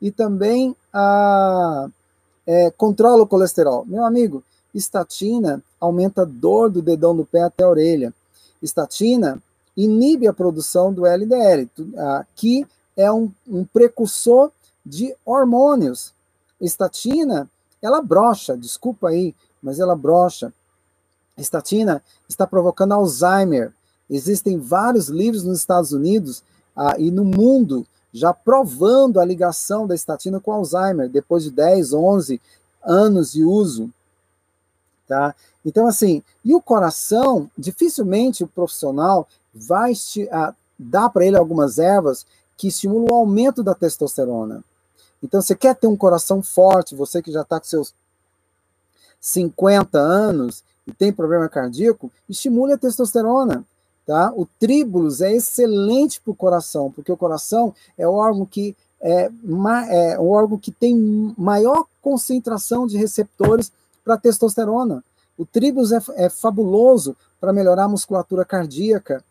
e 0.00 0.10
também 0.10 0.74
a, 0.92 1.88
é, 2.46 2.70
controla 2.70 3.22
o 3.22 3.26
colesterol. 3.26 3.84
Meu 3.84 4.04
amigo, 4.04 4.42
estatina 4.74 5.62
aumenta 5.80 6.22
a 6.22 6.24
dor 6.24 6.70
do 6.70 6.82
dedão 6.82 7.16
do 7.16 7.24
pé 7.24 7.42
até 7.42 7.64
a 7.64 7.68
orelha. 7.68 8.12
Estatina 8.62 9.42
inibe 9.76 10.26
a 10.26 10.32
produção 10.32 10.92
do 10.92 11.06
LDL, 11.06 11.70
que 12.34 12.66
é 12.96 13.10
um, 13.12 13.30
um 13.46 13.64
precursor 13.64 14.50
de 14.84 15.14
hormônios. 15.24 16.12
Estatina, 16.60 17.48
ela 17.80 18.02
brocha, 18.02 18.56
desculpa 18.56 19.08
aí, 19.08 19.34
mas 19.62 19.78
ela 19.78 19.94
brocha. 19.94 20.52
Estatina 21.36 22.02
está 22.28 22.46
provocando 22.46 22.92
Alzheimer. 22.92 23.72
Existem 24.10 24.58
vários 24.58 25.08
livros 25.08 25.44
nos 25.44 25.58
Estados 25.58 25.92
Unidos 25.92 26.42
ah, 26.74 26.96
e 26.98 27.10
no 27.10 27.24
mundo 27.24 27.86
já 28.12 28.32
provando 28.32 29.20
a 29.20 29.24
ligação 29.24 29.86
da 29.86 29.94
estatina 29.94 30.40
com 30.40 30.52
Alzheimer, 30.52 31.08
depois 31.08 31.44
de 31.44 31.50
10, 31.50 31.92
11 31.92 32.40
anos 32.82 33.32
de 33.32 33.44
uso. 33.44 33.90
Tá? 35.06 35.34
Então, 35.64 35.86
assim, 35.86 36.22
e 36.44 36.54
o 36.54 36.60
coração, 36.60 37.50
dificilmente 37.56 38.44
o 38.44 38.48
profissional 38.48 39.28
vai 39.54 39.92
uh, 39.92 40.54
dar 40.78 41.10
para 41.10 41.26
ele 41.26 41.36
algumas 41.36 41.78
ervas 41.78 42.26
que 42.56 42.68
estimulam 42.68 43.06
o 43.10 43.14
aumento 43.14 43.62
da 43.62 43.74
testosterona. 43.74 44.64
Então, 45.22 45.40
você 45.40 45.54
quer 45.54 45.74
ter 45.74 45.86
um 45.86 45.96
coração 45.96 46.42
forte, 46.42 46.94
você 46.94 47.20
que 47.22 47.32
já 47.32 47.42
está 47.42 47.58
com 47.58 47.66
seus 47.66 47.94
50 49.20 49.98
anos 49.98 50.62
e 50.86 50.92
tem 50.92 51.12
problema 51.12 51.48
cardíaco, 51.48 52.10
estimule 52.28 52.72
a 52.72 52.78
testosterona. 52.78 53.64
Tá? 54.08 54.32
O 54.34 54.46
tríbulos 54.58 55.20
é 55.20 55.34
excelente 55.34 56.18
para 56.18 56.30
o 56.30 56.34
coração, 56.34 56.90
porque 56.90 57.12
o 57.12 57.16
coração 57.16 57.74
é 57.98 58.08
o 58.08 58.14
órgão 58.14 58.46
que 58.46 58.74
é, 59.02 59.30
é 59.90 60.18
o 60.18 60.30
órgão 60.30 60.56
que 60.56 60.72
tem 60.72 61.34
maior 61.36 61.84
concentração 62.00 62.86
de 62.86 62.96
receptores 62.96 63.70
para 64.02 64.16
testosterona. 64.16 65.04
O 65.36 65.44
tríbulos 65.44 65.92
é, 65.92 66.00
é 66.14 66.30
fabuloso 66.30 67.14
para 67.38 67.52
melhorar 67.52 67.84
a 67.84 67.88
musculatura 67.88 68.46
cardíaca. 68.46 69.22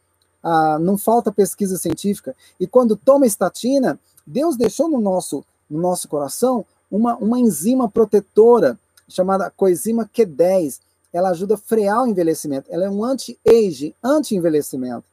Ah, 0.44 0.78
não 0.80 0.96
falta 0.96 1.32
pesquisa 1.32 1.76
científica. 1.76 2.36
E 2.60 2.68
quando 2.68 2.96
toma 2.96 3.26
estatina, 3.26 4.00
Deus 4.28 4.56
deixou 4.56 4.88
no 4.88 5.02
nosso, 5.02 5.44
no 5.68 5.82
nosso 5.82 6.08
coração 6.08 6.64
uma, 6.92 7.16
uma 7.16 7.40
enzima 7.40 7.90
protetora 7.90 8.78
chamada 9.10 9.52
coenzima 9.58 10.08
Q10, 10.08 10.78
ela 11.18 11.30
ajuda 11.30 11.56
a 11.56 11.58
frear 11.58 12.04
o 12.04 12.08
envelhecimento. 12.08 12.68
Ela 12.70 12.86
é 12.86 12.90
um 12.90 13.04
anti-age, 13.04 13.96
anti-envelhecimento. 14.04 15.06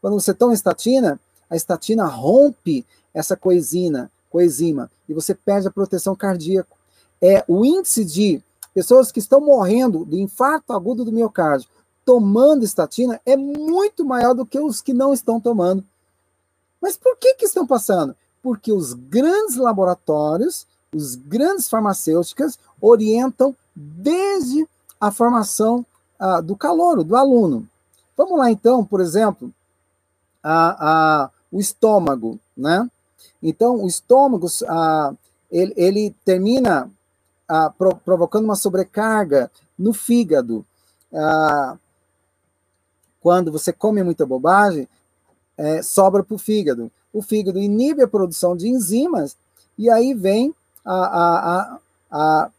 Quando 0.00 0.14
você 0.14 0.32
toma 0.32 0.54
estatina, 0.54 1.20
a 1.48 1.56
estatina 1.56 2.06
rompe 2.06 2.86
essa 3.12 3.36
coenzima, 3.36 4.10
coenzima 4.30 4.90
e 5.08 5.14
você 5.14 5.34
perde 5.34 5.68
a 5.68 5.70
proteção 5.70 6.16
cardíaca. 6.16 6.74
É 7.20 7.44
o 7.46 7.64
índice 7.64 8.04
de 8.04 8.42
pessoas 8.74 9.12
que 9.12 9.18
estão 9.18 9.40
morrendo 9.40 10.04
de 10.06 10.20
infarto 10.20 10.72
agudo 10.72 11.04
do 11.04 11.12
miocárdio 11.12 11.68
tomando 12.04 12.64
estatina 12.64 13.20
é 13.24 13.36
muito 13.36 14.04
maior 14.04 14.34
do 14.34 14.46
que 14.46 14.58
os 14.58 14.80
que 14.80 14.92
não 14.92 15.12
estão 15.12 15.40
tomando. 15.40 15.84
Mas 16.80 16.96
por 16.96 17.16
que 17.16 17.34
que 17.34 17.44
estão 17.44 17.66
passando? 17.66 18.16
Porque 18.42 18.72
os 18.72 18.92
grandes 18.92 19.56
laboratórios, 19.56 20.66
os 20.92 21.14
grandes 21.14 21.68
farmacêuticas 21.68 22.58
orientam 22.80 23.54
desde 23.74 24.66
a 25.02 25.10
formação 25.10 25.84
ah, 26.16 26.40
do 26.40 26.56
calouro, 26.56 27.02
do 27.02 27.16
aluno. 27.16 27.68
Vamos 28.16 28.38
lá, 28.38 28.52
então, 28.52 28.84
por 28.84 29.00
exemplo, 29.00 29.52
a, 30.40 31.24
a, 31.24 31.30
o 31.50 31.58
estômago, 31.58 32.38
né? 32.56 32.88
Então, 33.42 33.82
o 33.82 33.88
estômago, 33.88 34.46
a, 34.68 35.12
ele, 35.50 35.74
ele, 35.76 36.16
termina 36.24 36.88
pro, 37.76 37.96
provocando 37.96 38.44
uma 38.44 38.54
sobrecarga 38.54 39.50
no 39.76 39.92
fígado. 39.92 40.64
quando 43.20 43.50
você 43.50 43.72
come 43.72 44.04
muita 44.04 44.24
bobagem, 44.24 44.88
é, 45.58 45.82
sobra 45.82 46.22
para 46.22 46.36
o 46.36 46.38
fígado. 46.38 46.92
O 47.12 47.20
fígado 47.20 47.58
inibe 47.58 48.04
a 48.04 48.08
produção 48.08 48.56
de 48.56 48.68
enzimas, 48.68 49.36
e 49.76 49.90
aí 49.90 50.14
vem 50.14 50.54
a, 50.84 50.94
a, 50.94 51.58
a, 51.58 51.78
a 52.12 52.50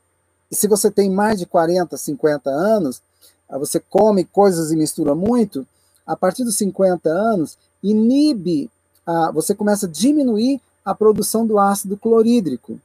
e 0.53 0.55
se 0.55 0.67
você 0.67 0.91
tem 0.91 1.09
mais 1.09 1.39
de 1.39 1.47
40, 1.47 1.97
50 1.97 2.47
anos, 2.47 3.01
ah, 3.49 3.57
você 3.57 3.79
come 3.79 4.23
coisas 4.23 4.71
e 4.71 4.75
mistura 4.75 5.15
muito, 5.15 5.65
a 6.05 6.15
partir 6.15 6.43
dos 6.43 6.55
50 6.57 7.09
anos, 7.09 7.57
inibe, 7.81 8.69
a, 9.03 9.31
você 9.31 9.55
começa 9.55 9.87
a 9.87 9.89
diminuir 9.89 10.61
a 10.85 10.93
produção 10.93 11.43
do 11.43 11.57
ácido 11.57 11.97
clorídrico. 11.97 12.79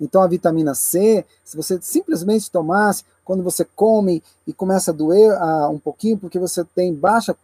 Então, 0.00 0.20
a 0.20 0.26
vitamina 0.26 0.74
C, 0.74 1.24
se 1.44 1.56
você 1.56 1.78
simplesmente 1.80 2.50
tomasse, 2.50 3.04
quando 3.24 3.44
você 3.44 3.64
come 3.64 4.20
e 4.44 4.52
começa 4.52 4.90
a 4.90 4.94
doer 4.94 5.32
uh, 5.40 5.70
um 5.70 5.78
pouquinho, 5.78 6.18
porque 6.18 6.40
você 6.40 6.64
tem 6.74 6.92
baixa, 6.92 7.36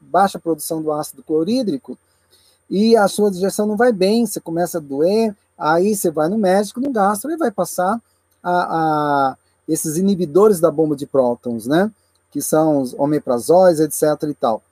baixa 0.00 0.38
produção 0.38 0.80
do 0.80 0.92
ácido 0.92 1.24
clorídrico, 1.24 1.98
e 2.70 2.96
a 2.96 3.08
sua 3.08 3.32
digestão 3.32 3.66
não 3.66 3.76
vai 3.76 3.92
bem, 3.92 4.26
você 4.26 4.38
começa 4.38 4.78
a 4.78 4.80
doer, 4.80 5.34
aí 5.58 5.96
você 5.96 6.08
vai 6.08 6.28
no 6.28 6.38
médico, 6.38 6.80
no 6.80 6.92
gastro, 6.92 7.32
e 7.32 7.36
vai 7.36 7.50
passar 7.50 8.00
a, 8.44 9.30
a 9.30 9.36
esses 9.66 9.96
inibidores 9.96 10.60
da 10.60 10.70
bomba 10.70 10.94
de 10.94 11.06
prótons, 11.06 11.66
né? 11.66 11.90
Que 12.30 12.42
são 12.42 12.82
os 12.82 12.92
omeprazóis, 12.94 13.80
etc. 13.80 14.02
e 14.28 14.34
tal. 14.34 14.62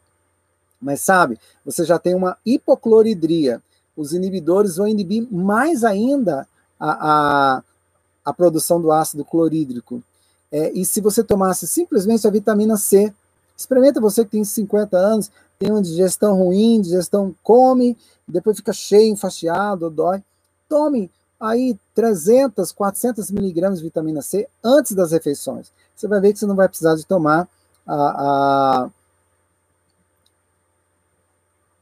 Mas 0.80 1.00
sabe, 1.00 1.38
você 1.64 1.84
já 1.84 1.98
tem 1.98 2.14
uma 2.14 2.36
hipocloridria. 2.44 3.62
Os 3.96 4.12
inibidores 4.12 4.76
vão 4.76 4.88
inibir 4.88 5.26
mais 5.32 5.84
ainda 5.84 6.46
a, 6.78 6.90
a, 7.56 7.62
a 8.24 8.32
produção 8.32 8.80
do 8.80 8.92
ácido 8.92 9.24
clorídrico. 9.24 10.02
É, 10.50 10.70
e 10.72 10.84
se 10.84 11.00
você 11.00 11.22
tomasse 11.22 11.66
simplesmente 11.66 12.26
a 12.26 12.30
vitamina 12.30 12.76
C, 12.76 13.12
experimenta 13.56 14.00
você 14.00 14.24
que 14.24 14.32
tem 14.32 14.44
50 14.44 14.96
anos, 14.96 15.30
tem 15.58 15.70
uma 15.70 15.80
digestão 15.80 16.36
ruim, 16.36 16.80
digestão 16.80 17.34
come, 17.42 17.96
depois 18.26 18.56
fica 18.56 18.72
cheio, 18.72 19.12
enfastiado, 19.12 19.88
dói. 19.88 20.22
Tome 20.68 21.10
aí 21.42 21.76
300, 21.94 22.70
400 22.70 23.30
miligramas 23.32 23.78
de 23.78 23.84
vitamina 23.84 24.22
C 24.22 24.48
antes 24.62 24.92
das 24.92 25.10
refeições. 25.10 25.72
Você 25.94 26.06
vai 26.06 26.20
ver 26.20 26.32
que 26.32 26.38
você 26.38 26.46
não 26.46 26.54
vai 26.54 26.68
precisar 26.68 26.94
de 26.94 27.04
tomar 27.04 27.48
a, 27.86 27.94
a 27.94 28.90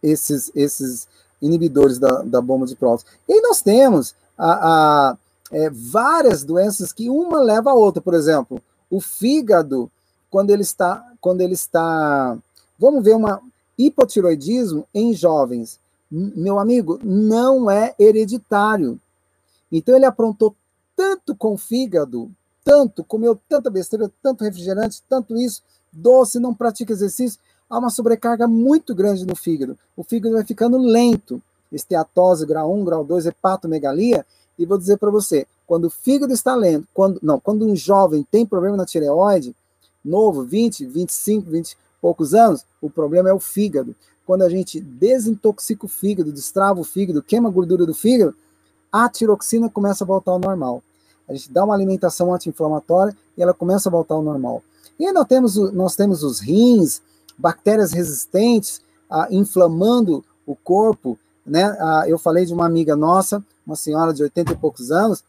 esses, 0.02 0.50
esses 0.54 1.06
inibidores 1.42 1.98
da, 1.98 2.22
da 2.22 2.40
bomba 2.40 2.66
de 2.66 2.74
prótons. 2.74 3.04
E 3.28 3.40
nós 3.42 3.60
temos 3.60 4.14
a, 4.36 5.10
a 5.10 5.18
é, 5.52 5.68
várias 5.70 6.42
doenças 6.42 6.92
que 6.92 7.10
uma 7.10 7.40
leva 7.40 7.70
a 7.70 7.74
outra. 7.74 8.00
Por 8.00 8.14
exemplo, 8.14 8.62
o 8.90 9.00
fígado, 9.00 9.90
quando 10.30 10.50
ele 10.50 10.62
está, 10.62 11.04
quando 11.20 11.42
ele 11.42 11.54
está, 11.54 12.36
vamos 12.78 13.04
ver 13.04 13.14
uma 13.14 13.42
hipotiroidismo 13.76 14.86
em 14.94 15.12
jovens. 15.12 15.78
Meu 16.10 16.58
amigo, 16.58 16.98
não 17.02 17.70
é 17.70 17.94
hereditário. 17.98 18.98
Então 19.70 19.94
ele 19.94 20.04
aprontou 20.04 20.54
tanto 20.96 21.34
com 21.34 21.54
o 21.54 21.58
fígado, 21.58 22.30
tanto, 22.64 23.02
comeu 23.04 23.38
tanta 23.48 23.70
besteira, 23.70 24.10
tanto 24.22 24.44
refrigerante, 24.44 25.02
tanto 25.08 25.36
isso, 25.36 25.62
doce, 25.92 26.38
não 26.38 26.54
pratica 26.54 26.92
exercício, 26.92 27.40
há 27.68 27.78
uma 27.78 27.90
sobrecarga 27.90 28.46
muito 28.46 28.94
grande 28.94 29.24
no 29.24 29.34
fígado. 29.34 29.78
O 29.96 30.02
fígado 30.02 30.34
vai 30.34 30.44
ficando 30.44 30.76
lento, 30.76 31.40
esteatose 31.72 32.44
grau 32.44 32.74
1, 32.74 32.84
grau 32.84 33.04
2, 33.04 33.26
hepatomegalia, 33.26 34.26
e 34.58 34.66
vou 34.66 34.76
dizer 34.76 34.98
para 34.98 35.10
você, 35.10 35.46
quando 35.66 35.86
o 35.86 35.90
fígado 35.90 36.32
está 36.32 36.54
lento, 36.54 36.86
quando 36.92 37.18
não, 37.22 37.38
quando 37.38 37.64
um 37.64 37.76
jovem 37.76 38.26
tem 38.30 38.44
problema 38.44 38.76
na 38.76 38.84
tireoide, 38.84 39.54
novo, 40.04 40.42
20, 40.42 40.84
25, 40.84 41.50
20 41.50 41.70
e 41.72 41.76
poucos 42.00 42.34
anos, 42.34 42.64
o 42.80 42.90
problema 42.90 43.28
é 43.28 43.32
o 43.32 43.40
fígado. 43.40 43.94
Quando 44.26 44.42
a 44.42 44.48
gente 44.48 44.80
desintoxica 44.80 45.86
o 45.86 45.88
fígado, 45.88 46.32
destrava 46.32 46.80
o 46.80 46.84
fígado, 46.84 47.22
queima 47.22 47.48
a 47.48 47.52
gordura 47.52 47.86
do 47.86 47.94
fígado, 47.94 48.34
a 48.92 49.08
tiroxina 49.08 49.68
começa 49.68 50.04
a 50.04 50.06
voltar 50.06 50.32
ao 50.32 50.38
normal. 50.38 50.82
A 51.28 51.32
gente 51.32 51.52
dá 51.52 51.64
uma 51.64 51.74
alimentação 51.74 52.34
anti-inflamatória 52.34 53.16
e 53.36 53.42
ela 53.42 53.54
começa 53.54 53.88
a 53.88 53.92
voltar 53.92 54.16
ao 54.16 54.22
normal. 54.22 54.62
E 54.98 55.10
nós 55.12 55.26
temos, 55.26 55.56
nós 55.72 55.94
temos 55.94 56.24
os 56.24 56.40
rins, 56.40 57.00
bactérias 57.38 57.92
resistentes, 57.92 58.82
ah, 59.08 59.28
inflamando 59.30 60.24
o 60.44 60.56
corpo. 60.56 61.16
Né? 61.46 61.64
Ah, 61.78 62.04
eu 62.06 62.18
falei 62.18 62.44
de 62.44 62.52
uma 62.52 62.66
amiga 62.66 62.96
nossa, 62.96 63.42
uma 63.64 63.76
senhora 63.76 64.12
de 64.12 64.22
80 64.22 64.52
e 64.52 64.56
poucos 64.56 64.90
anos, 64.90 65.22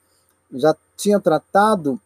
já 0.54 0.76
tinha 0.98 1.20
tratado 1.20 2.00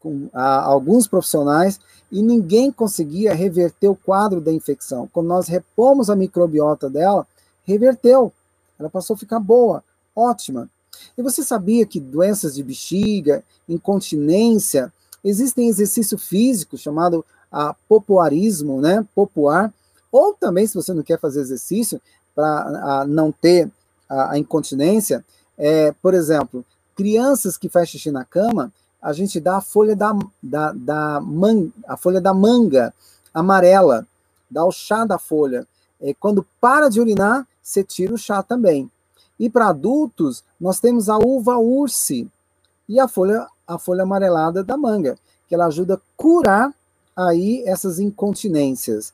com 0.00 0.28
ah, 0.32 0.62
alguns 0.62 1.06
profissionais 1.06 1.78
e 2.10 2.22
ninguém 2.22 2.72
conseguia 2.72 3.34
reverter 3.34 3.88
o 3.88 3.94
quadro 3.94 4.40
da 4.40 4.52
infecção. 4.52 5.08
Quando 5.12 5.26
nós 5.26 5.48
repomos 5.48 6.08
a 6.08 6.16
microbiota 6.16 6.88
dela, 6.88 7.26
reverteu. 7.64 8.32
Ela 8.78 8.88
passou 8.88 9.14
a 9.14 9.18
ficar 9.18 9.38
boa 9.38 9.84
ótima. 10.14 10.68
E 11.16 11.22
você 11.22 11.42
sabia 11.42 11.86
que 11.86 11.98
doenças 12.00 12.54
de 12.54 12.62
bexiga, 12.62 13.42
incontinência, 13.68 14.92
existem 15.24 15.68
exercício 15.68 16.18
físico 16.18 16.76
chamado 16.76 17.24
a 17.50 17.74
popuarismo, 17.88 18.80
né? 18.80 19.06
Popuar, 19.14 19.72
ou 20.12 20.34
também, 20.34 20.66
se 20.66 20.74
você 20.74 20.92
não 20.92 21.02
quer 21.02 21.18
fazer 21.18 21.40
exercício 21.40 22.00
para 22.34 23.04
não 23.08 23.32
ter 23.32 23.70
a, 24.08 24.32
a 24.32 24.38
incontinência, 24.38 25.24
é, 25.56 25.92
por 26.02 26.12
exemplo, 26.12 26.64
crianças 26.94 27.56
que 27.56 27.68
fazem 27.68 27.88
xixi 27.88 28.10
na 28.10 28.24
cama, 28.24 28.70
a 29.00 29.12
gente 29.12 29.40
dá 29.40 29.56
a 29.56 29.60
folha 29.60 29.96
da, 29.96 30.16
da, 30.42 30.72
da, 30.72 31.20
man, 31.20 31.68
a 31.88 31.96
folha 31.96 32.20
da 32.20 32.34
manga 32.34 32.94
amarela, 33.32 34.06
dá 34.50 34.64
o 34.64 34.70
chá 34.70 35.04
da 35.04 35.18
folha. 35.18 35.66
É, 36.00 36.14
quando 36.14 36.46
para 36.60 36.88
de 36.88 37.00
urinar, 37.00 37.46
você 37.62 37.82
tira 37.82 38.14
o 38.14 38.18
chá 38.18 38.42
também. 38.42 38.90
E 39.42 39.50
para 39.50 39.70
adultos, 39.70 40.44
nós 40.60 40.78
temos 40.78 41.08
a 41.08 41.18
uva 41.18 41.58
urse 41.58 42.30
e 42.88 43.00
a 43.00 43.08
folha, 43.08 43.44
a 43.66 43.76
folha 43.76 44.04
amarelada 44.04 44.62
da 44.62 44.76
manga, 44.76 45.18
que 45.48 45.54
ela 45.56 45.66
ajuda 45.66 45.94
a 45.94 46.00
curar 46.16 46.72
aí 47.16 47.64
essas 47.66 47.98
incontinências. 47.98 49.12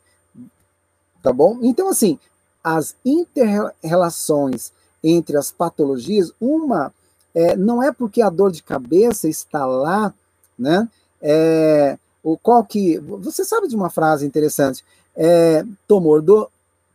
Tá 1.22 1.32
bom? 1.32 1.58
Então, 1.62 1.88
assim, 1.88 2.18
as 2.62 2.94
interrelações 3.02 4.70
entre 5.02 5.34
as 5.34 5.50
patologias, 5.50 6.30
uma 6.38 6.92
é, 7.34 7.56
não 7.56 7.82
é 7.82 7.90
porque 7.90 8.20
a 8.20 8.28
dor 8.28 8.52
de 8.52 8.62
cabeça 8.62 9.30
está 9.30 9.64
lá, 9.64 10.12
né? 10.58 10.86
É, 11.22 11.98
o 12.22 12.36
qual 12.36 12.62
que. 12.66 12.98
Você 12.98 13.46
sabe 13.46 13.66
de 13.66 13.74
uma 13.74 13.88
frase 13.88 14.26
interessante? 14.26 14.84
É, 15.16 15.64
tomou, 15.86 16.20
do, 16.20 16.50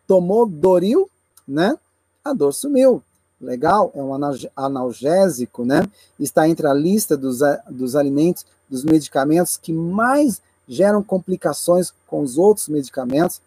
tomou 0.07 0.45
doril, 0.45 1.09
né? 1.47 1.75
A 2.23 2.31
dor 2.31 2.53
sumiu 2.53 3.01
legal, 3.43 3.91
é 3.93 4.01
um 4.01 4.13
analgésico, 4.55 5.65
né? 5.65 5.83
Está 6.19 6.47
entre 6.47 6.67
a 6.67 6.73
lista 6.73 7.15
dos, 7.17 7.39
dos 7.69 7.95
alimentos, 7.95 8.45
dos 8.69 8.83
medicamentos 8.83 9.57
que 9.57 9.71
mais 9.71 10.41
geram 10.67 11.03
complicações 11.03 11.93
com 12.07 12.21
os 12.21 12.37
outros 12.37 12.67
medicamentos. 12.67 13.41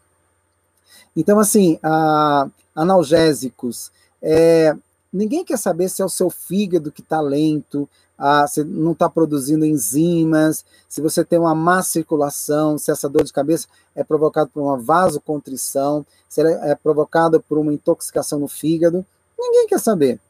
Então, 1.16 1.38
assim, 1.38 1.78
a, 1.82 2.48
analgésicos, 2.74 3.90
é, 4.22 4.76
ninguém 5.12 5.44
quer 5.44 5.58
saber 5.58 5.88
se 5.88 6.02
é 6.02 6.04
o 6.04 6.10
seu 6.10 6.28
fígado 6.28 6.92
que 6.92 7.00
está 7.00 7.20
lento, 7.20 7.88
ah, 8.18 8.46
se 8.46 8.64
não 8.64 8.92
está 8.92 9.08
produzindo 9.08 9.64
enzimas, 9.64 10.64
se 10.88 11.00
você 11.00 11.24
tem 11.24 11.38
uma 11.38 11.54
má 11.54 11.82
circulação, 11.82 12.78
se 12.78 12.90
essa 12.90 13.08
dor 13.08 13.24
de 13.24 13.32
cabeça 13.32 13.66
é 13.94 14.02
provocada 14.02 14.48
por 14.52 14.62
uma 14.62 14.78
vasocontrição, 14.78 16.04
se 16.28 16.40
ela 16.40 16.50
é 16.66 16.74
provocada 16.74 17.38
por 17.38 17.58
uma 17.58 17.72
intoxicação 17.72 18.38
no 18.38 18.48
fígado, 18.48 19.04
ninguém 19.38 19.66
quer 19.66 19.80
saber. 19.80 20.20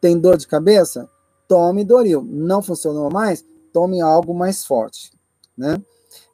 Tem 0.00 0.18
dor 0.18 0.36
de 0.36 0.46
cabeça? 0.46 1.08
Tome 1.48 1.84
Doril. 1.84 2.22
Não 2.22 2.62
funcionou 2.62 3.10
mais? 3.10 3.44
Tome 3.72 4.00
algo 4.00 4.34
mais 4.34 4.64
forte, 4.64 5.12
né? 5.56 5.82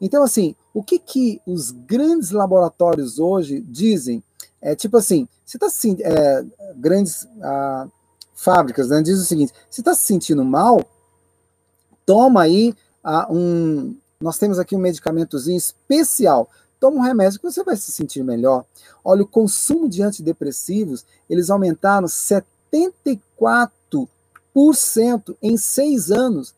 Então, 0.01 0.23
assim, 0.23 0.55
o 0.75 0.83
que 0.83 0.99
que 0.99 1.41
os 1.47 1.71
grandes 1.71 2.31
laboratórios 2.31 3.19
hoje 3.19 3.61
dizem? 3.61 4.23
É 4.61 4.75
tipo 4.75 4.97
assim, 4.97 5.27
você 5.45 5.57
está 5.57 5.67
assim, 5.67 5.97
é, 6.01 6.45
grandes 6.77 7.27
ah, 7.43 7.89
fábricas, 8.35 8.89
né, 8.89 9.03
diz 9.03 9.19
o 9.19 9.25
seguinte: 9.25 9.53
você 9.69 9.81
está 9.81 9.95
se 9.95 10.05
sentindo 10.05 10.45
mal? 10.45 10.81
Toma 12.05 12.43
aí 12.43 12.75
ah, 13.03 13.27
um. 13.31 13.97
Nós 14.21 14.37
temos 14.37 14.59
aqui 14.59 14.77
um 14.77 14.81
medicamentozinho 14.81 15.57
especial. 15.57 16.49
Toma 16.81 16.97
um 16.97 17.03
remédio 17.03 17.39
que 17.39 17.45
você 17.45 17.63
vai 17.63 17.77
se 17.77 17.93
sentir 17.93 18.25
melhor. 18.25 18.65
Olha, 19.05 19.23
o 19.23 19.29
consumo 19.29 19.89
de 19.89 20.03
antidepressivos, 20.03 21.07
eles 21.29 21.51
aumentaram 21.51 22.09
74% 22.09 24.09
em 25.43 25.59
seis 25.59 26.11
anos. 26.11 26.55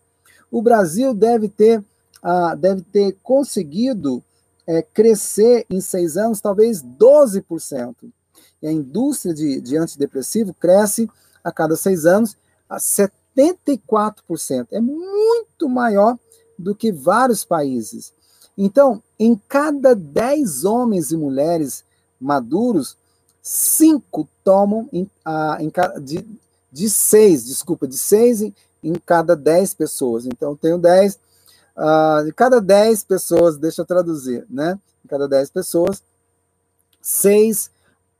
O 0.51 0.63
Brasil 0.63 1.13
deve 1.13 1.49
ter, 1.49 1.85
ah, 2.23 2.55
deve 2.55 2.83
ter 2.83 3.17
conseguido 3.23 4.23
é, 4.67 4.81
crescer 4.81 5.67
em 5.69 5.81
seis 5.81 6.17
anos, 6.17 6.41
talvez 6.41 6.83
12%. 6.83 7.95
E 8.63 8.69
a 8.69 8.73
indústria 8.73 9.35
de, 9.35 9.61
de 9.61 9.77
antidepressivo 9.77 10.55
cresce 10.55 11.11
a 11.43 11.51
cada 11.51 11.75
seis 11.75 12.07
anos 12.07 12.37
a 12.69 12.77
74%. 12.77 14.69
É 14.71 14.81
muito 14.81 15.69
maior 15.69 16.17
do 16.59 16.75
que 16.75 16.93
vários 16.93 17.45
países. 17.45 18.13
Então, 18.57 19.03
em 19.19 19.41
cada 19.49 19.95
10 19.95 20.65
homens 20.65 21.11
e 21.11 21.17
mulheres 21.17 21.85
maduros, 22.21 22.97
cinco 23.43 24.29
tomam 24.45 24.89
em, 24.93 25.11
a, 25.25 25.59
em, 25.61 25.73
de, 26.03 26.27
de 26.71 26.91
seis, 26.91 27.47
desculpa, 27.47 27.87
de 27.89 27.97
seis 27.97 28.43
em, 28.43 28.55
em 28.83 28.95
cada 28.95 29.35
10 29.35 29.75
pessoas. 29.75 30.27
Então, 30.27 30.55
tenho 30.55 30.79
10, 30.79 31.19
uh, 31.77 32.25
de 32.25 32.33
cada 32.33 32.61
10 32.61 33.05
pessoas, 33.05 33.57
deixa 33.57 33.83
eu 33.83 33.87
traduzir, 33.87 34.47
né? 34.49 34.79
Cada 35.09 35.27
10 35.27 35.51
pessoas, 35.51 36.03
seis 37.01 37.71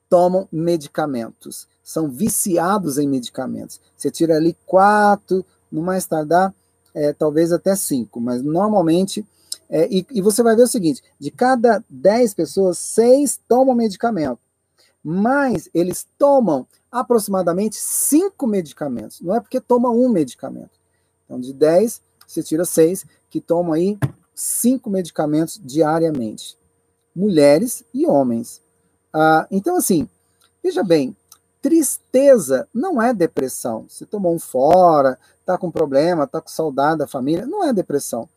tomam 0.09 0.49
medicamentos 0.51 1.67
são 1.83 2.09
viciados 2.09 2.99
em 2.99 3.09
medicamentos. 3.09 3.81
Você 3.97 4.11
tira 4.11 4.37
ali 4.37 4.57
quatro, 4.65 5.45
no 5.71 5.83
mais 5.83 6.07
tardar, 6.07 6.55
é, 6.95 7.13
talvez 7.13 7.53
até 7.53 7.75
cinco, 7.75 8.21
mas 8.21 8.43
normalmente. 8.43 9.27
É, 9.75 9.89
e, 9.91 10.07
e, 10.11 10.21
você 10.21 10.43
vai 10.43 10.55
ver 10.55 10.65
o 10.65 10.69
seguinte: 10.69 11.03
de 11.19 11.31
cada 11.31 11.83
dez 11.89 12.35
pessoas, 12.35 12.77
seis 12.79 13.41
tomam 13.49 13.75
medicamento, 13.75 14.39
mas 15.03 15.71
eles 15.73 16.07
tomam 16.19 16.67
aproximadamente 16.91 17.77
cinco 17.77 18.47
medicamentos. 18.47 19.23
Não 19.23 19.35
é 19.35 19.41
porque 19.41 19.59
toma 19.59 19.89
um 19.89 20.11
medicamento. 20.11 20.79
Então, 21.25 21.41
de 21.41 21.55
dez, 21.55 22.03
você 22.27 22.43
tira 22.43 22.67
seis 22.67 23.07
que 23.31 23.41
tomam 23.41 23.73
aí 23.73 23.99
cinco 24.35 24.91
medicamentos 24.91 25.59
diariamente. 25.65 26.59
Mulheres 27.17 27.83
e 27.95 28.07
homens. 28.07 28.61
Ah, 29.11 29.47
então, 29.51 29.77
assim, 29.77 30.07
veja 30.63 30.83
bem, 30.83 31.17
Tristeza 31.63 32.69
não 32.75 33.01
é 33.01 33.15
depressão. 33.15 33.87
Você 33.89 34.05
tomou 34.05 34.35
um 34.35 34.39
fora, 34.39 35.17
está 35.41 35.57
com 35.57 35.71
problema, 35.71 36.25
está 36.25 36.41
com 36.41 36.49
saudade 36.49 36.99
da 36.99 37.07
família, 37.07 37.47
não 37.47 37.63
é 37.65 37.73
depressão. 37.73 38.29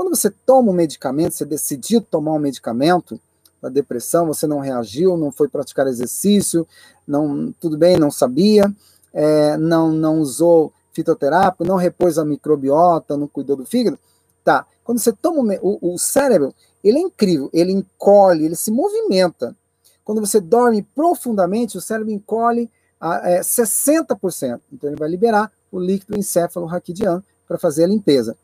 Quando 0.00 0.16
você 0.16 0.30
toma 0.30 0.72
um 0.72 0.74
medicamento, 0.74 1.34
você 1.34 1.44
decidiu 1.44 2.00
tomar 2.00 2.32
um 2.32 2.38
medicamento 2.38 3.20
da 3.60 3.68
depressão, 3.68 4.26
você 4.26 4.46
não 4.46 4.58
reagiu, 4.58 5.14
não 5.14 5.30
foi 5.30 5.46
praticar 5.46 5.86
exercício, 5.86 6.66
não, 7.06 7.52
tudo 7.60 7.76
bem, 7.76 7.98
não 7.98 8.10
sabia, 8.10 8.64
é, 9.12 9.58
não, 9.58 9.92
não 9.92 10.20
usou 10.20 10.72
fitoterápico, 10.94 11.66
não 11.66 11.76
repôs 11.76 12.16
a 12.16 12.24
microbiota, 12.24 13.14
não 13.14 13.28
cuidou 13.28 13.56
do 13.56 13.66
fígado, 13.66 13.98
tá. 14.42 14.64
Quando 14.82 15.00
você 15.00 15.12
toma 15.12 15.58
o, 15.60 15.92
o 15.92 15.98
cérebro, 15.98 16.54
ele 16.82 16.96
é 16.96 17.02
incrível, 17.02 17.50
ele 17.52 17.70
encolhe, 17.70 18.46
ele 18.46 18.56
se 18.56 18.70
movimenta. 18.70 19.54
Quando 20.02 20.22
você 20.22 20.40
dorme 20.40 20.80
profundamente, 20.80 21.76
o 21.76 21.80
cérebro 21.82 22.10
encolhe 22.10 22.70
a 22.98 23.32
é, 23.32 23.40
60%. 23.40 24.62
Então, 24.72 24.88
ele 24.88 24.98
vai 24.98 25.10
liberar 25.10 25.52
o 25.70 25.78
líquido 25.78 26.18
encéfalo 26.18 26.64
raquidiano 26.64 27.22
para 27.46 27.58
fazer 27.58 27.84
a 27.84 27.88
limpeza. 27.88 28.34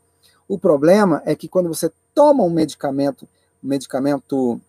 O 0.47 0.57
problema 0.57 1.21
é 1.25 1.35
que 1.35 1.47
quando 1.47 1.67
você 1.67 1.91
toma 2.13 2.43
um 2.43 2.49
medicamento, 2.49 3.27
um 3.63 3.67
medicamento 3.67 4.59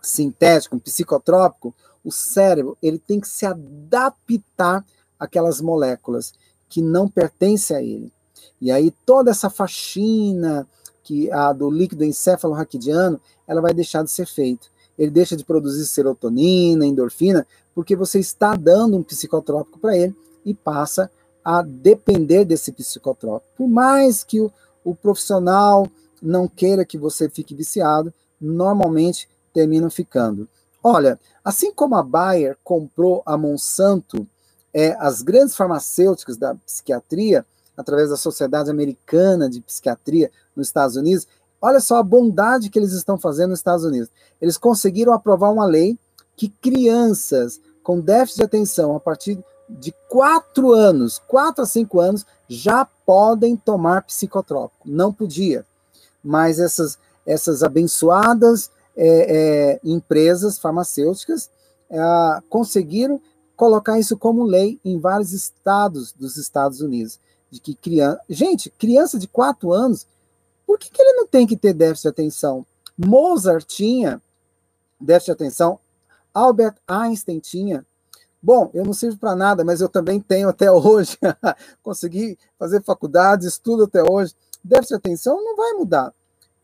sintético, 0.00 0.76
um 0.76 0.78
psicotrópico, 0.78 1.74
o 2.04 2.10
cérebro 2.10 2.76
ele 2.82 2.98
tem 2.98 3.20
que 3.20 3.28
se 3.28 3.46
adaptar 3.46 4.84
àquelas 5.18 5.60
moléculas 5.60 6.32
que 6.68 6.82
não 6.82 7.08
pertencem 7.08 7.76
a 7.76 7.82
ele. 7.82 8.12
E 8.60 8.70
aí 8.70 8.92
toda 9.04 9.30
essa 9.30 9.50
faxina 9.50 10.66
que 11.02 11.30
a 11.32 11.52
do 11.52 11.70
líquido 11.70 12.04
encéfalo 12.04 12.54
raquidiano, 12.54 13.20
ela 13.46 13.60
vai 13.60 13.74
deixar 13.74 14.04
de 14.04 14.10
ser 14.10 14.26
feita 14.26 14.72
ele 14.98 15.10
deixa 15.10 15.36
de 15.36 15.44
produzir 15.44 15.86
serotonina, 15.86 16.86
endorfina, 16.86 17.46
porque 17.74 17.96
você 17.96 18.18
está 18.18 18.54
dando 18.54 18.96
um 18.96 19.02
psicotrópico 19.02 19.78
para 19.78 19.96
ele 19.96 20.14
e 20.44 20.54
passa 20.54 21.10
a 21.44 21.62
depender 21.62 22.44
desse 22.44 22.72
psicotrópico. 22.72 23.52
Por 23.56 23.68
mais 23.68 24.22
que 24.22 24.40
o, 24.40 24.52
o 24.84 24.94
profissional 24.94 25.86
não 26.20 26.46
queira 26.46 26.84
que 26.84 26.98
você 26.98 27.28
fique 27.28 27.54
viciado, 27.54 28.12
normalmente 28.40 29.28
terminam 29.52 29.90
ficando. 29.90 30.48
Olha, 30.82 31.18
assim 31.44 31.72
como 31.72 31.94
a 31.94 32.02
Bayer 32.02 32.56
comprou 32.64 33.22
a 33.24 33.36
Monsanto, 33.36 34.26
é, 34.72 34.96
as 34.98 35.22
grandes 35.22 35.56
farmacêuticas 35.56 36.36
da 36.36 36.54
psiquiatria, 36.54 37.44
através 37.76 38.10
da 38.10 38.16
Sociedade 38.16 38.70
Americana 38.70 39.48
de 39.48 39.60
Psiquiatria 39.60 40.30
nos 40.54 40.68
Estados 40.68 40.96
Unidos, 40.96 41.26
Olha 41.64 41.78
só 41.78 41.98
a 41.98 42.02
bondade 42.02 42.68
que 42.68 42.76
eles 42.76 42.92
estão 42.92 43.16
fazendo 43.16 43.50
nos 43.50 43.60
Estados 43.60 43.84
Unidos. 43.84 44.10
Eles 44.40 44.58
conseguiram 44.58 45.12
aprovar 45.12 45.52
uma 45.52 45.64
lei 45.64 45.96
que 46.36 46.48
crianças 46.48 47.60
com 47.84 48.00
déficit 48.00 48.38
de 48.38 48.44
atenção 48.44 48.96
a 48.96 49.00
partir 49.00 49.38
de 49.68 49.94
quatro 50.08 50.72
anos, 50.72 51.20
quatro 51.20 51.62
a 51.62 51.66
cinco 51.66 52.00
anos, 52.00 52.26
já 52.48 52.84
podem 53.12 53.54
tomar 53.54 54.04
psicotrópico. 54.04 54.88
Não 54.88 55.12
podia. 55.12 55.66
Mas 56.24 56.58
essas, 56.58 56.98
essas 57.26 57.62
abençoadas 57.62 58.70
é, 58.96 59.76
é, 59.76 59.80
empresas 59.84 60.58
farmacêuticas 60.58 61.50
é, 61.90 61.98
conseguiram 62.48 63.20
colocar 63.54 63.98
isso 63.98 64.16
como 64.16 64.44
lei 64.44 64.80
em 64.82 64.98
vários 64.98 65.34
estados 65.34 66.14
dos 66.14 66.38
Estados 66.38 66.80
Unidos. 66.80 67.20
De 67.50 67.60
que 67.60 67.74
criança. 67.74 68.18
Gente, 68.30 68.70
criança 68.70 69.18
de 69.18 69.28
quatro 69.28 69.74
anos 69.74 70.06
por 70.66 70.78
que, 70.78 70.88
que 70.88 71.02
ele 71.02 71.12
não 71.12 71.26
tem 71.26 71.46
que 71.46 71.54
ter 71.54 71.74
déficit 71.74 72.04
de 72.04 72.08
atenção? 72.08 72.64
Mozart 72.96 73.66
tinha 73.66 74.22
déficit 74.98 75.26
de 75.26 75.32
atenção, 75.32 75.78
Albert 76.32 76.76
Einstein 76.88 77.40
tinha. 77.40 77.84
Bom, 78.42 78.70
eu 78.74 78.84
não 78.84 78.92
sirvo 78.92 79.16
para 79.18 79.36
nada, 79.36 79.64
mas 79.64 79.80
eu 79.80 79.88
também 79.88 80.20
tenho 80.20 80.48
até 80.48 80.70
hoje. 80.72 81.16
Consegui 81.82 82.36
fazer 82.58 82.82
faculdade, 82.82 83.46
estudo 83.46 83.84
até 83.84 84.02
hoje. 84.02 84.34
Déficit 84.64 84.88
de 84.88 84.94
atenção 84.96 85.36
não 85.44 85.56
vai 85.56 85.72
mudar 85.74 86.12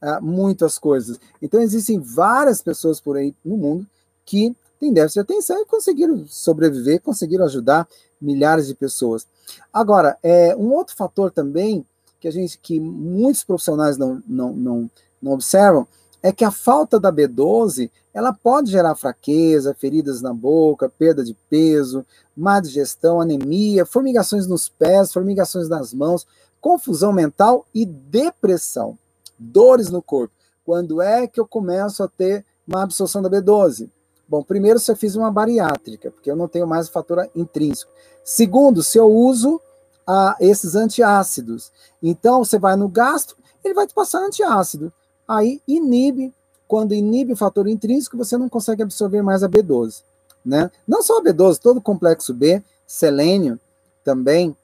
uh, 0.03 0.23
muitas 0.23 0.79
coisas. 0.79 1.21
Então, 1.41 1.61
existem 1.61 2.01
várias 2.01 2.61
pessoas 2.61 3.01
por 3.01 3.17
aí 3.17 3.35
no 3.45 3.57
mundo 3.57 3.87
que 4.25 4.55
têm 4.81 4.93
déficit 4.93 5.15
de 5.15 5.21
atenção 5.21 5.61
e 5.61 5.67
conseguiram 5.67 6.27
sobreviver, 6.27 7.01
conseguiram 7.01 7.45
ajudar 7.45 7.89
milhares 8.21 8.67
de 8.67 8.75
pessoas. 8.75 9.27
Agora, 9.73 10.19
é, 10.23 10.55
um 10.57 10.73
outro 10.73 10.97
fator 10.97 11.31
também 11.31 11.87
que 12.21 12.27
a 12.27 12.33
gente 12.33 12.59
que 12.59 12.81
muitos 12.81 13.45
profissionais 13.45 13.97
não, 13.97 14.23
não, 14.27 14.53
não, 14.53 14.91
não 15.23 15.33
observam 15.33 15.87
é 16.23 16.33
que 16.33 16.45
a 16.45 16.51
falta 16.51 16.99
da 16.99 17.13
B12 17.13 17.91
ela 18.13 18.33
pode 18.33 18.71
gerar 18.71 18.95
fraqueza, 18.97 19.75
feridas 19.75 20.21
na 20.21 20.35
boca, 20.35 20.89
perda 20.89 21.23
de 21.23 21.35
peso, 21.49 22.05
má 22.37 22.61
digestão, 22.61 23.21
anemia, 23.21 23.87
formigações 23.87 24.47
nos 24.47 24.69
pés, 24.69 25.13
formigações 25.13 25.69
nas 25.69 25.95
mãos, 25.95 26.27
confusão 26.61 27.13
mental 27.13 27.65
e 27.75 27.87
depressão, 27.87 28.99
dores 29.39 29.91
no 29.91 30.03
corpo. 30.03 30.35
Quando 30.65 31.01
é 31.01 31.27
que 31.27 31.41
eu 31.41 31.47
começo 31.47 32.03
a 32.03 32.09
ter 32.09 32.45
uma 32.67 32.83
absorção 32.83 33.23
da 33.23 33.31
B12? 33.31 33.89
Bom, 34.29 34.43
primeiro, 34.43 34.79
se 34.79 34.91
eu 34.91 34.97
fiz 34.97 35.17
uma 35.17 35.31
bariátrica, 35.31 36.11
porque 36.11 36.31
eu 36.31 36.37
não 36.37 36.49
tenho 36.49 36.67
mais 36.67 36.89
o 36.89 36.93
fator 36.93 37.29
intrínseco. 37.35 37.91
Segundo, 38.23 38.83
se 38.83 38.99
eu 38.99 39.11
uso 39.11 39.61
a 40.07 40.37
esses 40.41 40.75
antiácidos. 40.75 41.71
Então, 42.03 42.45
você 42.45 42.59
vai 42.59 42.77
no 42.77 42.89
gastro, 42.89 43.37
ele 43.65 43.75
vai 43.75 43.87
te 43.87 43.95
passar 43.95 44.21
antiácido. 44.21 44.93
Aí 45.29 45.61
inibe 45.69 46.33
quando 46.69 46.95
inibe 46.95 47.33
o 47.33 47.37
fator 47.37 47.67
intrínseco, 47.67 48.17
você 48.17 48.37
não 48.37 48.49
consegue 48.49 48.83
absorver 48.83 49.23
mais 49.23 49.43
a 49.43 49.49
B12. 49.49 50.03
Né? 50.45 50.71
Não 50.87 51.03
só 51.03 51.19
a 51.19 51.23
B12, 51.23 51.59
todo 51.59 51.79
o 51.79 51.83
complexo 51.83 52.35
B, 52.35 52.63
selênio 52.87 53.59
também, 54.05 54.55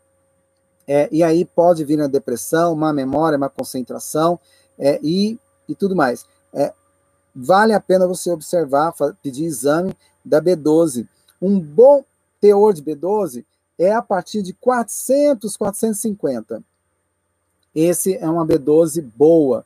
é, 0.87 1.09
e 1.11 1.23
aí 1.23 1.47
pode 1.47 1.83
vir 1.83 2.01
a 2.03 2.07
depressão, 2.07 2.77
má 2.77 2.93
memória, 2.93 3.39
má 3.39 3.49
concentração 3.49 4.39
é, 4.79 5.01
e, 5.03 5.39
e 5.67 5.75
tudo 5.75 5.97
mais. 5.97 6.27
É, 6.53 6.75
vale 7.35 7.73
a 7.73 7.81
pena 7.81 8.07
você 8.07 8.31
observar, 8.31 8.93
pedir 9.23 9.47
exame 9.47 9.97
da 10.23 10.43
B12. 10.43 11.09
Um 11.41 11.59
bom 11.59 12.05
teor 12.39 12.75
de 12.75 12.83
B12 12.83 13.45
é 13.79 13.93
a 13.93 14.03
partir 14.03 14.43
de 14.43 14.53
400, 14.53 15.57
450. 15.57 16.63
Esse 17.75 18.17
é 18.17 18.29
uma 18.29 18.47
B12 18.47 19.03
boa. 19.17 19.65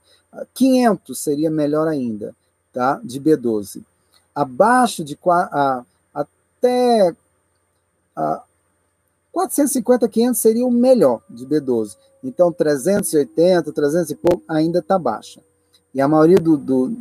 500 0.54 1.18
seria 1.18 1.50
melhor 1.50 1.88
ainda, 1.88 2.34
tá? 2.72 3.00
De 3.02 3.20
B12. 3.20 3.82
Abaixo 4.34 5.02
de 5.02 5.18
a, 5.26 5.84
até 6.14 7.14
a, 8.14 8.42
450, 9.32 10.08
500 10.08 10.40
seria 10.40 10.66
o 10.66 10.70
melhor 10.70 11.20
de 11.30 11.46
B12. 11.46 11.96
Então 12.22 12.52
380, 12.52 13.72
300 13.72 14.10
e 14.10 14.14
pouco 14.14 14.42
ainda 14.48 14.80
está 14.80 14.98
baixa. 14.98 15.40
E 15.94 16.00
a 16.00 16.08
maioria 16.08 16.38
do, 16.38 16.56
do, 16.56 16.96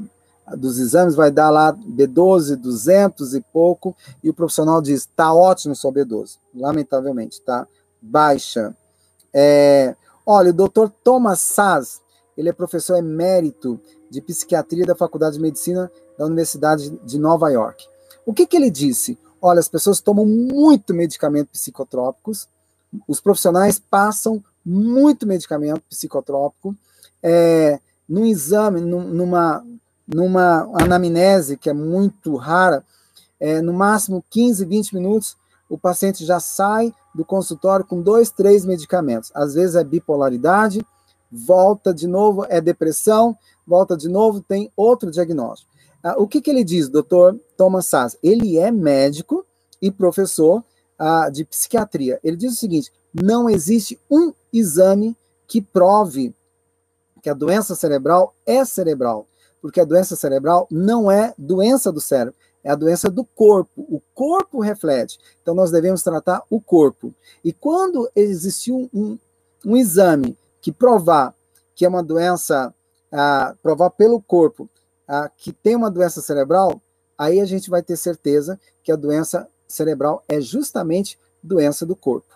dos 0.56 0.80
exames 0.80 1.16
vai 1.16 1.32
dar 1.32 1.50
lá 1.50 1.74
B12, 1.74 2.56
200 2.56 3.34
e 3.34 3.42
pouco, 3.42 3.96
e 4.24 4.30
o 4.30 4.34
profissional 4.34 4.82
diz: 4.82 5.02
está 5.02 5.34
ótimo 5.34 5.76
só 5.76 5.92
B12. 5.92 6.38
Lamentavelmente, 6.56 7.42
tá 7.42 7.68
baixa. 8.02 8.76
É, 9.34 9.96
olha, 10.26 10.52
o 10.52 10.54
doutor 10.54 10.90
Thomas 11.04 11.40
Saz, 11.40 12.02
ele 12.38 12.50
é 12.50 12.54
professor 12.54 12.98
emérito 12.98 13.80
de 14.10 14.22
psiquiatria 14.22 14.86
da 14.86 14.96
Faculdade 14.96 15.36
de 15.36 15.42
Medicina 15.42 15.92
da 16.18 16.26
Universidade 16.26 16.90
de 16.90 17.20
Nova 17.20 17.50
York. 17.50 17.86
O 18.26 18.34
que, 18.34 18.46
que 18.46 18.56
ele 18.56 18.70
disse? 18.70 19.18
Olha, 19.42 19.60
as 19.60 19.68
pessoas 19.68 20.00
tomam 20.00 20.26
muito 20.26 20.94
medicamento 20.94 21.50
psicotrópicos, 21.50 22.48
os 23.08 23.20
profissionais 23.20 23.80
passam 23.80 24.44
muito 24.66 25.26
medicamento 25.28 25.82
psicotrópico. 25.90 26.76
É, 27.22 27.80
num 28.08 28.26
exame, 28.26 28.82
numa, 28.82 29.66
numa 30.08 30.70
anamnese, 30.82 31.58
que 31.58 31.70
é 31.70 31.74
muito 31.74 32.36
rara, 32.36 32.84
é, 33.40 33.62
no 33.62 33.74
máximo 33.74 34.24
15, 34.30 34.66
20 34.66 34.96
minutos, 34.96 35.38
o 35.70 35.78
paciente 35.78 36.26
já 36.26 36.40
sai 36.40 36.94
do 37.14 37.26
consultório 37.26 37.86
com 37.86 38.02
dois, 38.02 38.32
três 38.32 38.66
medicamentos. 38.66 39.32
Às 39.36 39.54
vezes 39.54 39.76
é 39.76 39.84
bipolaridade, 39.84 40.86
volta 41.32 41.94
de 41.94 42.08
novo, 42.08 42.46
é 42.50 42.60
depressão, 42.62 43.38
volta 43.66 43.96
de 43.98 44.08
novo, 44.08 44.42
tem 44.42 44.72
outro 44.76 45.12
diagnóstico. 45.12 45.72
Ah, 46.04 46.16
o 46.18 46.28
que, 46.28 46.42
que 46.42 46.50
ele 46.50 46.64
diz, 46.64 46.90
doutor 46.90 47.40
Thomas 47.56 47.86
Sass? 47.88 48.18
Ele 48.24 48.58
é 48.58 48.72
médico 48.72 49.46
e 49.82 49.92
professor 49.92 50.64
ah, 50.98 51.30
de 51.30 51.44
psiquiatria. 51.44 52.20
Ele 52.24 52.38
diz 52.38 52.54
o 52.54 52.58
seguinte: 52.58 52.92
não 53.14 53.50
existe 53.50 54.00
um 54.10 54.34
exame 54.54 55.16
que 55.48 55.62
prove 55.62 56.34
que 57.22 57.30
a 57.30 57.34
doença 57.34 57.76
cerebral 57.76 58.34
é 58.46 58.64
cerebral, 58.64 59.28
porque 59.62 59.82
a 59.82 59.86
doença 59.86 60.16
cerebral 60.16 60.68
não 60.72 61.12
é 61.12 61.34
doença 61.38 61.92
do 61.92 62.00
cérebro, 62.00 62.36
é 62.64 62.72
a 62.72 62.76
doença 62.76 63.10
do 63.10 63.24
corpo. 63.24 63.86
O 63.90 64.02
corpo 64.14 64.62
reflete. 64.62 65.18
Então 65.42 65.54
nós 65.54 65.72
devemos 65.72 66.04
tratar 66.04 66.44
o 66.50 66.62
corpo. 66.62 67.14
E 67.44 67.52
quando 67.52 68.10
existiu 68.16 68.90
um, 68.94 69.18
um 69.66 69.76
exame 69.76 70.38
que 70.62 70.72
provar 70.72 71.36
que 71.76 71.86
é 71.86 71.88
uma 71.88 72.02
doença, 72.02 72.74
ah, 73.12 73.56
provar 73.62 73.92
pelo 73.92 74.20
corpo 74.20 74.68
ah, 75.08 75.30
que 75.38 75.54
tem 75.54 75.76
uma 75.76 75.92
doença 75.92 76.22
cerebral, 76.22 76.82
aí 77.18 77.40
a 77.40 77.46
gente 77.46 77.70
vai 77.70 77.84
ter 77.84 77.96
certeza 77.96 78.60
que 78.84 78.92
a 78.92 78.96
doença 78.96 79.48
cerebral 79.68 80.24
é 80.28 80.42
justamente 80.42 81.20
doença 81.42 81.86
do 81.86 81.96
corpo. 81.96 82.36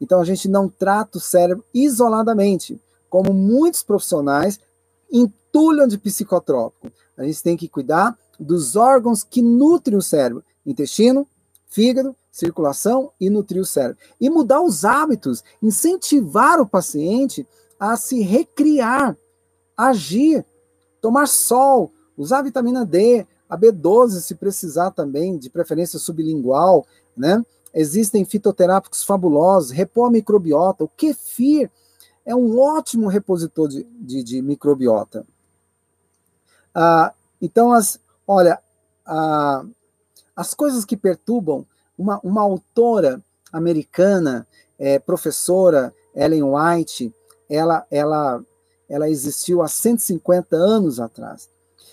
Então 0.00 0.20
a 0.20 0.24
gente 0.24 0.48
não 0.48 0.68
trata 0.68 1.18
o 1.18 1.20
cérebro 1.20 1.64
isoladamente, 1.74 2.80
como 3.08 3.34
muitos 3.34 3.82
profissionais 3.82 4.60
entulham 5.10 5.88
de 5.88 5.98
psicotrópico. 5.98 6.92
A 7.16 7.24
gente 7.24 7.42
tem 7.42 7.56
que 7.56 7.68
cuidar 7.68 8.16
dos 8.38 8.76
órgãos 8.76 9.24
que 9.24 9.42
nutrem 9.42 9.98
o 9.98 10.02
cérebro: 10.02 10.44
intestino, 10.64 11.26
fígado, 11.66 12.14
circulação 12.30 13.12
e 13.20 13.28
nutrir 13.28 13.60
o 13.60 13.66
cérebro. 13.66 13.98
E 14.20 14.30
mudar 14.30 14.60
os 14.60 14.84
hábitos, 14.84 15.42
incentivar 15.62 16.60
o 16.60 16.66
paciente 16.66 17.46
a 17.78 17.96
se 17.96 18.20
recriar, 18.20 19.16
agir, 19.76 20.44
tomar 21.00 21.26
sol, 21.26 21.92
usar 22.16 22.42
vitamina 22.42 22.84
D, 22.84 23.26
a 23.48 23.58
B12 23.58 24.20
se 24.20 24.34
precisar 24.34 24.90
também, 24.92 25.36
de 25.36 25.50
preferência 25.50 25.98
sublingual, 25.98 26.86
né? 27.16 27.44
Existem 27.72 28.24
fitoterápicos 28.24 29.02
fabulosos, 29.02 29.70
repor 29.70 30.08
a 30.08 30.10
microbiota, 30.10 30.84
o 30.84 30.88
kefir 30.88 31.70
é 32.24 32.34
um 32.34 32.58
ótimo 32.58 33.08
repositor 33.08 33.68
de, 33.68 33.84
de, 33.84 34.22
de 34.22 34.42
microbiota. 34.42 35.26
Ah, 36.74 37.12
então, 37.40 37.72
as, 37.72 37.98
olha, 38.26 38.60
ah, 39.06 39.64
as 40.36 40.54
coisas 40.54 40.84
que 40.84 40.96
perturbam, 40.96 41.66
uma, 42.00 42.18
uma 42.24 42.40
autora 42.40 43.22
americana, 43.52 44.46
é, 44.78 44.98
professora, 44.98 45.94
Ellen 46.14 46.44
White, 46.44 47.14
ela, 47.48 47.86
ela, 47.90 48.42
ela 48.88 49.10
existiu 49.10 49.60
há 49.60 49.68
150 49.68 50.56
anos 50.56 50.98
atrás. 50.98 51.50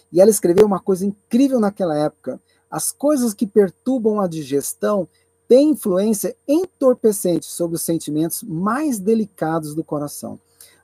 E 0.09 0.21
ela 0.21 0.31
escreveu 0.31 0.65
uma 0.65 0.79
coisa 0.79 1.05
incrível 1.05 1.59
naquela 1.59 1.97
época. 1.97 2.39
As 2.71 2.89
coisas 2.89 3.33
que 3.33 3.45
perturbam 3.45 4.21
a 4.21 4.27
digestão 4.27 5.09
têm 5.45 5.71
influência 5.71 6.35
entorpecente 6.47 7.45
sobre 7.45 7.75
os 7.75 7.81
sentimentos 7.81 8.43
mais 8.43 8.99
delicados 8.99 9.75
do 9.75 9.83
coração. 9.83 10.39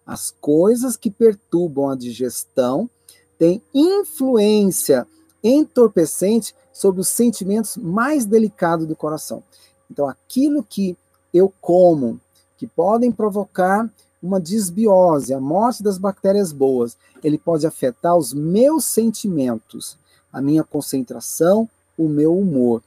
As 0.06 0.32
coisas 0.32 0.98
que 0.98 1.10
perturbam 1.10 1.90
a 1.90 1.96
digestão 1.96 2.90
têm 3.38 3.62
influência 3.74 5.08
entorpecente 5.42 6.54
sobre 6.74 7.00
os 7.00 7.08
sentimentos 7.08 7.78
mais 7.78 8.26
delicados 8.26 8.88
do 8.88 8.96
coração. 8.96 9.44
Então, 9.90 10.08
aquilo 10.08 10.64
que 10.64 10.98
eu 11.34 11.54
como, 11.62 12.20
que 12.58 12.68
podem 12.68 13.12
provocar 13.12 13.90
uma 14.22 14.40
desbiose, 14.40 15.34
a 15.34 15.40
morte 15.40 15.84
das 15.84 15.98
bactérias 15.98 16.52
boas, 16.52 16.98
ele 17.24 17.38
pode 17.38 17.68
afetar 17.68 18.16
os 18.16 18.34
meus 18.34 18.86
sentimentos, 18.86 19.98
a 20.32 20.42
minha 20.42 20.64
concentração, 20.64 21.70
o 21.98 22.08
meu 22.08 22.38
humor, 22.38 22.82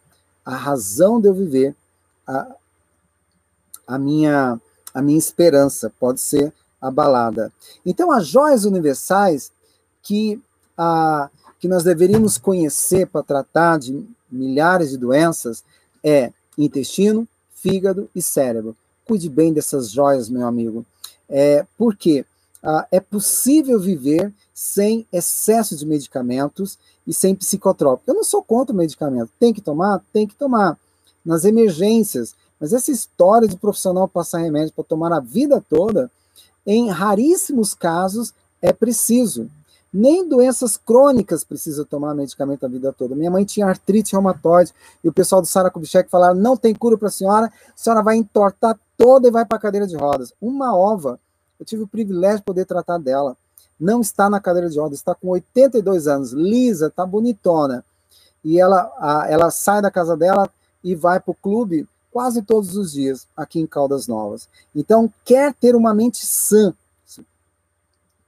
a 0.45 0.57
razão 0.57 1.21
de 1.21 1.29
eu 1.29 1.35
viver, 1.35 1.77
a, 2.27 2.57
a, 3.87 3.99
minha, 3.99 4.61
a 4.95 5.03
minha 5.03 5.19
esperança 5.19 5.93
pode 6.01 6.21
ser 6.21 6.53
abalada. 6.81 7.53
Então, 7.85 8.11
as 8.11 8.27
joias 8.27 8.65
universais 8.65 9.53
que, 10.03 10.41
a, 10.77 11.29
que 11.59 11.69
nós 11.69 11.83
deveríamos 11.83 12.39
conhecer 12.39 13.07
para 13.07 13.23
tratar 13.23 13.79
de 13.79 14.07
milhares 14.31 14.91
de 14.91 14.97
doenças 14.97 15.65
é 16.03 16.33
intestino, 16.57 17.27
fígado 17.55 18.09
e 18.15 18.23
cérebro. 18.23 18.77
Cuide 19.05 19.29
bem 19.29 19.53
dessas 19.53 19.91
joias, 19.91 20.29
meu 20.29 20.47
amigo. 20.47 20.85
É, 21.29 21.67
porque 21.77 22.25
ah, 22.63 22.87
é 22.91 23.01
possível 23.01 23.79
viver 23.79 24.33
sem 24.55 25.07
excesso 25.13 25.77
de 25.77 25.87
medicamentos 25.87 26.79
e 27.07 27.13
sem 27.13 27.35
psicotrópico. 27.35 28.11
Eu 28.11 28.15
não 28.15 28.25
sou 28.25 28.43
contra 28.43 28.75
o 28.75 28.77
medicamento. 28.77 29.31
Tem 29.39 29.53
que 29.53 29.61
tomar? 29.61 30.03
Tem 30.13 30.27
que 30.27 30.35
tomar. 30.35 30.79
Nas 31.25 31.45
emergências. 31.45 32.35
Mas 32.59 32.73
essa 32.73 32.91
história 32.91 33.47
de 33.47 33.57
profissional 33.57 34.09
passar 34.09 34.39
remédio 34.39 34.73
para 34.73 34.85
tomar 34.85 35.13
a 35.13 35.21
vida 35.21 35.63
toda, 35.69 36.11
em 36.67 36.89
raríssimos 36.89 37.75
casos, 37.75 38.33
é 38.63 38.73
preciso. 38.73 39.49
Nem 39.99 40.29
doenças 40.29 40.77
crônicas 40.77 41.43
precisa 41.43 41.83
tomar 41.83 42.15
medicamento 42.15 42.67
a 42.67 42.69
vida 42.69 42.93
toda. 42.93 43.15
Minha 43.15 43.31
mãe 43.31 43.47
tinha 43.47 43.67
artrite 43.67 44.13
reumatoide 44.13 44.75
e 45.03 45.09
o 45.09 45.13
pessoal 45.13 45.41
do 45.41 45.47
Sara 45.47 45.71
Kubitschek 45.71 46.11
falaram: 46.11 46.35
não 46.35 46.55
tem 46.55 46.75
cura 46.75 46.99
para 46.99 47.09
a 47.09 47.11
senhora, 47.11 47.47
a 47.47 47.51
senhora 47.75 48.03
vai 48.03 48.17
entortar 48.17 48.79
toda 48.95 49.27
e 49.27 49.31
vai 49.31 49.47
para 49.47 49.57
a 49.57 49.61
cadeira 49.61 49.87
de 49.87 49.97
rodas. 49.97 50.35
Uma 50.39 50.77
ova, 50.77 51.19
eu 51.59 51.65
tive 51.65 51.85
o 51.85 51.87
privilégio 51.87 52.41
de 52.41 52.45
poder 52.45 52.67
tratar 52.67 52.99
dela. 52.99 53.39
Não 53.81 54.03
está 54.03 54.29
na 54.29 54.39
cadeira 54.39 54.69
de 54.69 54.79
rodas, 54.79 54.99
está 54.99 55.15
com 55.15 55.29
82 55.29 56.07
anos, 56.07 56.33
lisa, 56.33 56.91
tá 56.91 57.07
bonitona. 57.07 57.83
E 58.45 58.61
ela, 58.61 58.93
a, 58.99 59.27
ela 59.31 59.51
sai 59.51 59.81
da 59.81 59.91
casa 59.91 60.15
dela 60.15 60.47
e 60.85 60.95
vai 60.95 61.19
para 61.21 61.31
o 61.31 61.35
clube 61.35 61.89
quase 62.13 62.43
todos 62.43 62.77
os 62.77 62.93
dias 62.93 63.27
aqui 63.35 63.61
em 63.61 63.67
Caldas 63.67 64.07
Novas. 64.07 64.47
Então, 64.75 65.11
quer 65.25 65.55
ter 65.55 65.75
uma 65.75 65.95
mente 65.95 66.27
sã, 66.27 66.75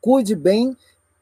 cuide 0.01 0.35
bem 0.35 0.75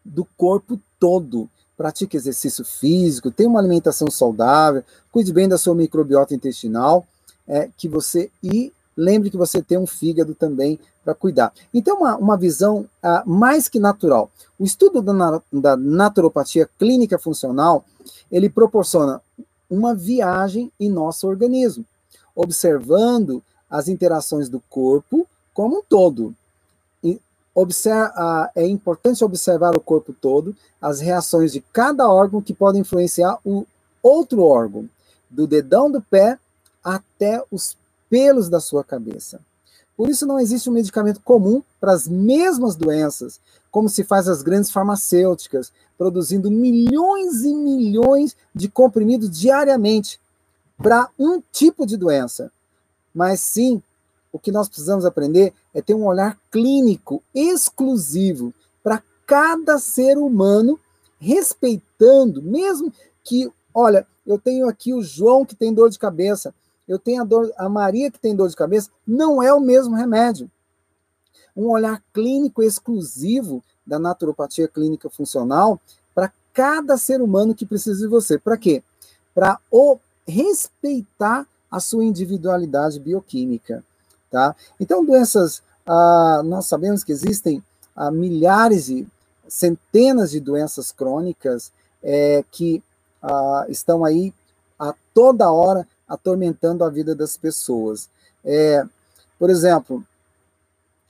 do 0.07 0.25
corpo 0.37 0.79
todo. 0.99 1.49
Pratique 1.77 2.17
exercício 2.17 2.65
físico, 2.65 3.31
tenha 3.31 3.49
uma 3.49 3.61
alimentação 3.61 4.11
saudável, 4.11 4.83
cuide 5.13 5.33
bem 5.33 5.47
da 5.47 5.59
sua 5.59 5.75
microbiota 5.75 6.35
intestinal, 6.35 7.07
é, 7.47 7.69
que 7.77 7.87
você 7.89 8.31
e 8.43 8.73
lembre 8.97 9.31
que 9.31 9.37
você 9.37 9.63
tem 9.63 9.77
um 9.77 9.87
fígado 9.87 10.35
também 10.35 10.79
para 11.05 11.15
cuidar. 11.15 11.53
Então, 11.73 11.99
uma, 11.99 12.17
uma 12.17 12.37
visão 12.37 12.89
uh, 13.05 13.29
mais 13.29 13.69
que 13.69 13.79
natural. 13.79 14.31
O 14.59 14.65
estudo 14.65 15.03
da, 15.03 15.43
da 15.53 15.77
naturopatia 15.77 16.69
clínica 16.79 17.19
funcional, 17.19 17.85
ele 18.33 18.49
proporciona 18.49 19.21
uma 19.69 19.95
viagem 19.95 20.73
em 20.81 20.89
nosso 20.89 21.29
organismo, 21.29 21.85
observando 22.35 23.43
as 23.69 23.89
interações 23.89 24.49
do 24.49 24.61
corpo 24.71 25.27
como 25.53 25.79
um 25.79 25.83
todo. 25.83 26.35
Observa, 27.57 28.51
é 28.55 28.67
importante 28.67 29.25
observar 29.25 29.75
o 29.75 29.81
corpo 29.81 30.13
todo, 30.13 30.55
as 30.79 31.01
reações 31.01 31.51
de 31.55 31.63
cada 31.73 32.07
órgão 32.07 32.43
que 32.43 32.53
podem 32.53 32.83
influenciar 32.83 33.39
o 33.43 33.65
outro 34.03 34.43
órgão, 34.43 34.87
do 35.31 35.47
dedão 35.47 35.91
do 35.91 36.03
pé 36.03 36.39
até 36.85 37.43
os 37.51 37.75
pelos 38.11 38.51
da 38.51 38.61
sua 38.61 38.85
cabeça. 38.85 39.41
Por 39.97 40.11
isso 40.11 40.27
não 40.27 40.39
existe 40.39 40.69
um 40.69 40.75
medicamento 40.75 41.19
comum 41.23 41.63
para 41.81 41.93
as 41.93 42.07
mesmas 42.07 42.77
doenças, 42.77 43.41
como 43.71 43.89
se 43.89 44.05
faz 44.05 44.29
as 44.29 44.43
grandes 44.43 44.71
farmacêuticas, 44.71 45.73
produzindo 45.97 46.51
milhões 46.51 47.43
e 47.43 47.55
milhões 47.55 48.37
de 48.55 48.69
comprimidos 48.69 49.31
diariamente 49.31 50.21
para 50.77 51.09
um 51.19 51.41
tipo 51.51 51.87
de 51.87 51.97
doença. 51.97 52.53
Mas 53.15 53.41
sim, 53.41 53.83
o 54.37 54.39
que 54.39 54.53
nós 54.53 54.69
precisamos 54.69 55.07
aprender 55.07 55.55
é 55.73 55.81
ter 55.81 55.95
um 55.95 56.05
olhar 56.05 56.39
clínico 56.51 57.23
exclusivo 57.35 58.53
para 58.83 59.03
cada 59.27 59.79
ser 59.79 60.19
humano, 60.19 60.79
respeitando, 61.19 62.43
mesmo 62.43 62.93
que, 63.25 63.51
olha, 63.75 64.07
eu 64.27 64.39
tenho 64.39 64.69
aqui 64.69 64.93
o 64.93 65.03
João 65.03 65.45
que 65.45 65.57
tem 65.57 65.73
dor 65.73 65.89
de 65.89 65.99
cabeça, 65.99 66.55
eu 66.87 66.99
tenho 66.99 67.23
a, 67.23 67.25
dor, 67.25 67.51
a 67.57 67.67
Maria 67.67 68.11
que 68.11 68.19
tem 68.19 68.37
dor 68.37 68.51
de 68.51 68.57
cabeça, 68.57 68.91
não 69.07 69.43
é 69.43 69.53
o 69.55 69.61
mesmo 69.61 69.97
remédio. 69.97 70.51
Um 71.57 71.71
olhar 71.71 72.03
clínico 72.13 72.63
exclusivo 72.63 73.65
da 73.87 73.99
naturopatia 73.99 74.69
clínica 74.69 75.09
funcional 75.09 75.81
para 76.15 76.31
cada 76.53 76.99
ser 76.99 77.23
humano 77.23 77.55
que 77.55 77.65
precisa 77.65 78.01
de 78.01 78.07
você. 78.07 78.39
Para 78.39 78.59
quê? 78.59 78.83
Para 79.35 79.59
respeitar 80.29 81.47
a 81.71 81.81
sua 81.81 82.05
individualidade 82.05 83.01
bioquímica. 83.01 83.83
Tá? 84.31 84.55
Então, 84.81 85.05
doenças, 85.05 85.63
ah, 85.87 86.43
nós 86.45 86.67
sabemos 86.67 87.05
que 87.05 87.13
existem 87.13 87.63
ah, 87.95 88.11
milhares 88.11 88.89
e 88.89 89.07
centenas 89.49 90.31
de 90.31 90.41
doenças 90.41 90.91
crônicas 90.91 91.73
é, 92.03 92.45
que 92.51 92.83
ah, 93.23 93.67
estão 93.69 94.05
aí 94.05 94.33
a 94.79 94.95
toda 95.15 95.51
hora 95.51 95.87
atormentando 96.09 96.85
a 96.85 96.91
vida 96.91 97.15
das 97.15 97.37
pessoas. 97.37 98.09
É, 98.45 98.85
por 99.39 99.51
exemplo, 99.51 100.05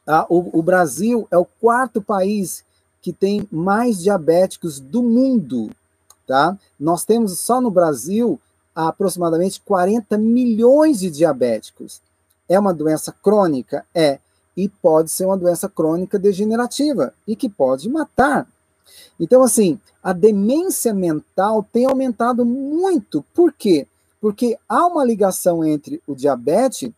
a, 0.06 0.26
o, 0.28 0.58
o 0.58 0.62
Brasil 0.62 1.26
é 1.30 1.36
o 1.36 1.44
quarto 1.44 2.00
país 2.00 2.64
que 3.02 3.12
tem 3.12 3.46
mais 3.50 4.02
diabéticos 4.02 4.80
do 4.80 5.02
mundo. 5.02 5.70
Tá? 6.26 6.58
Nós 6.78 7.04
temos 7.04 7.38
só 7.38 7.60
no 7.60 7.70
Brasil 7.70 8.40
aproximadamente 8.74 9.60
40 9.60 10.18
milhões 10.18 11.00
de 11.00 11.10
diabéticos. 11.10 12.00
É 12.48 12.58
uma 12.58 12.72
doença 12.72 13.12
crônica? 13.12 13.84
É. 13.94 14.18
E 14.56 14.68
pode 14.68 15.10
ser 15.10 15.26
uma 15.26 15.36
doença 15.36 15.68
crônica 15.68 16.18
degenerativa 16.18 17.12
e 17.26 17.36
que 17.36 17.48
pode 17.48 17.88
matar. 17.88 18.48
Então, 19.18 19.42
assim, 19.42 19.78
a 20.02 20.12
demência 20.12 20.94
mental 20.94 21.66
tem 21.72 21.86
aumentado 21.86 22.44
muito. 22.44 23.24
Por 23.34 23.52
quê? 23.52 23.86
Porque 24.20 24.58
há 24.68 24.86
uma 24.86 25.04
ligação 25.04 25.64
entre 25.64 26.02
o 26.06 26.14
diabetes 26.14 26.90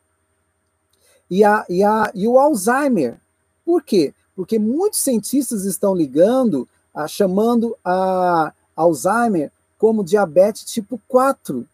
e, 1.30 1.44
a, 1.44 1.64
e, 1.68 1.82
a, 1.82 2.10
e 2.14 2.28
o 2.28 2.38
Alzheimer. 2.38 3.18
Por 3.64 3.82
quê? 3.82 4.14
Porque 4.36 4.58
muitos 4.58 5.00
cientistas 5.00 5.64
estão 5.64 5.94
ligando, 5.94 6.68
a, 6.94 7.08
chamando 7.08 7.76
a 7.84 8.52
Alzheimer 8.76 9.50
como 9.78 10.04
diabetes 10.04 10.64
tipo 10.64 11.00
4, 11.06 11.66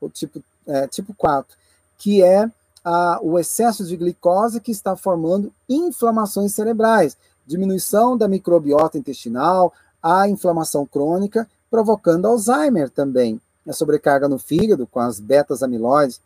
ou 0.00 0.10
tipo, 0.10 0.42
é, 0.66 0.88
tipo 0.88 1.14
4, 1.14 1.56
que 1.98 2.22
é 2.22 2.50
a, 2.84 3.18
o 3.22 3.38
excesso 3.38 3.84
de 3.84 3.96
glicose 3.96 4.60
que 4.60 4.72
está 4.72 4.96
formando 4.96 5.52
inflamações 5.68 6.52
cerebrais, 6.52 7.16
diminuição 7.46 8.16
da 8.16 8.28
microbiota 8.28 8.98
intestinal, 8.98 9.72
a 10.02 10.28
inflamação 10.28 10.84
crônica, 10.84 11.48
provocando 11.70 12.26
Alzheimer 12.26 12.90
também, 12.90 13.40
a 13.66 13.72
sobrecarga 13.72 14.28
no 14.28 14.38
fígado 14.38 14.86
com 14.86 15.00
as 15.00 15.20
betas 15.20 15.62
amiloides. 15.62 16.20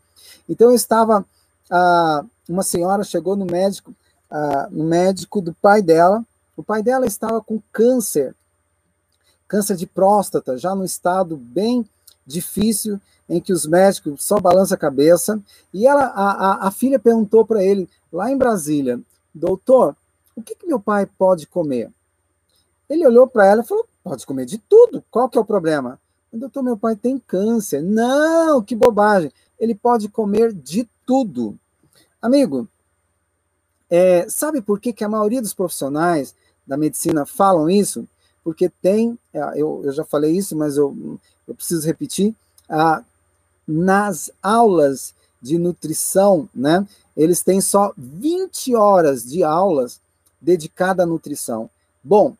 Então 0.49 0.71
eu 0.71 0.75
estava, 0.75 1.25
uma 2.49 2.63
senhora 2.63 3.05
chegou 3.05 3.37
no 3.37 3.45
médico, 3.45 3.95
no 4.71 4.85
médico 4.85 5.41
do 5.41 5.53
pai 5.55 5.83
dela, 5.83 6.25
o 6.57 6.63
pai 6.63 6.83
dela 6.83 7.07
estava 7.07 7.41
com 7.43 7.61
câncer, 7.71 8.35
câncer 9.47 9.77
de 9.77 9.87
próstata, 9.87 10.57
já 10.57 10.75
no 10.75 10.85
estado 10.85 11.37
bem 11.37 11.87
difícil, 12.27 13.01
em 13.29 13.41
que 13.41 13.53
os 13.53 13.67
médicos 13.67 14.25
só 14.25 14.41
balançam 14.41 14.75
a 14.75 14.79
cabeça, 14.79 15.41
e 15.73 15.87
ela, 15.87 16.05
a, 16.07 16.31
a, 16.31 16.69
a 16.69 16.71
filha 16.71 16.99
perguntou 16.99 17.45
para 17.45 17.63
ele, 17.63 17.89
lá 18.13 18.31
em 18.31 18.37
Brasília, 18.37 19.01
doutor, 19.35 19.97
o 20.35 20.43
que, 20.43 20.55
que 20.55 20.67
meu 20.67 20.81
pai 20.81 21.07
pode 21.07 21.47
comer? 21.47 21.91
Ele 22.89 23.07
olhou 23.07 23.27
para 23.27 23.47
ela 23.47 23.63
e 23.63 23.67
falou, 23.67 23.87
pode 24.03 24.27
comer 24.27 24.47
de 24.47 24.59
tudo, 24.59 25.05
qual 25.11 25.29
que 25.29 25.39
é 25.39 25.41
o 25.41 25.45
problema? 25.45 25.99
Doutor, 26.37 26.63
meu 26.63 26.77
pai 26.77 26.95
tem 26.95 27.19
câncer. 27.19 27.83
Não, 27.83 28.63
que 28.63 28.75
bobagem. 28.75 29.33
Ele 29.59 29.75
pode 29.75 30.09
comer 30.09 30.53
de 30.53 30.89
tudo. 31.07 31.59
Amigo, 32.21 32.69
é, 33.89 34.29
sabe 34.29 34.61
por 34.61 34.81
que, 34.81 34.93
que 34.93 35.05
a 35.05 35.09
maioria 35.09 35.41
dos 35.41 35.55
profissionais 35.55 36.35
da 36.67 36.77
medicina 36.77 37.25
falam 37.25 37.71
isso? 37.71 38.07
Porque 38.47 38.69
tem, 38.81 39.19
é, 39.35 39.41
eu, 39.61 39.83
eu 39.83 39.93
já 39.93 40.05
falei 40.05 40.37
isso, 40.37 40.55
mas 40.55 40.77
eu, 40.77 41.19
eu 41.49 41.53
preciso 41.53 41.85
repetir, 41.85 42.33
ah, 42.69 43.03
nas 43.67 44.31
aulas 44.41 45.13
de 45.43 45.59
nutrição, 45.59 46.49
né, 46.55 46.87
eles 47.17 47.43
têm 47.43 47.61
só 47.61 47.93
20 47.99 48.77
horas 48.77 49.25
de 49.25 49.43
aulas 49.43 50.01
dedicadas 50.41 51.03
à 51.03 51.09
nutrição. 51.09 51.69
Bom, 52.05 52.37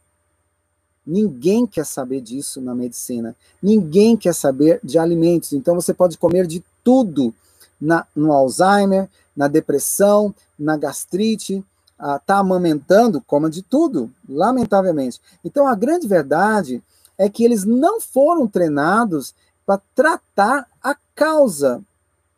ninguém 1.05 1.67
quer 1.67 1.85
saber 1.85 2.21
disso 2.21 2.61
na 2.61 2.73
medicina. 2.73 3.35
Ninguém 3.61 4.17
quer 4.17 4.33
saber 4.33 4.79
de 4.85 5.01
alimentos. 5.01 5.53
Então 5.53 5.75
você 5.75 5.93
pode 5.93 6.17
comer 6.19 6.47
de 6.47 6.63
tudo 6.85 7.35
na, 7.81 8.07
no 8.15 8.31
Alzheimer, 8.33 9.09
na 9.37 9.49
depressão, 9.49 10.33
na 10.57 10.77
gastrite, 10.77 11.65
ah, 11.99 12.19
tá 12.19 12.39
amamentando, 12.39 13.23
coma 13.23 13.49
de 13.49 13.63
tudo, 13.63 14.13
lamentavelmente. 14.29 15.21
Então 15.45 15.67
a 15.67 15.75
grande 15.75 16.07
verdade 16.07 16.83
é 17.17 17.29
que 17.29 17.45
eles 17.45 17.65
não 17.65 18.01
foram 18.01 18.47
treinados 18.47 19.35
para 19.65 19.81
tratar 19.95 20.69
a 20.83 20.95
causa 21.15 21.83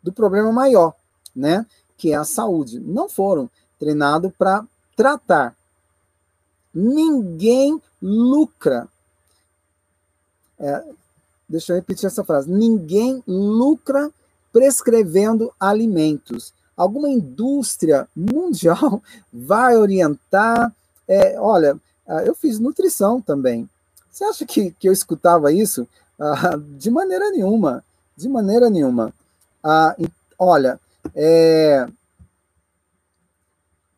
do 0.01 0.11
problema 0.11 0.51
maior, 0.51 0.95
né? 1.35 1.65
Que 1.97 2.13
é 2.13 2.15
a 2.15 2.23
saúde. 2.23 2.79
Não 2.79 3.09
foram 3.09 3.49
treinados 3.77 4.31
para 4.37 4.65
tratar. 4.95 5.55
Ninguém 6.73 7.81
lucra. 8.01 8.87
É, 10.57 10.83
deixa 11.47 11.73
eu 11.73 11.75
repetir 11.75 12.07
essa 12.07 12.23
frase. 12.23 12.49
Ninguém 12.49 13.23
lucra 13.27 14.09
prescrevendo 14.51 15.53
alimentos. 15.59 16.53
Alguma 16.79 17.09
indústria 17.09 18.07
mundial 18.15 19.03
vai 19.33 19.75
orientar. 19.75 20.73
É, 21.05 21.37
olha, 21.37 21.77
ah, 22.07 22.23
eu 22.23 22.33
fiz 22.33 22.57
nutrição 22.57 23.19
também. 23.19 23.69
Você 24.09 24.23
acha 24.23 24.45
que, 24.45 24.71
que 24.71 24.87
eu 24.87 24.93
escutava 24.93 25.51
isso? 25.51 25.85
Ah, 26.17 26.55
de 26.77 26.89
maneira 26.89 27.31
nenhuma. 27.31 27.83
De 28.15 28.29
maneira 28.29 28.69
nenhuma. 28.69 29.13
Ah, 29.61 29.93
olha, 30.37 30.79
é, 31.13 31.85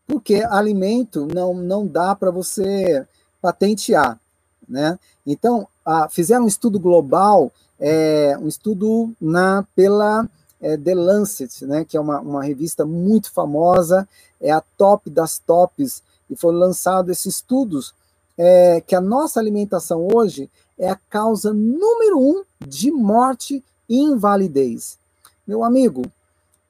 porque 0.07 0.43
alimento 0.49 1.27
não, 1.27 1.53
não 1.53 1.85
dá 1.85 2.15
para 2.15 2.31
você 2.31 3.05
patentear, 3.39 4.19
né? 4.67 4.97
Então, 5.23 5.67
ah, 5.85 6.09
fizeram 6.09 6.45
um 6.45 6.47
estudo 6.47 6.79
global, 6.79 7.51
é, 7.79 8.35
um 8.41 8.47
estudo 8.47 9.13
na 9.21 9.63
pela 9.75 10.27
é, 10.61 10.77
The 10.77 10.93
Lancet, 10.93 11.65
né, 11.65 11.83
que 11.83 11.97
é 11.97 11.99
uma, 11.99 12.19
uma 12.19 12.43
revista 12.43 12.85
muito 12.85 13.31
famosa, 13.31 14.07
é 14.39 14.51
a 14.51 14.61
top 14.77 15.09
das 15.09 15.39
tops, 15.39 16.03
e 16.29 16.35
foram 16.35 16.59
lançados 16.59 17.11
esses 17.11 17.35
estudos 17.35 17.93
é, 18.37 18.81
que 18.81 18.95
a 18.95 19.01
nossa 19.01 19.39
alimentação 19.39 20.07
hoje 20.13 20.49
é 20.77 20.89
a 20.89 20.99
causa 21.09 21.53
número 21.53 22.19
um 22.19 22.43
de 22.65 22.89
morte 22.91 23.63
e 23.89 23.99
invalidez. 23.99 24.97
Meu 25.45 25.63
amigo, 25.63 26.03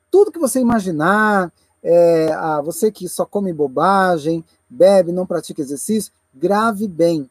tudo 0.09 0.31
que 0.31 0.39
você 0.39 0.59
imaginar, 0.59 1.51
é, 1.83 2.29
você 2.63 2.91
que 2.91 3.07
só 3.07 3.25
come 3.25 3.53
bobagem, 3.53 4.43
bebe, 4.69 5.11
não 5.11 5.25
pratica 5.25 5.61
exercício, 5.61 6.11
grave 6.33 6.87
bem. 6.87 7.29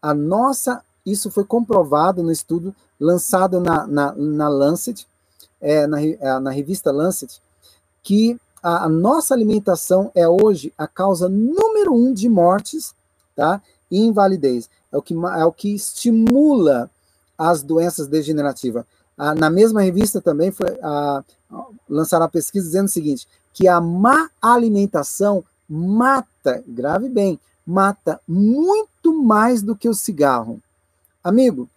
A 0.00 0.14
nossa, 0.14 0.82
isso 1.04 1.30
foi 1.30 1.44
comprovado 1.44 2.22
no 2.22 2.30
estudo 2.30 2.74
lançado 2.98 3.60
na, 3.60 3.86
na, 3.86 4.12
na 4.12 4.48
Lancet, 4.48 5.06
é, 5.60 5.86
na, 5.86 6.02
é, 6.02 6.40
na 6.40 6.50
revista 6.50 6.90
Lancet, 6.90 7.40
que 8.02 8.38
a, 8.62 8.84
a, 8.84 8.88
nossa 8.88 9.34
alimentação 9.34 10.10
é 10.14 10.28
hoje 10.28 10.72
a 10.76 10.86
causa 10.86 11.28
número 11.28 11.94
um 11.94 12.12
de 12.12 12.28
mortes, 12.28 12.94
tá? 13.34 13.62
E 13.90 13.98
invalidez. 14.00 14.68
É 14.92 14.96
o 14.96 15.02
que, 15.02 15.14
é 15.14 15.44
o 15.44 15.52
que 15.52 15.74
estimula 15.74 16.90
as 17.36 17.62
doenças 17.62 18.06
degenerativas. 18.06 18.84
Na 19.38 19.48
mesma 19.48 19.80
revista 19.80 20.20
também 20.20 20.50
foi 20.50 20.78
ah, 20.82 21.24
lançaram 21.88 22.26
a 22.26 22.28
pesquisa 22.28 22.66
dizendo 22.66 22.86
o 22.86 22.90
seguinte: 22.90 23.26
que 23.52 23.66
a 23.66 23.80
má 23.80 24.30
alimentação 24.40 25.42
mata, 25.68 26.62
grave 26.66 27.08
bem, 27.08 27.40
mata 27.66 28.20
muito 28.28 29.22
mais 29.22 29.62
do 29.62 29.74
que 29.74 29.88
o 29.88 29.94
cigarro. 29.94 30.60
Amigo, 31.24 31.68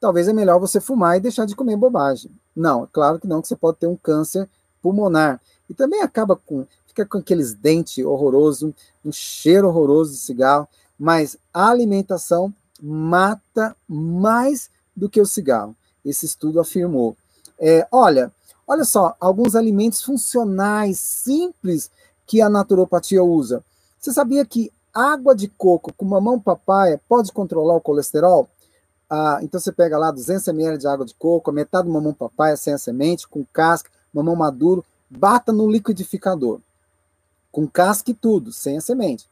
talvez 0.00 0.28
é 0.28 0.32
melhor 0.32 0.60
você 0.60 0.80
fumar 0.80 1.16
e 1.16 1.20
deixar 1.20 1.46
de 1.46 1.56
comer 1.56 1.76
bobagem. 1.76 2.30
Não, 2.54 2.84
é 2.84 2.86
claro 2.92 3.18
que 3.18 3.26
não, 3.26 3.40
que 3.40 3.48
você 3.48 3.56
pode 3.56 3.78
ter 3.78 3.86
um 3.86 3.96
câncer 3.96 4.48
pulmonar. 4.82 5.40
E 5.68 5.74
também 5.74 6.02
acaba 6.02 6.36
com, 6.36 6.66
fica 6.86 7.06
com 7.06 7.18
aqueles 7.18 7.54
dentes 7.54 8.04
horrorosos, 8.04 8.72
um 9.04 9.12
cheiro 9.12 9.68
horroroso 9.68 10.12
de 10.12 10.18
cigarro, 10.18 10.68
mas 10.98 11.36
a 11.52 11.70
alimentação 11.70 12.52
mata 12.80 13.76
mais 13.88 14.70
do 14.94 15.08
que 15.08 15.20
o 15.20 15.26
cigarro. 15.26 15.74
Esse 16.04 16.26
estudo 16.26 16.60
afirmou. 16.60 17.16
É, 17.58 17.86
olha, 17.90 18.32
olha 18.66 18.84
só, 18.84 19.14
alguns 19.20 19.54
alimentos 19.54 20.02
funcionais 20.02 20.98
simples 20.98 21.90
que 22.26 22.40
a 22.40 22.48
naturopatia 22.48 23.22
usa. 23.22 23.64
Você 23.98 24.12
sabia 24.12 24.44
que 24.44 24.72
água 24.92 25.34
de 25.34 25.48
coco 25.48 25.92
com 25.94 26.04
mamão 26.04 26.38
papaya 26.38 27.00
pode 27.08 27.32
controlar 27.32 27.76
o 27.76 27.80
colesterol? 27.80 28.48
Ah, 29.14 29.40
então 29.42 29.60
você 29.60 29.70
pega 29.70 29.98
lá 29.98 30.10
200 30.10 30.48
ml 30.48 30.78
de 30.78 30.86
água 30.86 31.04
de 31.04 31.12
coco, 31.12 31.52
metade 31.52 31.86
do 31.86 31.92
mamão 31.92 32.14
papaya 32.14 32.56
sem 32.56 32.72
a 32.72 32.78
semente, 32.78 33.28
com 33.28 33.44
casca, 33.44 33.90
mamão 34.10 34.34
maduro, 34.34 34.82
bata 35.10 35.52
no 35.52 35.70
liquidificador. 35.70 36.60
Com 37.50 37.68
casca 37.68 38.10
e 38.10 38.14
tudo, 38.14 38.54
sem 38.54 38.78
a 38.78 38.80
semente. 38.80 39.28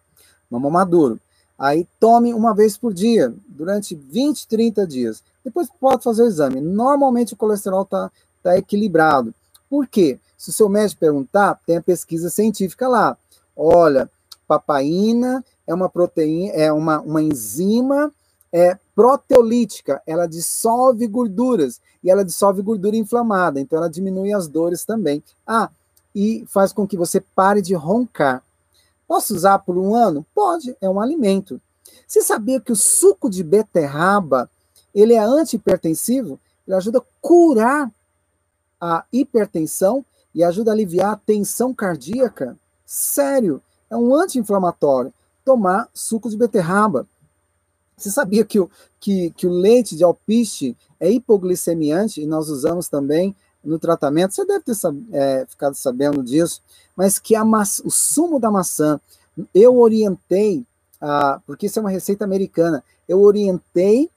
Mamão 0.51 0.71
maduro. 0.71 1.19
Aí 1.59 1.89
tome 1.99 2.35
uma 2.35 2.55
vez 2.55 2.77
por 2.77 2.93
dia, 2.93 3.33
durante 3.49 3.95
20, 3.95 4.47
30 4.49 4.87
dias. 4.87 5.23
Depois 5.43 5.67
pode 5.81 6.05
fazer 6.05 6.25
o 6.25 6.27
exame. 6.27 6.61
Normalmente 6.61 7.33
o 7.33 7.37
colesterol 7.39 7.85
está 7.85 8.13
tá 8.43 8.59
equilibrado. 8.59 9.35
Por 9.71 9.87
quê? 9.87 10.21
Se 10.37 10.51
o 10.51 10.53
seu 10.53 10.69
médico 10.69 11.01
perguntar, 11.01 11.59
tem 11.65 11.79
a 11.79 11.83
pesquisa 11.83 12.29
científica 12.29 12.87
lá. 12.87 13.17
Olha, 13.57 14.11
papaina 14.47 15.43
é 15.67 15.73
uma 15.73 15.89
proteína, 15.89 16.53
é 16.53 16.71
uma, 16.71 17.01
uma 17.01 17.23
enzima 17.23 18.13
é, 18.53 18.79
proteolítica, 18.95 20.03
ela 20.07 20.27
dissolve 20.27 21.07
gorduras 21.07 21.81
e 22.03 22.11
ela 22.11 22.25
dissolve 22.25 22.63
gordura 22.63 22.97
inflamada, 22.97 23.61
então 23.61 23.79
ela 23.79 23.89
diminui 23.89 24.33
as 24.33 24.49
dores 24.49 24.85
também. 24.85 25.23
Ah, 25.47 25.71
e 26.15 26.45
faz 26.49 26.73
com 26.73 26.87
que 26.87 26.97
você 26.97 27.21
pare 27.21 27.63
de 27.63 27.75
roncar. 27.75 28.43
Posso 29.07 29.35
usar 29.35 29.59
por 29.61 29.77
um 29.77 29.95
ano? 29.95 30.27
Pode, 30.35 30.77
é 30.81 30.89
um 30.89 31.01
alimento. 31.01 31.61
Você 32.07 32.23
sabia 32.23 32.61
que 32.61 32.73
o 32.73 32.77
suco 32.77 33.31
de 33.31 33.43
beterraba, 33.43 34.51
ele 34.95 35.15
é 35.15 35.21
antihipertensivo? 35.21 36.39
Ele 36.67 36.77
ajuda 36.77 36.99
a 36.99 37.05
curar 37.21 37.91
a 38.81 39.05
hipertensão 39.13 40.05
e 40.35 40.43
ajuda 40.43 40.71
a 40.71 40.75
aliviar 40.75 41.13
a 41.13 41.17
tensão 41.17 41.73
cardíaca? 41.75 42.57
Sério, 42.85 43.63
é 43.89 43.97
um 43.97 44.15
anti-inflamatório. 44.15 45.13
Tomar 45.45 45.89
suco 45.95 46.29
de 46.29 46.37
beterraba. 46.37 47.07
Você 48.03 48.11
sabia 48.11 48.45
que 48.45 48.59
o, 48.59 48.71
que, 48.99 49.31
que 49.31 49.47
o 49.47 49.51
leite 49.51 49.97
de 49.97 50.05
alpiste 50.05 50.77
é 50.99 51.11
hipoglicemiante 51.11 52.21
e 52.21 52.27
nós 52.27 52.49
usamos 52.49 52.89
também 52.89 53.35
no 53.63 53.79
tratamento? 53.79 54.35
Você 54.35 54.45
deve 54.45 54.65
ter 54.65 54.75
é, 55.13 55.47
ficado 55.47 55.75
sabendo 55.75 56.23
disso, 56.23 56.63
mas 56.97 57.19
que 57.19 57.35
a 57.35 57.45
maçã, 57.45 57.83
o 57.85 57.91
sumo 57.91 58.41
da 58.41 58.51
maçã, 58.51 59.01
eu 59.55 59.79
orientei, 59.79 60.65
ah, 61.01 61.41
porque 61.47 61.67
isso 61.67 61.79
é 61.79 61.83
uma 61.83 61.91
receita 61.91 62.25
americana, 62.25 62.83
eu 63.09 63.21
orientei 63.21 64.11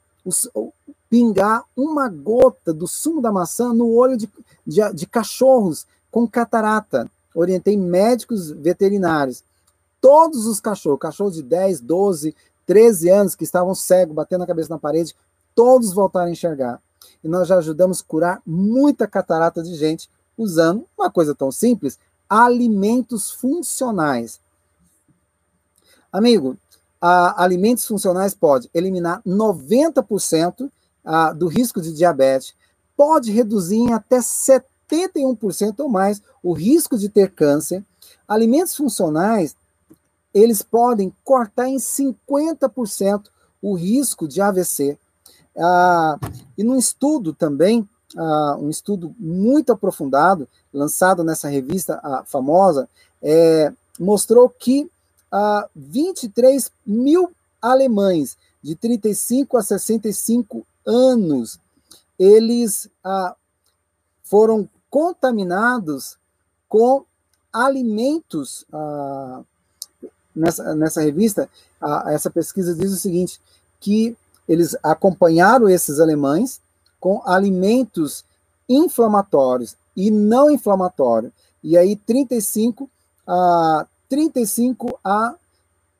pingar 1.10 1.64
uma 1.76 2.08
gota 2.10 2.74
do 2.74 2.88
sumo 2.88 3.22
da 3.22 3.32
maçã 3.32 3.74
no 3.74 3.90
olho 3.90 4.18
de, 4.18 4.30
de, 4.66 4.94
de 4.94 5.06
cachorros 5.06 5.86
com 6.10 6.28
catarata. 6.28 7.10
Orientei 7.36 7.78
médicos 7.78 8.52
veterinários. 8.52 9.44
Todos 10.00 10.46
os 10.46 10.60
cachorros, 10.60 11.00
cachorros 11.00 11.36
de 11.36 11.44
10, 11.44 11.82
12, 11.82 12.36
13 12.66 13.10
anos 13.10 13.36
que 13.36 13.44
estavam 13.44 13.76
cegos, 13.76 14.16
batendo 14.16 14.44
a 14.44 14.48
cabeça 14.48 14.70
na 14.70 14.80
parede, 14.80 15.16
todos 15.56 15.94
voltaram 15.94 16.28
a 16.28 16.32
enxergar. 16.32 16.82
E 17.24 17.28
nós 17.28 17.48
já 17.48 17.58
ajudamos 17.58 18.02
a 18.02 18.04
curar 18.06 18.42
muita 18.46 19.08
catarata 19.08 19.62
de 19.62 19.76
gente 19.76 20.10
usando 20.38 20.86
uma 20.98 21.12
coisa 21.12 21.36
tão 21.36 21.52
simples, 21.52 22.00
alimentos 22.30 23.32
funcionais. 23.32 24.40
Amigo, 26.12 26.58
a, 27.00 27.44
alimentos 27.44 27.86
funcionais 27.86 28.34
pode 28.34 28.70
eliminar 28.74 29.22
90% 29.24 30.72
a, 31.04 31.34
do 31.34 31.48
risco 31.48 31.82
de 31.82 31.94
diabetes, 31.94 32.54
pode 32.96 33.32
reduzir 33.32 33.78
em 33.78 33.94
até 33.94 34.20
71% 34.20 35.80
ou 35.80 35.90
mais 35.90 36.22
o 36.42 36.54
risco 36.54 36.98
de 36.98 37.10
ter 37.10 37.32
câncer. 37.32 37.84
Alimentos 38.28 38.76
funcionais 38.76 39.56
eles 40.34 40.62
podem 40.62 41.14
cortar 41.24 41.68
em 41.68 41.78
50% 41.78 43.26
o 43.62 43.76
risco 43.76 44.28
de 44.28 44.42
AVC. 44.42 44.98
Ah, 45.58 46.18
e 46.58 46.64
num 46.64 46.78
estudo 46.78 47.34
também, 47.34 47.88
ah, 48.18 48.58
um 48.60 48.70
estudo 48.70 49.16
muito 49.20 49.72
aprofundado, 49.72 50.48
lançado 50.74 51.24
nessa 51.24 51.48
revista 51.48 52.00
ah, 52.04 52.24
famosa, 52.26 52.90
é, 53.22 53.72
mostrou 54.00 54.50
que 54.50 54.90
23 55.76 56.68
ah, 56.68 56.72
mil 56.86 57.32
alemães 57.62 58.38
de 58.62 58.76
35 58.76 59.58
a 59.58 59.64
65 59.64 60.66
anos, 60.86 61.60
eles 62.18 62.90
ah, 63.04 63.36
foram 64.24 64.70
contaminados 64.90 66.18
com 66.68 67.06
alimentos 67.52 68.66
ah, 68.72 69.42
nessa, 70.36 70.76
nessa 70.76 71.02
revista, 71.02 71.50
a, 71.82 72.12
essa 72.12 72.30
pesquisa 72.30 72.76
diz 72.76 72.92
o 72.92 72.98
seguinte, 72.98 73.40
que 73.80 74.16
eles 74.48 74.76
acompanharam 74.84 75.70
esses 75.70 76.00
alemães 76.00 76.62
com 77.00 77.22
alimentos 77.26 78.24
inflamatórios 78.68 79.76
e 79.96 80.10
não 80.10 80.50
inflamatórios. 80.50 81.32
E 81.64 81.78
aí 81.78 81.96
35 81.96 82.90
a 83.28 83.86
35 84.10 85.00
a, 85.04 85.36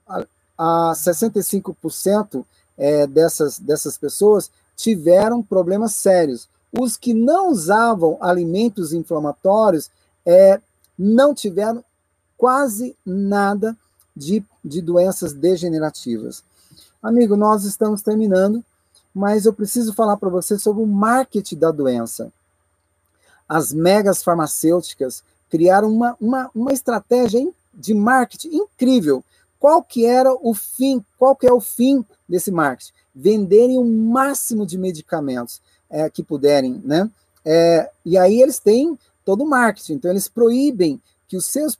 a, 0.08 0.26
a 0.58 0.94
65% 0.94 2.46
é, 2.78 3.08
dessas, 3.08 3.60
dessas 3.60 3.98
pessoas 3.98 4.52
tiveram 4.76 5.42
problemas 5.42 5.94
sérios. 5.94 6.48
Os 6.72 6.98
que 6.98 7.14
não 7.14 7.50
usavam 7.50 8.18
alimentos 8.20 8.94
inflamatórios 8.94 9.90
é, 10.26 10.60
não 10.98 11.34
tiveram 11.34 11.84
quase 12.38 12.96
nada 13.06 13.76
de, 14.16 14.44
de 14.64 14.82
doenças 14.82 15.34
degenerativas. 15.34 16.44
Amigo, 17.02 17.36
nós 17.36 17.66
estamos 17.66 18.02
terminando, 18.02 18.64
mas 19.14 19.46
eu 19.46 19.54
preciso 19.54 19.94
falar 19.94 20.18
para 20.18 20.30
você 20.30 20.58
sobre 20.58 20.82
o 20.82 20.88
marketing 20.88 21.58
da 21.58 21.72
doença. 21.72 22.32
As 23.48 23.74
megas 23.74 24.24
farmacêuticas 24.24 25.24
criaram 25.50 25.92
uma, 25.92 26.16
uma, 26.20 26.50
uma 26.56 26.74
estratégia 26.74 27.48
de 27.74 27.94
marketing 27.94 28.56
incrível. 28.56 29.24
Qual 29.60 29.84
que 29.84 30.06
era 30.06 30.34
o 30.34 30.54
fim? 30.54 31.04
Qual 31.18 31.36
que 31.36 31.48
é 31.48 31.54
o 31.54 31.60
fim 31.60 32.06
desse 32.28 32.52
marketing? 32.52 32.94
Venderem 33.14 33.78
o 33.78 33.86
máximo 33.86 34.66
de 34.66 34.78
medicamentos 34.78 35.62
é, 35.90 36.10
que 36.10 36.24
puderem, 36.24 36.82
né? 36.84 37.10
É, 37.46 37.90
e 38.06 38.18
aí 38.18 38.42
eles 38.42 38.60
têm 38.60 38.98
todo 39.24 39.44
o 39.44 39.50
marketing. 39.50 39.94
Então 39.94 40.12
eles 40.12 40.28
proíbem 40.28 41.02
que 41.34 41.38
os 41.38 41.46
seus 41.48 41.76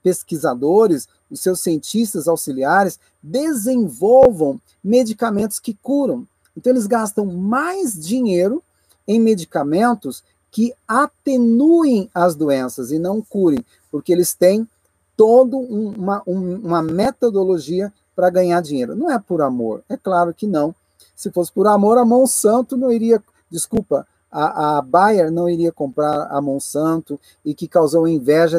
pesquisadores, 0.00 1.08
os 1.28 1.40
seus 1.40 1.58
cientistas 1.58 2.28
auxiliares 2.28 3.00
desenvolvam 3.20 4.60
medicamentos 4.82 5.58
que 5.58 5.74
curam. 5.74 6.24
Então, 6.56 6.72
eles 6.72 6.86
gastam 6.86 7.26
mais 7.26 8.00
dinheiro 8.00 8.62
em 9.08 9.18
medicamentos 9.18 10.22
que 10.52 10.72
atenuem 10.86 12.08
as 12.14 12.36
doenças 12.36 12.92
e 12.92 12.98
não 13.00 13.20
curem, 13.20 13.64
porque 13.90 14.12
eles 14.12 14.34
têm 14.34 14.68
toda 15.16 15.56
uma, 15.56 16.22
uma 16.24 16.80
metodologia 16.80 17.92
para 18.14 18.30
ganhar 18.30 18.60
dinheiro. 18.60 18.94
Não 18.94 19.10
é 19.10 19.18
por 19.18 19.42
amor, 19.42 19.82
é 19.88 19.96
claro 19.96 20.32
que 20.32 20.46
não. 20.46 20.72
Se 21.16 21.28
fosse 21.32 21.50
por 21.50 21.66
amor, 21.66 21.98
a 21.98 22.04
Monsanto 22.04 22.76
não 22.76 22.92
iria, 22.92 23.20
desculpa, 23.50 24.06
a, 24.32 24.78
a 24.78 24.82
Bayer 24.82 25.30
não 25.30 25.48
iria 25.48 25.70
comprar 25.70 26.28
a 26.30 26.40
Monsanto 26.40 27.20
e 27.44 27.52
que 27.52 27.68
causou 27.68 28.08
inveja 28.08 28.58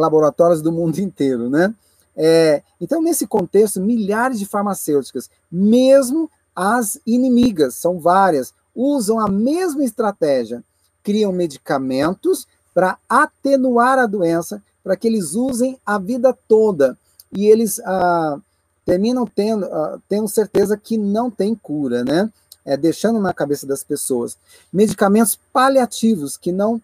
laboratórios 0.00 0.62
do 0.62 0.72
mundo 0.72 0.98
inteiro, 0.98 1.48
né? 1.48 1.74
É, 2.16 2.62
então, 2.80 3.00
nesse 3.00 3.26
contexto, 3.26 3.80
milhares 3.80 4.38
de 4.38 4.46
farmacêuticas, 4.46 5.30
mesmo 5.50 6.30
as 6.54 7.00
inimigas, 7.06 7.74
são 7.74 7.98
várias, 7.98 8.52
usam 8.74 9.20
a 9.20 9.28
mesma 9.28 9.84
estratégia, 9.84 10.62
criam 11.02 11.32
medicamentos 11.32 12.46
para 12.74 12.98
atenuar 13.08 13.98
a 13.98 14.06
doença 14.06 14.62
para 14.82 14.96
que 14.96 15.06
eles 15.06 15.34
usem 15.34 15.78
a 15.84 15.98
vida 15.98 16.36
toda. 16.48 16.96
E 17.32 17.46
eles 17.46 17.80
ah, 17.80 18.38
terminam 18.84 19.26
tendo, 19.26 19.66
ah, 19.66 19.98
tendo 20.08 20.28
certeza 20.28 20.76
que 20.76 20.96
não 20.98 21.30
tem 21.30 21.54
cura, 21.54 22.04
né? 22.04 22.30
É, 22.64 22.76
deixando 22.76 23.18
na 23.18 23.32
cabeça 23.32 23.66
das 23.66 23.82
pessoas. 23.82 24.36
Medicamentos 24.72 25.38
paliativos 25.52 26.36
que 26.36 26.52
não 26.52 26.80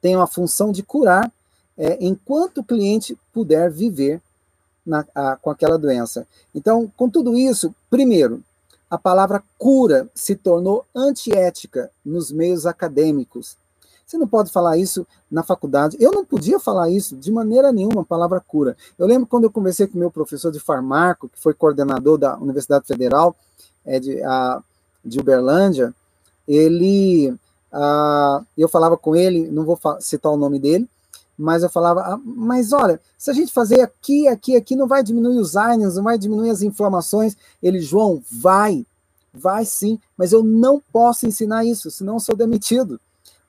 têm 0.00 0.16
a 0.16 0.26
função 0.26 0.72
de 0.72 0.82
curar 0.82 1.30
é, 1.78 1.96
enquanto 2.04 2.58
o 2.58 2.64
cliente 2.64 3.16
puder 3.32 3.70
viver 3.70 4.20
na, 4.84 5.06
a, 5.14 5.36
com 5.36 5.50
aquela 5.50 5.78
doença. 5.78 6.26
Então, 6.54 6.90
com 6.96 7.08
tudo 7.08 7.38
isso, 7.38 7.72
primeiro, 7.88 8.42
a 8.90 8.98
palavra 8.98 9.42
cura 9.56 10.08
se 10.14 10.34
tornou 10.34 10.84
antiética 10.94 11.90
nos 12.04 12.32
meios 12.32 12.66
acadêmicos. 12.66 13.56
Você 14.04 14.16
não 14.16 14.26
pode 14.26 14.50
falar 14.50 14.78
isso 14.78 15.06
na 15.30 15.42
faculdade. 15.42 15.98
Eu 16.00 16.10
não 16.10 16.24
podia 16.24 16.58
falar 16.58 16.88
isso 16.88 17.14
de 17.14 17.30
maneira 17.30 17.70
nenhuma, 17.70 18.00
a 18.00 18.06
palavra 18.06 18.40
cura. 18.40 18.74
Eu 18.98 19.06
lembro 19.06 19.26
quando 19.26 19.44
eu 19.44 19.50
conversei 19.50 19.86
com 19.86 19.98
meu 19.98 20.10
professor 20.10 20.50
de 20.50 20.58
farmaco, 20.58 21.28
que 21.28 21.38
foi 21.38 21.52
coordenador 21.52 22.16
da 22.16 22.36
Universidade 22.38 22.86
Federal 22.86 23.36
é, 23.84 24.00
de, 24.00 24.22
a, 24.22 24.62
de 25.04 25.20
Uberlândia, 25.20 25.94
ele, 26.46 27.36
a, 27.70 28.42
eu 28.56 28.68
falava 28.68 28.96
com 28.96 29.14
ele, 29.14 29.46
não 29.50 29.64
vou 29.66 29.78
citar 30.00 30.32
o 30.32 30.36
nome 30.38 30.58
dele, 30.58 30.88
mas 31.38 31.62
eu 31.62 31.70
falava, 31.70 32.00
ah, 32.00 32.20
mas 32.24 32.72
olha, 32.72 33.00
se 33.16 33.30
a 33.30 33.34
gente 33.34 33.52
fazer 33.52 33.80
aqui, 33.80 34.26
aqui, 34.26 34.56
aqui, 34.56 34.74
não 34.74 34.88
vai 34.88 35.04
diminuir 35.04 35.38
os 35.38 35.56
AINES, 35.56 35.94
não 35.94 36.02
vai 36.02 36.18
diminuir 36.18 36.50
as 36.50 36.62
inflamações. 36.62 37.36
Ele, 37.62 37.80
João, 37.80 38.20
vai, 38.28 38.84
vai 39.32 39.64
sim, 39.64 40.00
mas 40.16 40.32
eu 40.32 40.42
não 40.42 40.82
posso 40.92 41.28
ensinar 41.28 41.64
isso, 41.64 41.92
senão 41.92 42.18
sou 42.18 42.34
demitido. 42.34 43.00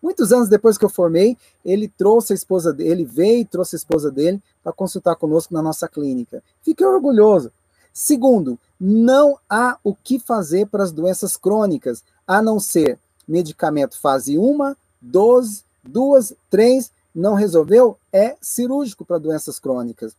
Muitos 0.02 0.32
anos 0.32 0.48
depois 0.48 0.78
que 0.78 0.86
eu 0.86 0.90
formei, 0.90 1.36
ele 1.66 1.88
trouxe 1.88 2.32
a 2.32 2.36
esposa 2.36 2.72
dele, 2.72 2.92
ele 2.92 3.06
veio 3.06 3.40
e 3.40 3.46
trouxe 3.46 3.76
a 3.76 3.78
esposa 3.78 4.12
dele 4.12 4.42
para 4.64 4.72
consultar 4.72 5.16
conosco 5.16 5.54
na 5.54 5.62
nossa 5.62 5.88
clínica. 5.88 6.44
Fiquei 6.62 6.86
orgulhoso. 6.86 7.52
Segundo, 7.92 8.58
não 8.80 9.38
há 9.50 9.78
o 9.84 9.96
que 9.96 10.20
fazer 10.20 10.68
para 10.68 10.84
as 10.84 10.92
doenças 10.92 11.36
crônicas, 11.36 12.04
a 12.26 12.42
não 12.42 12.60
ser 12.60 13.00
medicamento 13.28 14.00
fase 14.00 14.38
1, 14.38 14.76
12, 15.02 15.64
2, 15.84 16.34
3 16.50 16.92
não 17.14 17.34
resolveu, 17.34 17.98
é 18.12 18.36
cirúrgico 18.42 19.04
para 19.04 19.18
doenças 19.18 19.60
crônicas. 19.60 20.16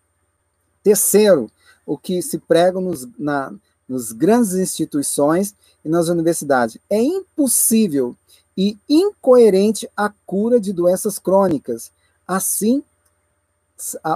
Terceiro, 0.82 1.50
o 1.86 1.96
que 1.96 2.22
se 2.22 2.38
prega 2.38 2.80
nos, 2.80 3.06
na, 3.18 3.52
nos 3.88 4.12
grandes 4.12 4.54
instituições 4.54 5.54
e 5.84 5.88
nas 5.88 6.08
universidades. 6.08 6.78
É 6.88 7.00
impossível 7.00 8.16
e 8.56 8.78
incoerente 8.88 9.88
a 9.96 10.12
cura 10.26 10.60
de 10.60 10.72
doenças 10.72 11.18
crônicas. 11.18 11.90
Assim, 12.26 12.82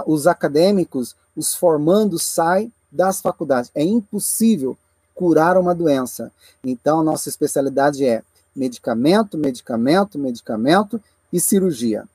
os 0.05 0.27
acadêmicos, 0.27 1.15
os 1.35 1.55
formandos 1.55 2.23
saem 2.23 2.71
das 2.91 3.21
faculdades. 3.21 3.71
É 3.73 3.83
impossível 3.83 4.77
curar 5.13 5.57
uma 5.57 5.73
doença. 5.73 6.31
Então, 6.63 7.03
nossa 7.03 7.29
especialidade 7.29 8.05
é 8.05 8.23
medicamento, 8.55 9.37
medicamento, 9.37 10.17
medicamento 10.17 11.01
e 11.31 11.39
cirurgia. 11.39 12.07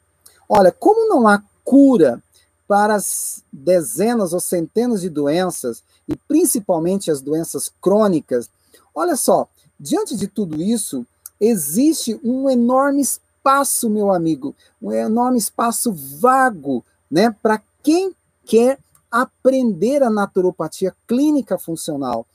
Olha, 0.52 0.72
como 0.72 1.08
não 1.08 1.28
há 1.28 1.40
cura 1.64 2.20
para 2.66 2.96
as 2.96 3.44
dezenas 3.52 4.32
ou 4.32 4.40
centenas 4.40 5.00
de 5.00 5.08
doenças, 5.08 5.84
e 6.08 6.16
principalmente 6.16 7.08
as 7.08 7.20
doenças 7.20 7.70
crônicas, 7.80 8.50
olha 8.92 9.14
só, 9.14 9.46
diante 9.78 10.16
de 10.16 10.26
tudo 10.26 10.60
isso, 10.60 11.06
existe 11.40 12.18
um 12.24 12.50
enorme 12.50 13.00
espaço, 13.00 13.88
meu 13.88 14.12
amigo, 14.12 14.52
um 14.82 14.90
enorme 14.90 15.38
espaço 15.38 15.92
vago, 16.18 16.84
né, 17.08 17.32
para 17.40 17.62
quem 17.80 18.12
quer 18.44 18.80
aprender 19.08 20.02
a 20.02 20.10
naturopatia 20.10 20.92
clínica 21.06 21.58
funcional. 21.58 22.26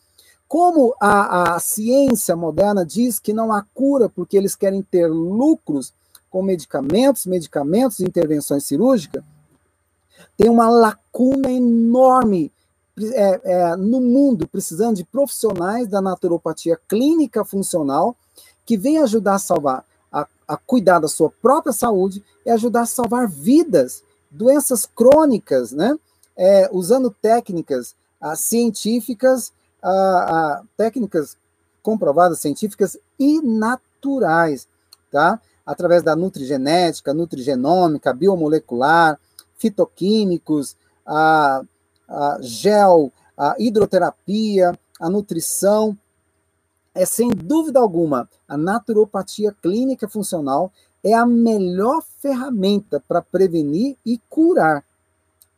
Como 0.47 0.95
a, 1.01 1.55
a 1.55 1.59
ciência 1.59 2.33
moderna 2.33 2.85
diz 2.85 3.19
que 3.19 3.33
não 3.33 3.51
há 3.51 3.61
cura 3.73 4.07
porque 4.07 4.37
eles 4.37 4.55
querem 4.55 4.81
ter 4.81 5.07
lucros, 5.07 5.91
com 6.35 6.41
medicamentos, 6.41 7.25
medicamentos, 7.25 8.01
intervenções 8.01 8.65
cirúrgicas, 8.65 9.23
tem 10.35 10.49
uma 10.49 10.69
lacuna 10.69 11.49
enorme 11.49 12.51
é, 13.13 13.39
é, 13.41 13.75
no 13.77 14.01
mundo, 14.01 14.45
precisando 14.45 14.97
de 14.97 15.05
profissionais 15.05 15.87
da 15.87 16.01
naturopatia 16.01 16.77
clínica 16.89 17.45
funcional 17.45 18.17
que 18.65 18.75
vêm 18.75 18.97
ajudar 18.97 19.35
a 19.35 19.39
salvar, 19.39 19.85
a, 20.11 20.27
a 20.45 20.57
cuidar 20.57 20.99
da 20.99 21.07
sua 21.07 21.29
própria 21.29 21.71
saúde 21.71 22.21
e 22.45 22.49
ajudar 22.49 22.81
a 22.81 22.85
salvar 22.85 23.29
vidas, 23.29 24.03
doenças 24.29 24.85
crônicas, 24.85 25.71
né? 25.71 25.97
É, 26.35 26.69
usando 26.69 27.09
técnicas 27.09 27.95
a, 28.19 28.35
científicas, 28.35 29.53
a, 29.81 30.63
técnicas 30.75 31.37
comprovadas 31.81 32.39
científicas 32.39 32.97
e 33.17 33.39
naturais, 33.41 34.67
tá? 35.09 35.39
Através 35.65 36.03
da 36.03 36.15
nutrigenética, 36.15 37.13
nutrigenômica, 37.13 38.13
biomolecular, 38.13 39.19
fitoquímicos, 39.57 40.75
a, 41.05 41.61
a 42.07 42.37
gel, 42.41 43.11
a 43.37 43.55
hidroterapia, 43.57 44.77
a 44.99 45.09
nutrição. 45.09 45.97
É 46.93 47.05
sem 47.05 47.29
dúvida 47.29 47.79
alguma, 47.79 48.29
a 48.47 48.55
naturopatia 48.55 49.53
clínica 49.61 50.07
funcional 50.07 50.71
é 51.03 51.13
a 51.13 51.25
melhor 51.25 52.03
ferramenta 52.19 53.03
para 53.07 53.21
prevenir 53.21 53.95
e 54.03 54.19
curar 54.27 54.83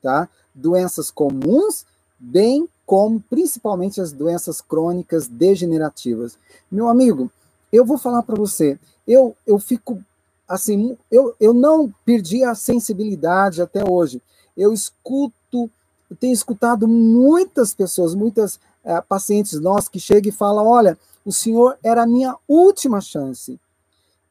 tá? 0.02 0.28
doenças 0.54 1.10
comuns, 1.10 1.86
bem 2.20 2.68
como 2.86 3.22
principalmente 3.22 4.02
as 4.02 4.12
doenças 4.12 4.60
crônicas 4.62 5.28
degenerativas. 5.28 6.38
Meu 6.70 6.90
amigo, 6.90 7.32
eu 7.72 7.86
vou 7.86 7.98
falar 7.98 8.24
para 8.24 8.36
você, 8.36 8.80
eu, 9.08 9.36
eu 9.46 9.58
fico 9.58 10.04
assim, 10.48 10.98
eu, 11.12 11.36
eu 11.40 11.54
não 11.54 11.94
perdi 12.06 12.44
a 12.44 12.56
sensibilidade 12.56 13.62
até 13.62 13.84
hoje. 13.88 14.22
Eu 14.56 14.74
escuto, 14.74 15.70
eu 16.10 16.16
tenho 16.20 16.34
escutado 16.34 16.88
muitas 16.88 17.74
pessoas, 17.74 18.16
muitas 18.16 18.60
é, 18.84 19.00
pacientes 19.02 19.60
nossos 19.60 19.90
que 19.90 20.00
chegam 20.00 20.30
e 20.30 20.36
falam: 20.36 20.66
olha, 20.66 20.98
o 21.26 21.32
senhor 21.32 21.78
era 21.84 22.04
a 22.04 22.08
minha 22.08 22.36
última 22.48 23.02
chance. 23.02 23.60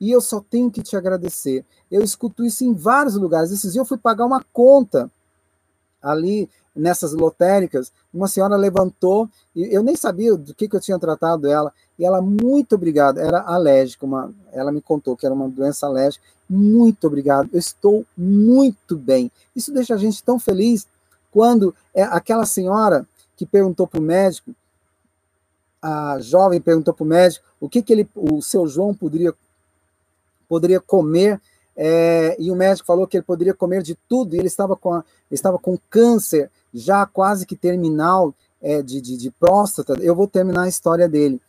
E 0.00 0.10
eu 0.10 0.20
só 0.20 0.40
tenho 0.40 0.70
que 0.70 0.82
te 0.82 0.96
agradecer. 0.96 1.64
Eu 1.90 2.02
escuto 2.02 2.44
isso 2.44 2.64
em 2.64 2.74
vários 2.74 3.14
lugares. 3.14 3.50
Esses 3.50 3.72
dias 3.72 3.76
eu 3.76 3.84
fui 3.84 3.98
pagar 3.98 4.26
uma 4.26 4.44
conta 4.52 5.10
ali 6.02 6.48
nessas 6.76 7.14
lotéricas, 7.14 7.90
uma 8.12 8.28
senhora 8.28 8.56
levantou, 8.56 9.28
e 9.54 9.74
eu 9.74 9.82
nem 9.82 9.96
sabia 9.96 10.36
do 10.36 10.54
que, 10.54 10.68
que 10.68 10.76
eu 10.76 10.80
tinha 10.80 10.98
tratado 10.98 11.48
ela, 11.48 11.72
e 11.98 12.04
ela, 12.04 12.20
muito 12.20 12.74
obrigada, 12.74 13.20
era 13.20 13.40
alérgica, 13.40 14.04
uma, 14.04 14.32
ela 14.52 14.70
me 14.70 14.82
contou 14.82 15.16
que 15.16 15.24
era 15.24 15.34
uma 15.34 15.48
doença 15.48 15.86
alérgica, 15.86 16.24
muito 16.48 17.06
obrigado, 17.06 17.48
eu 17.52 17.58
estou 17.58 18.04
muito 18.16 18.96
bem. 18.96 19.32
Isso 19.54 19.72
deixa 19.72 19.94
a 19.94 19.98
gente 19.98 20.22
tão 20.22 20.38
feliz 20.38 20.86
quando 21.32 21.74
é 21.94 22.02
aquela 22.02 22.44
senhora 22.44 23.06
que 23.36 23.46
perguntou 23.46 23.86
para 23.86 24.00
o 24.00 24.02
médico, 24.02 24.54
a 25.80 26.18
jovem 26.20 26.60
perguntou 26.60 26.92
para 26.92 27.04
o 27.04 27.06
médico 27.06 27.44
o 27.60 27.68
que, 27.68 27.82
que 27.82 27.92
ele, 27.92 28.08
o 28.14 28.42
seu 28.42 28.66
João 28.66 28.94
poderia, 28.94 29.34
poderia 30.48 30.80
comer 30.80 31.40
é, 31.76 32.34
e 32.38 32.50
o 32.50 32.56
médico 32.56 32.86
falou 32.86 33.06
que 33.06 33.18
ele 33.18 33.24
poderia 33.24 33.52
comer 33.52 33.82
de 33.82 33.94
tudo, 34.08 34.34
e 34.34 34.38
ele 34.38 34.46
estava 34.46 34.74
com, 34.74 34.94
a, 34.94 35.04
estava 35.30 35.58
com 35.58 35.78
câncer 35.90 36.50
já 36.78 37.06
quase 37.06 37.46
que 37.46 37.56
terminal 37.56 38.34
é, 38.60 38.82
de, 38.82 39.00
de, 39.00 39.16
de, 39.16 39.30
próstata. 39.30 39.94
Eu 40.00 40.14
vou 40.14 40.26
terminar 40.26 40.62
a 40.62 40.68
história 40.68 41.08
dele. 41.08 41.40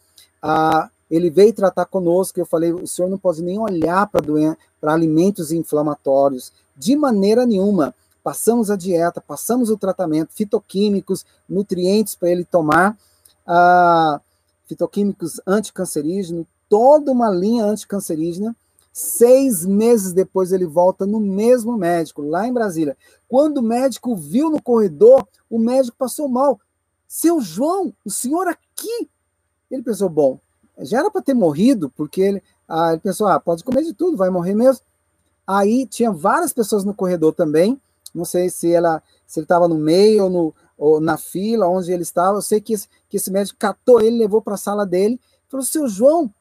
Ah, 0.41 0.89
ele 1.09 1.29
veio 1.29 1.53
tratar 1.53 1.85
conosco, 1.85 2.39
eu 2.39 2.45
falei, 2.45 2.71
o 2.71 2.87
senhor 2.87 3.09
não 3.09 3.17
pode 3.17 3.41
nem 3.41 3.57
olhar 3.57 4.09
para 4.09 4.93
alimentos 4.93 5.51
inflamatórios, 5.51 6.51
de 6.75 6.95
maneira 6.95 7.45
nenhuma. 7.45 7.93
Passamos 8.23 8.69
a 8.69 8.75
dieta, 8.75 9.21
passamos 9.21 9.69
o 9.69 9.77
tratamento, 9.77 10.33
fitoquímicos, 10.33 11.25
nutrientes 11.47 12.13
para 12.13 12.29
ele 12.29 12.43
tomar, 12.43 12.97
ah, 13.45 14.19
fitoquímicos 14.67 15.39
anticancerígenos, 15.47 16.45
toda 16.69 17.11
uma 17.11 17.29
linha 17.29 17.65
anticancerígena, 17.65 18.55
Seis 18.99 19.63
meses 19.63 20.11
depois 20.11 20.51
ele 20.51 20.65
volta 20.65 21.05
no 21.05 21.19
mesmo 21.19 21.77
médico, 21.77 22.23
lá 22.23 22.47
em 22.47 22.51
Brasília. 22.51 22.97
Quando 23.29 23.59
o 23.59 23.61
médico 23.61 24.15
viu 24.15 24.49
no 24.49 24.59
corredor, 24.59 25.23
o 25.47 25.59
médico 25.59 25.95
passou 25.95 26.27
mal. 26.27 26.59
Seu 27.07 27.39
João, 27.39 27.93
o 28.03 28.09
senhor 28.09 28.47
aqui? 28.47 29.07
Ele 29.69 29.83
pensou, 29.83 30.09
bom, 30.09 30.39
já 30.79 30.97
era 30.97 31.11
para 31.11 31.21
ter 31.21 31.35
morrido, 31.35 31.93
porque 31.95 32.21
ele, 32.21 32.43
ah, 32.67 32.93
ele 32.93 32.99
pensou, 32.99 33.27
ah, 33.27 33.39
pode 33.39 33.63
comer 33.63 33.83
de 33.83 33.93
tudo, 33.93 34.17
vai 34.17 34.31
morrer 34.31 34.55
mesmo. 34.55 34.81
Aí 35.45 35.85
tinha 35.85 36.11
várias 36.11 36.51
pessoas 36.51 36.83
no 36.83 36.91
corredor 36.91 37.35
também. 37.35 37.79
Não 38.15 38.25
sei 38.25 38.49
se 38.49 38.73
ela, 38.73 39.03
se 39.27 39.39
ele 39.39 39.45
estava 39.45 39.67
no 39.67 39.75
meio 39.75 40.23
ou, 40.23 40.29
no, 40.31 40.55
ou 40.75 40.99
na 40.99 41.17
fila, 41.17 41.67
onde 41.67 41.91
ele 41.91 42.01
estava. 42.01 42.39
Eu 42.39 42.41
sei 42.41 42.59
que 42.59 42.73
esse, 42.73 42.87
que 43.07 43.17
esse 43.17 43.29
médico 43.29 43.59
catou 43.59 44.01
ele, 44.01 44.17
levou 44.17 44.41
para 44.41 44.55
a 44.55 44.57
sala 44.57 44.87
dele, 44.87 45.21
falou: 45.47 45.63
Seu 45.63 45.87
João, 45.87 46.33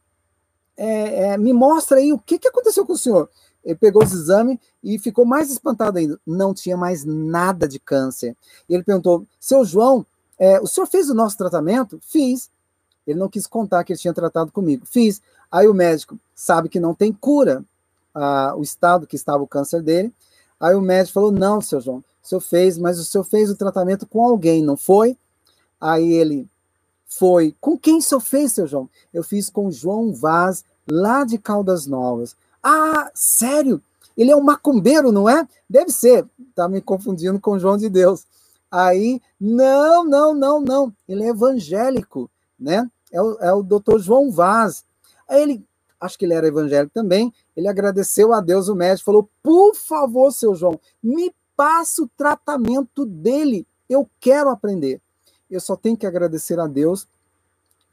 é, 0.76 1.32
é, 1.32 1.38
me 1.38 1.52
mostra 1.52 1.98
aí 1.98 2.12
o 2.12 2.18
que, 2.18 2.38
que 2.38 2.48
aconteceu 2.48 2.84
com 2.84 2.92
o 2.92 2.98
senhor. 2.98 3.30
ele 3.64 3.76
pegou 3.76 4.04
os 4.04 4.12
exames 4.12 4.58
e 4.82 4.98
ficou 4.98 5.24
mais 5.24 5.50
espantado 5.50 5.98
ainda. 5.98 6.20
Não 6.26 6.52
tinha 6.52 6.76
mais 6.76 7.04
nada 7.04 7.66
de 7.66 7.78
câncer. 7.78 8.36
E 8.68 8.74
ele 8.74 8.84
perguntou: 8.84 9.26
Seu 9.40 9.64
João, 9.64 10.04
é, 10.38 10.60
o 10.60 10.66
senhor 10.66 10.86
fez 10.86 11.08
o 11.08 11.14
nosso 11.14 11.36
tratamento? 11.36 11.98
Fiz. 12.02 12.50
Ele 13.06 13.18
não 13.18 13.28
quis 13.28 13.46
contar 13.46 13.84
que 13.84 13.92
ele 13.92 14.00
tinha 14.00 14.12
tratado 14.12 14.52
comigo. 14.52 14.84
Fiz. 14.84 15.22
Aí 15.50 15.66
o 15.68 15.74
médico 15.74 16.18
sabe 16.34 16.68
que 16.68 16.80
não 16.80 16.94
tem 16.94 17.12
cura, 17.12 17.64
ah, 18.14 18.54
o 18.56 18.62
estado 18.62 19.06
que 19.06 19.16
estava 19.16 19.42
o 19.42 19.46
câncer 19.46 19.80
dele. 19.82 20.12
Aí 20.58 20.74
o 20.74 20.80
médico 20.80 21.14
falou: 21.14 21.32
Não, 21.32 21.60
seu 21.60 21.80
João, 21.80 21.98
o 21.98 22.26
senhor 22.26 22.40
fez, 22.40 22.76
mas 22.76 22.98
o 22.98 23.04
senhor 23.04 23.24
fez 23.24 23.50
o 23.50 23.56
tratamento 23.56 24.06
com 24.06 24.24
alguém, 24.24 24.62
não 24.62 24.76
foi? 24.76 25.16
Aí 25.80 26.12
ele 26.12 26.48
foi. 27.06 27.54
Com 27.60 27.78
quem 27.78 28.00
senhor 28.00 28.20
fez, 28.20 28.52
seu 28.52 28.66
João? 28.66 28.88
Eu 29.12 29.22
fiz 29.22 29.48
com 29.48 29.70
João 29.70 30.12
Vaz, 30.12 30.64
lá 30.90 31.24
de 31.24 31.38
Caldas 31.38 31.86
Novas. 31.86 32.36
Ah, 32.62 33.10
sério? 33.14 33.80
Ele 34.16 34.30
é 34.30 34.36
um 34.36 34.42
macumbeiro, 34.42 35.12
não 35.12 35.28
é? 35.28 35.46
Deve 35.68 35.90
ser. 35.90 36.26
Tá 36.54 36.68
me 36.68 36.80
confundindo 36.80 37.38
com 37.38 37.58
João 37.58 37.76
de 37.76 37.88
Deus. 37.88 38.24
Aí, 38.70 39.20
não, 39.40 40.04
não, 40.04 40.34
não, 40.34 40.60
não. 40.60 40.92
Ele 41.08 41.24
é 41.24 41.28
evangélico, 41.28 42.30
né? 42.58 42.90
É 43.12 43.22
o, 43.22 43.38
é 43.40 43.52
o 43.52 43.62
doutor 43.62 44.00
João 44.00 44.30
Vaz. 44.30 44.84
Aí 45.28 45.42
ele, 45.42 45.64
acho 46.00 46.18
que 46.18 46.24
ele 46.24 46.34
era 46.34 46.46
evangélico 46.46 46.92
também, 46.92 47.32
ele 47.56 47.68
agradeceu 47.68 48.32
a 48.32 48.40
Deus, 48.40 48.68
o 48.68 48.74
médico 48.74 49.04
falou: 49.06 49.28
por 49.42 49.74
favor, 49.74 50.32
seu 50.32 50.54
João, 50.54 50.80
me 51.02 51.32
passa 51.56 52.02
o 52.02 52.08
tratamento 52.16 53.06
dele. 53.06 53.66
Eu 53.88 54.08
quero 54.20 54.50
aprender. 54.50 55.00
Eu 55.50 55.60
só 55.60 55.76
tenho 55.76 55.96
que 55.96 56.06
agradecer 56.06 56.58
a 56.58 56.66
Deus 56.66 57.06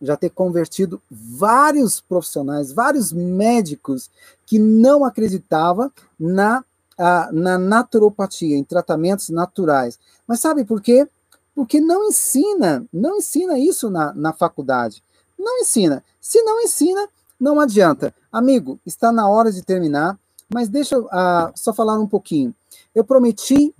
já 0.02 0.18
ter 0.18 0.30
convertido 0.30 1.02
vários 1.10 2.02
profissionais, 2.02 2.74
vários 2.74 3.14
médicos 3.14 4.12
que 4.46 4.60
não 4.60 5.06
acreditavam 5.06 5.92
na, 6.20 6.64
a, 6.98 7.30
na 7.32 7.58
naturopatia, 7.58 8.58
em 8.58 8.64
tratamentos 8.64 9.30
naturais. 9.30 9.98
Mas 10.28 10.42
sabe 10.42 10.66
por 10.66 10.82
quê? 10.82 11.08
Porque 11.56 11.80
não 11.80 12.06
ensina, 12.06 12.86
não 12.92 13.18
ensina 13.18 13.58
isso 13.58 13.90
na, 13.90 14.14
na 14.14 14.34
faculdade. 14.34 15.02
Não 15.40 15.60
ensina. 15.60 16.04
Se 16.20 16.42
não 16.44 16.62
ensina, 16.62 17.08
não 17.40 17.60
adianta. 17.60 18.14
Amigo, 18.32 18.80
está 18.86 19.12
na 19.12 19.28
hora 19.30 19.52
de 19.52 19.62
terminar, 19.62 20.18
mas 20.54 20.68
deixa 20.68 20.96
eu 20.96 21.06
uh, 21.06 21.52
só 21.56 21.74
falar 21.74 22.00
um 22.00 22.08
pouquinho. 22.08 22.54
Eu 22.94 23.04
prometi 23.04 23.74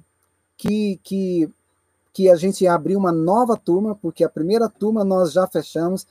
que, 0.58 1.00
que, 1.04 1.50
que 2.14 2.30
a 2.30 2.36
gente 2.36 2.64
ia 2.64 2.74
abrir 2.74 2.96
uma 2.96 3.12
nova 3.12 3.58
turma, 3.58 3.96
porque 3.96 4.24
a 4.24 4.30
primeira 4.30 4.70
turma 4.70 5.04
nós 5.04 5.34
já 5.34 5.48
fechamos. 5.48 6.06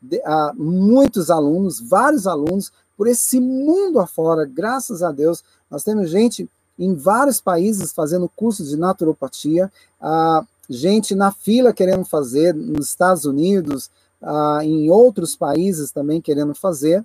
De, 0.00 0.18
uh, 0.18 0.54
muitos 0.54 1.28
alunos, 1.28 1.80
vários 1.80 2.26
alunos, 2.26 2.72
por 2.96 3.08
esse 3.08 3.40
mundo 3.40 3.98
afora, 3.98 4.44
graças 4.44 5.02
a 5.02 5.10
Deus, 5.10 5.42
nós 5.70 5.82
temos 5.82 6.08
gente 6.08 6.48
em 6.78 6.94
vários 6.94 7.40
países 7.40 7.92
fazendo 7.92 8.28
cursos 8.28 8.70
de 8.70 8.76
naturopatia, 8.76 9.70
gente 10.68 11.14
na 11.14 11.32
fila 11.32 11.72
querendo 11.72 12.04
fazer, 12.04 12.54
nos 12.54 12.88
Estados 12.88 13.24
Unidos, 13.24 13.90
ah, 14.22 14.60
em 14.62 14.90
outros 14.90 15.34
países 15.34 15.90
também 15.90 16.20
querendo 16.20 16.54
fazer. 16.54 17.04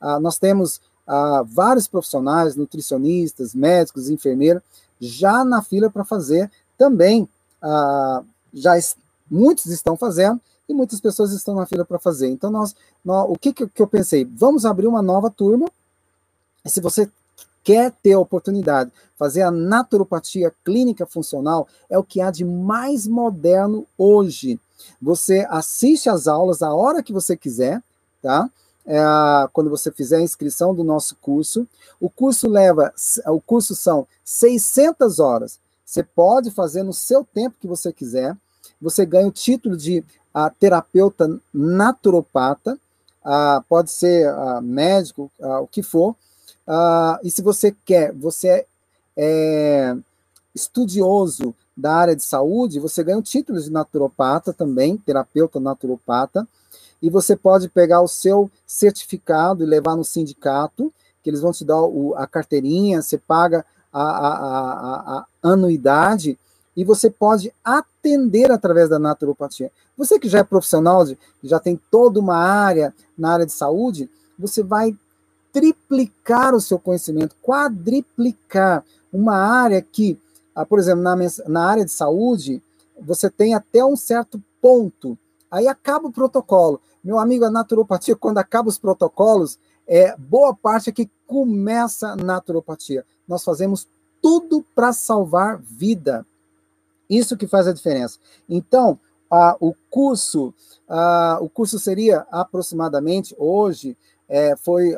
Ah, 0.00 0.18
nós 0.18 0.38
temos 0.38 0.80
ah, 1.06 1.42
vários 1.46 1.86
profissionais, 1.86 2.56
nutricionistas, 2.56 3.54
médicos, 3.54 4.10
enfermeiros, 4.10 4.62
já 5.00 5.44
na 5.44 5.62
fila 5.62 5.90
para 5.90 6.04
fazer 6.04 6.50
também. 6.76 7.28
Ah, 7.62 8.22
já 8.52 8.72
muitos 9.30 9.66
estão 9.66 9.96
fazendo 9.96 10.40
e 10.68 10.74
muitas 10.74 11.00
pessoas 11.00 11.32
estão 11.32 11.54
na 11.54 11.66
fila 11.66 11.84
para 11.84 11.98
fazer. 11.98 12.28
Então, 12.28 12.50
nós, 12.50 12.74
nós 13.04 13.26
o 13.28 13.36
que, 13.36 13.52
que, 13.52 13.82
eu 13.82 13.86
pensei? 13.86 14.24
Vamos 14.24 14.64
abrir 14.64 14.86
uma 14.86 15.02
nova 15.02 15.30
turma. 15.30 15.66
Se 16.64 16.80
você 16.80 17.10
quer 17.62 17.92
ter 18.02 18.12
a 18.12 18.18
oportunidade, 18.18 18.92
fazer 19.18 19.42
a 19.42 19.50
naturopatia 19.50 20.52
clínica 20.64 21.06
funcional, 21.06 21.66
é 21.88 21.98
o 21.98 22.04
que 22.04 22.20
há 22.20 22.30
de 22.30 22.44
mais 22.44 23.06
moderno 23.06 23.86
hoje. 23.96 24.60
Você 25.00 25.46
assiste 25.48 26.08
às 26.08 26.28
aulas 26.28 26.62
a 26.62 26.72
hora 26.72 27.02
que 27.02 27.12
você 27.12 27.36
quiser, 27.36 27.82
tá? 28.22 28.50
É, 28.86 29.02
quando 29.52 29.70
você 29.70 29.90
fizer 29.90 30.18
a 30.18 30.22
inscrição 30.22 30.74
do 30.74 30.84
nosso 30.84 31.16
curso. 31.16 31.66
O 31.98 32.10
curso 32.10 32.48
leva, 32.48 32.92
o 33.28 33.40
curso 33.40 33.74
são 33.74 34.06
600 34.22 35.18
horas. 35.18 35.58
Você 35.84 36.02
pode 36.02 36.50
fazer 36.50 36.82
no 36.82 36.92
seu 36.92 37.24
tempo 37.24 37.56
que 37.60 37.66
você 37.66 37.92
quiser. 37.92 38.36
Você 38.80 39.04
ganha 39.04 39.26
o 39.26 39.32
título 39.32 39.76
de 39.76 40.04
a, 40.32 40.50
terapeuta 40.50 41.40
naturopata, 41.52 42.78
a, 43.24 43.62
pode 43.68 43.90
ser 43.90 44.28
a, 44.28 44.60
médico, 44.60 45.30
o 45.38 45.66
que 45.66 45.82
for. 45.82 46.16
e 47.22 47.30
se 47.30 47.42
você 47.42 47.74
quer, 47.84 48.12
você 48.12 48.48
é, 48.48 48.66
é 49.16 49.96
estudioso 50.54 51.54
da 51.76 51.94
área 51.94 52.16
de 52.16 52.22
saúde, 52.22 52.78
você 52.78 53.02
ganha 53.02 53.18
o 53.18 53.22
título 53.22 53.60
de 53.60 53.70
naturopata 53.70 54.52
também, 54.52 54.96
terapeuta 54.96 55.58
naturopata, 55.58 56.46
e 57.02 57.10
você 57.10 57.36
pode 57.36 57.68
pegar 57.68 58.00
o 58.00 58.08
seu 58.08 58.50
certificado 58.66 59.62
e 59.62 59.66
levar 59.66 59.96
no 59.96 60.04
sindicato, 60.04 60.92
que 61.22 61.30
eles 61.30 61.40
vão 61.40 61.52
te 61.52 61.64
dar 61.64 61.82
o, 61.82 62.14
a 62.16 62.26
carteirinha, 62.26 63.02
você 63.02 63.18
paga 63.18 63.64
a, 64.02 64.28
a, 64.28 65.18
a, 65.18 65.26
anuidade 65.42 66.38
e 66.76 66.84
você 66.84 67.08
pode 67.08 67.52
atender 67.64 68.50
através 68.50 68.88
da 68.88 68.98
naturopatia. 68.98 69.70
Você 69.96 70.18
que 70.18 70.28
já 70.28 70.40
é 70.40 70.44
profissional, 70.44 71.06
já 71.42 71.60
tem 71.60 71.80
toda 71.90 72.18
uma 72.18 72.36
área 72.36 72.92
na 73.16 73.32
área 73.32 73.46
de 73.46 73.52
saúde, 73.52 74.10
você 74.36 74.62
vai 74.62 74.96
triplicar 75.52 76.54
o 76.54 76.60
seu 76.60 76.78
conhecimento, 76.78 77.36
quadriplicar 77.40 78.84
uma 79.12 79.36
área 79.36 79.80
que 79.80 80.18
ah, 80.54 80.64
por 80.64 80.78
exemplo, 80.78 81.02
na, 81.02 81.16
na 81.48 81.66
área 81.68 81.84
de 81.84 81.90
saúde, 81.90 82.62
você 83.00 83.28
tem 83.28 83.54
até 83.54 83.84
um 83.84 83.96
certo 83.96 84.40
ponto. 84.62 85.18
Aí 85.50 85.66
acaba 85.66 86.08
o 86.08 86.12
protocolo. 86.12 86.80
Meu 87.02 87.18
amigo, 87.18 87.44
a 87.44 87.50
naturopatia, 87.50 88.14
quando 88.14 88.38
acaba 88.38 88.68
os 88.68 88.78
protocolos, 88.78 89.58
é 89.86 90.16
boa 90.16 90.54
parte 90.54 90.90
é 90.90 90.92
que 90.92 91.10
começa 91.26 92.10
a 92.10 92.16
naturopatia. 92.16 93.04
Nós 93.26 93.44
fazemos 93.44 93.86
tudo 94.22 94.64
para 94.74 94.92
salvar 94.92 95.58
vida. 95.58 96.26
Isso 97.08 97.36
que 97.36 97.46
faz 97.46 97.66
a 97.66 97.72
diferença. 97.72 98.18
Então, 98.48 98.98
ah, 99.30 99.56
o 99.60 99.74
curso, 99.90 100.54
ah, 100.88 101.38
o 101.40 101.48
curso 101.48 101.78
seria 101.78 102.26
aproximadamente 102.30 103.34
hoje. 103.38 103.96
É, 104.26 104.56
foi, 104.56 104.94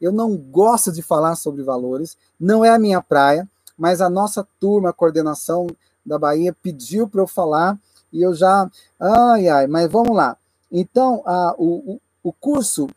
eu 0.00 0.12
não 0.12 0.36
gosto 0.36 0.92
de 0.92 1.02
falar 1.02 1.34
sobre 1.34 1.64
valores, 1.64 2.16
não 2.38 2.64
é 2.64 2.70
a 2.70 2.78
minha 2.78 3.02
praia 3.02 3.48
mas 3.76 4.00
a 4.00 4.08
nossa 4.08 4.46
turma, 4.60 4.90
a 4.90 4.92
coordenação 4.92 5.66
da 6.04 6.18
Bahia, 6.18 6.56
pediu 6.62 7.08
para 7.08 7.20
eu 7.20 7.26
falar 7.26 7.78
e 8.12 8.22
eu 8.22 8.34
já. 8.34 8.70
Ai, 8.98 9.48
ai, 9.48 9.66
mas 9.66 9.90
vamos 9.90 10.16
lá. 10.16 10.36
Então, 10.70 11.22
a, 11.26 11.54
o, 11.58 12.00
o 12.22 12.32
curso, 12.32 12.88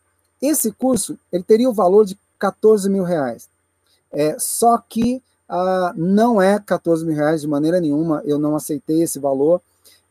esse 0.41 0.71
curso, 0.71 1.17
ele 1.31 1.43
teria 1.43 1.69
o 1.69 1.73
valor 1.73 2.05
de 2.05 2.17
14 2.39 2.89
mil 2.89 3.03
reais. 3.03 3.49
É, 4.11 4.37
só 4.39 4.77
que 4.77 5.21
ah, 5.47 5.93
não 5.95 6.41
é 6.41 6.59
14 6.59 7.05
mil 7.05 7.15
reais 7.15 7.41
de 7.41 7.47
maneira 7.47 7.79
nenhuma, 7.79 8.21
eu 8.25 8.37
não 8.37 8.55
aceitei 8.55 9.03
esse 9.03 9.19
valor. 9.19 9.61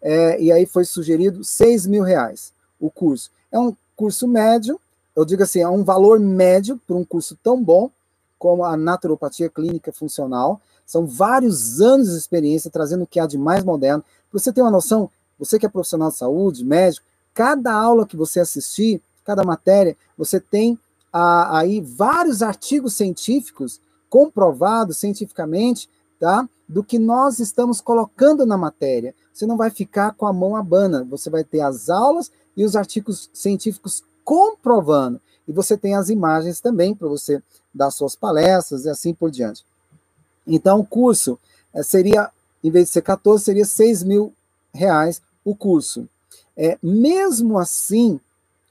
É, 0.01 0.41
e 0.41 0.53
aí 0.53 0.67
foi 0.67 0.85
sugerido 0.85 1.43
6 1.43 1.87
mil 1.87 2.03
reais 2.03 2.53
o 2.81 2.91
curso. 2.91 3.31
É 3.51 3.59
um 3.59 3.75
curso 3.95 4.29
médio, 4.29 4.81
eu 5.15 5.25
digo 5.25 5.43
assim, 5.43 5.61
é 5.61 5.69
um 5.69 5.83
valor 5.83 6.21
médio 6.21 6.81
para 6.87 6.97
um 6.97 7.05
curso 7.05 7.37
tão 7.43 7.63
bom, 7.63 7.91
como 8.39 8.65
a 8.65 8.77
naturopatia 8.77 9.49
clínica 9.49 9.93
funcional. 9.93 10.61
São 10.87 11.07
vários 11.07 11.81
anos 11.81 12.11
de 12.11 12.17
experiência 12.17 12.71
trazendo 12.71 13.05
o 13.05 13.07
que 13.07 13.19
há 13.19 13.27
de 13.27 13.39
mais 13.39 13.65
moderno. 13.65 14.05
Você 14.33 14.53
ter 14.53 14.61
uma 14.61 14.71
noção, 14.71 15.11
você 15.39 15.59
que 15.59 15.67
é 15.67 15.69
profissional 15.69 16.11
de 16.11 16.19
saúde, 16.19 16.65
médico, 16.65 17.07
cada 17.35 17.73
aula 17.73 18.07
que 18.07 18.17
você 18.17 18.41
assistir, 18.41 19.03
cada 19.25 19.43
matéria, 19.43 19.97
você 20.17 20.39
tem 20.39 20.79
ah, 21.13 21.59
aí 21.59 21.81
vários 21.81 22.43
artigos 22.43 22.95
científicos 22.95 23.81
comprovados 24.17 24.97
cientificamente, 24.97 25.91
tá? 26.19 26.49
Do 26.67 26.83
que 26.83 26.99
nós 26.99 27.39
estamos 27.39 27.83
colocando 27.83 28.47
na 28.47 28.57
matéria. 28.57 29.15
Você 29.31 29.45
não 29.45 29.59
vai 29.59 29.69
ficar 29.69 30.15
com 30.15 30.25
a 30.25 30.33
mão 30.33 30.57
abana, 30.57 31.05
você 31.05 31.29
vai 31.29 31.45
ter 31.45 31.61
as 31.61 31.91
aulas 31.91 32.33
e 32.57 32.65
os 32.65 32.75
artigos 32.75 33.29
científicos 33.35 34.03
comprovando. 34.25 35.21
E 35.47 35.53
você 35.53 35.77
tem 35.77 35.95
as 35.95 36.09
imagens 36.09 36.61
também 36.61 36.95
para 36.95 37.07
você 37.07 37.43
dar 37.75 37.91
suas 37.91 38.17
palestras 38.17 38.87
e 38.87 38.89
assim 38.89 39.13
por 39.13 39.31
diante. 39.31 39.67
Então, 40.47 40.81
o 40.81 40.87
curso 40.87 41.39
é, 41.75 41.83
seria, 41.83 42.31
em 42.65 42.71
vez 42.71 42.87
de 42.87 42.93
ser 42.95 43.03
14, 43.03 43.45
seria 43.45 43.67
6 43.67 44.03
mil 44.03 44.33
reais 44.73 45.21
o 45.45 45.55
curso. 45.55 46.09
É, 46.57 46.79
mesmo 46.83 47.59
assim, 47.59 48.19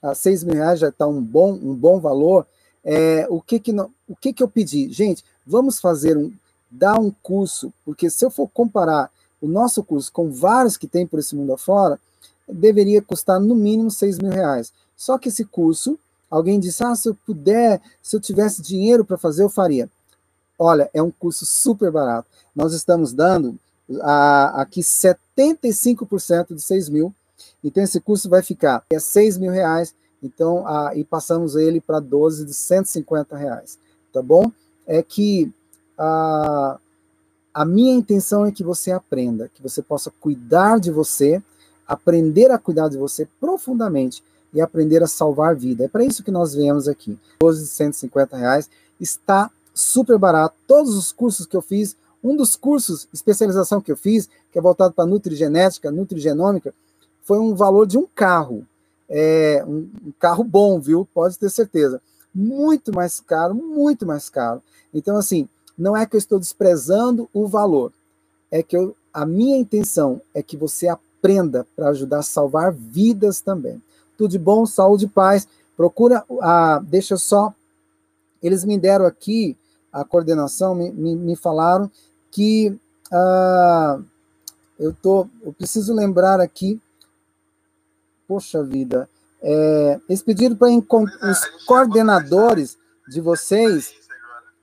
a 0.01 0.15
6 0.15 0.43
mil 0.43 0.55
reais 0.55 0.79
já 0.79 0.89
está 0.89 1.05
um 1.05 1.21
bom, 1.21 1.53
um 1.53 1.75
bom 1.75 1.99
valor. 1.99 2.47
É, 2.85 3.25
o 3.29 3.41
que 3.41 3.59
que, 3.59 3.73
não, 3.73 3.91
o 4.07 4.15
que 4.15 4.31
que 4.31 4.43
eu 4.43 4.47
pedi? 4.47 4.91
Gente, 4.93 5.23
vamos 5.45 5.79
fazer 5.79 6.15
um, 6.15 6.31
dar 6.69 6.99
um 6.99 7.11
curso, 7.23 7.73
porque 7.83 8.09
se 8.09 8.23
eu 8.23 8.29
for 8.29 8.47
comparar 8.47 9.11
o 9.41 9.47
nosso 9.47 9.83
curso 9.83 10.11
com 10.11 10.31
vários 10.31 10.77
que 10.77 10.87
tem 10.87 11.05
por 11.05 11.19
esse 11.19 11.35
mundo 11.35 11.53
afora, 11.53 11.99
deveria 12.47 13.01
custar 13.01 13.39
no 13.39 13.55
mínimo 13.55 13.89
6 13.89 14.19
mil 14.19 14.31
reais. 14.31 14.71
Só 14.95 15.17
que 15.17 15.29
esse 15.29 15.43
curso 15.43 15.99
Alguém 16.29 16.59
disse: 16.59 16.83
Ah, 16.83 16.95
se 16.95 17.07
eu 17.07 17.15
puder, 17.15 17.81
se 18.01 18.15
eu 18.15 18.19
tivesse 18.19 18.61
dinheiro 18.61 19.05
para 19.05 19.17
fazer, 19.17 19.43
eu 19.43 19.49
faria. 19.49 19.89
Olha, 20.57 20.89
é 20.93 21.01
um 21.01 21.11
curso 21.11 21.45
super 21.45 21.91
barato. 21.91 22.27
Nós 22.55 22.73
estamos 22.73 23.13
dando 23.13 23.57
a, 24.01 24.61
aqui 24.61 24.81
75% 24.81 26.53
de 26.53 26.61
6 26.61 26.89
mil. 26.89 27.13
Então, 27.63 27.83
esse 27.83 27.99
curso 27.99 28.29
vai 28.29 28.41
ficar 28.41 28.83
é 28.89 28.99
6 28.99 29.37
mil 29.37 29.51
reais. 29.51 29.93
Então, 30.25 30.67
a, 30.67 30.95
e 30.95 31.03
passamos 31.03 31.55
ele 31.55 31.79
para 31.79 31.99
12 31.99 32.45
de 32.45 32.53
150 32.53 33.37
reais. 33.37 33.77
Tá 34.11 34.21
bom? 34.21 34.51
É 34.87 35.03
que 35.03 35.51
a, 35.97 36.79
a 37.53 37.65
minha 37.65 37.93
intenção 37.93 38.45
é 38.45 38.51
que 38.51 38.63
você 38.63 38.91
aprenda, 38.91 39.49
que 39.53 39.61
você 39.61 39.81
possa 39.81 40.11
cuidar 40.19 40.79
de 40.79 40.91
você, 40.91 41.41
aprender 41.87 42.49
a 42.51 42.57
cuidar 42.57 42.89
de 42.89 42.97
você 42.97 43.27
profundamente 43.39 44.23
e 44.53 44.59
aprender 44.61 45.03
a 45.03 45.07
salvar 45.07 45.55
vida. 45.55 45.85
É 45.85 45.87
para 45.87 46.03
isso 46.03 46.23
que 46.23 46.31
nós 46.31 46.53
viemos 46.55 46.87
aqui. 46.87 47.19
12 47.39 47.61
de 47.61 47.67
150 47.67 48.37
reais 48.37 48.69
está 48.99 49.51
super 49.73 50.17
barato. 50.17 50.55
Todos 50.65 50.95
os 50.95 51.11
cursos 51.11 51.45
que 51.45 51.55
eu 51.55 51.61
fiz, 51.61 51.95
um 52.23 52.35
dos 52.35 52.55
cursos, 52.55 53.07
especialização 53.13 53.79
que 53.79 53.91
eu 53.91 53.97
fiz, 53.97 54.27
que 54.51 54.57
é 54.57 54.61
voltado 54.61 54.93
para 54.93 55.05
nutrigenética, 55.05 55.91
nutrigenômica, 55.91 56.73
foi 57.21 57.37
um 57.37 57.53
valor 57.53 57.85
de 57.85 57.97
um 57.97 58.07
carro. 58.15 58.65
É, 59.09 59.63
um, 59.67 59.89
um 60.07 60.13
carro 60.19 60.43
bom, 60.43 60.79
viu? 60.79 61.07
Pode 61.13 61.37
ter 61.37 61.49
certeza. 61.49 62.01
Muito 62.33 62.93
mais 62.93 63.19
caro, 63.19 63.53
muito 63.53 64.05
mais 64.05 64.29
caro. 64.29 64.61
Então, 64.93 65.17
assim, 65.17 65.47
não 65.77 65.95
é 65.95 66.05
que 66.05 66.15
eu 66.15 66.19
estou 66.19 66.39
desprezando 66.39 67.29
o 67.33 67.47
valor, 67.47 67.91
é 68.51 68.63
que 68.63 68.75
eu, 68.75 68.95
a 69.13 69.25
minha 69.25 69.57
intenção 69.57 70.21
é 70.33 70.41
que 70.41 70.57
você 70.57 70.87
aprenda 70.87 71.65
para 71.75 71.89
ajudar 71.89 72.19
a 72.19 72.23
salvar 72.23 72.71
vidas 72.71 73.41
também. 73.41 73.81
Tudo 74.17 74.31
de 74.31 74.39
bom, 74.39 74.65
saúde 74.65 75.05
e 75.05 75.09
paz. 75.09 75.47
Procura, 75.75 76.23
a, 76.41 76.79
deixa 76.79 77.17
só, 77.17 77.53
eles 78.41 78.63
me 78.63 78.77
deram 78.77 79.05
aqui 79.05 79.57
a 79.95 80.03
coordenação 80.03 80.75
me, 80.75 80.91
me, 80.91 81.15
me 81.15 81.35
falaram 81.37 81.89
que 82.29 82.77
ah, 83.13 83.97
eu 84.77 84.93
tô, 84.93 85.25
eu 85.41 85.53
preciso 85.53 85.93
lembrar 85.93 86.41
aqui, 86.41 86.81
poxa 88.27 88.63
vida, 88.63 89.09
é, 89.41 89.99
eles 90.09 90.23
pediram 90.23 90.55
para 90.55 90.69
os 90.69 91.65
coordenadores 91.65 92.77
de 93.07 93.21
vocês 93.21 93.93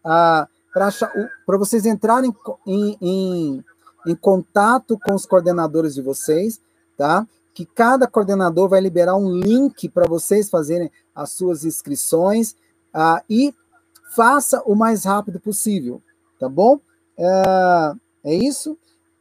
ah, 0.05 0.49
para 0.73 1.59
vocês 1.59 1.85
entrarem 1.85 2.35
em, 2.67 2.97
em, 3.01 3.65
em 4.07 4.15
contato 4.15 4.99
com 4.99 5.15
os 5.15 5.27
coordenadores 5.27 5.95
de 5.95 6.01
vocês, 6.03 6.61
tá? 6.97 7.27
Que 7.55 7.67
cada 7.67 8.07
coordenador 8.07 8.69
vai 8.69 8.81
liberar 8.81 9.17
um 9.17 9.31
link 9.31 9.89
para 9.91 10.09
vocês 10.09 10.49
fazerem 10.49 10.91
as 11.15 11.31
suas 11.31 11.65
inscrições 11.65 12.57
ah, 12.93 13.23
e 13.29 13.55
faça 14.15 14.63
o 14.65 14.75
mais 14.75 15.05
rápido 15.05 15.39
possível, 15.39 16.01
tá 16.39 16.49
bom? 16.49 16.81
É, 17.19 17.95
é 18.25 18.35
isso. 18.35 18.77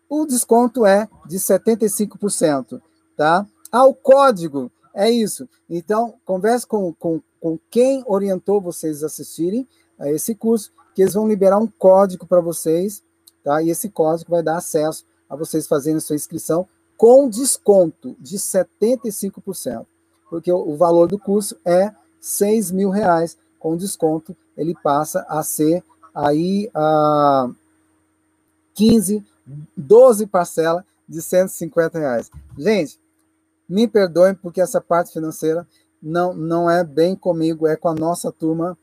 O 0.10 0.26
desconto 0.26 0.86
é 0.86 1.08
de 1.26 1.38
75%, 1.38 2.82
tá? 3.16 3.46
Ah, 3.72 3.86
o 3.86 3.94
código 3.94 4.72
é 4.94 5.10
isso. 5.10 5.48
Então, 5.70 6.16
converse 6.26 6.68
com, 6.68 6.94
com, 6.94 7.22
com 7.40 7.58
quem 7.70 8.04
orientou 8.06 8.60
vocês 8.60 9.04
a 9.04 9.08
assistirem 9.08 9.68
a 9.98 10.10
esse 10.10 10.36
curso, 10.36 10.72
que 10.94 11.02
eles 11.02 11.14
vão 11.14 11.28
liberar 11.28 11.58
um 11.58 11.68
código 11.68 12.26
para 12.26 12.42
vocês, 12.42 13.02
tá? 13.44 13.62
E 13.62 13.70
esse 13.70 13.90
código 13.90 14.32
vai 14.32 14.44
dar 14.44 14.58
acesso 14.58 15.06
a 15.30 15.36
vocês 15.36 15.68
fazerem 15.68 16.00
sua 16.00 16.16
inscrição 16.16 16.68
com 16.98 17.30
desconto 17.30 18.16
de 18.20 18.38
75%, 18.38 19.86
porque 20.30 20.52
o, 20.52 20.58
o 20.70 20.78
valor 20.78 21.08
do 21.08 21.18
curso 21.18 21.58
é 21.66 21.92
6 22.20 22.72
mil 22.72 22.90
reais, 22.90 23.38
com 23.58 23.78
desconto 23.78 24.36
ele 24.56 24.76
passa 24.84 25.26
a 25.28 25.42
ser 25.42 25.84
aí 26.14 26.70
a 26.76 27.50
15, 28.76 29.26
12 29.76 30.28
parcelas 30.28 30.84
de 31.08 31.22
150 31.22 31.98
reais. 31.98 32.30
Gente, 32.58 33.00
me 33.72 33.88
perdoem 33.88 34.36
porque 34.36 34.60
essa 34.60 34.82
parte 34.82 35.14
financeira 35.14 35.66
não, 36.04 36.34
não 36.34 36.70
é 36.70 36.84
bem 36.84 37.16
comigo, 37.16 37.66
é 37.66 37.78
com 37.78 37.88
a 37.88 37.96
nossa 37.96 38.30
turma, 38.30 38.78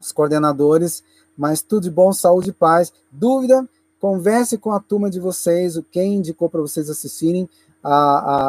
os 0.00 0.10
coordenadores, 0.10 1.04
mas 1.36 1.62
tudo 1.62 1.84
de 1.84 1.90
bom, 1.90 2.12
saúde 2.12 2.50
e 2.50 2.52
paz. 2.52 2.92
Dúvida? 3.10 3.68
Converse 4.00 4.58
com 4.58 4.72
a 4.72 4.80
turma 4.80 5.08
de 5.08 5.20
vocês, 5.20 5.80
quem 5.92 6.16
indicou 6.16 6.50
para 6.50 6.60
vocês 6.60 6.90
assistirem 6.90 7.48
a, 7.82 7.92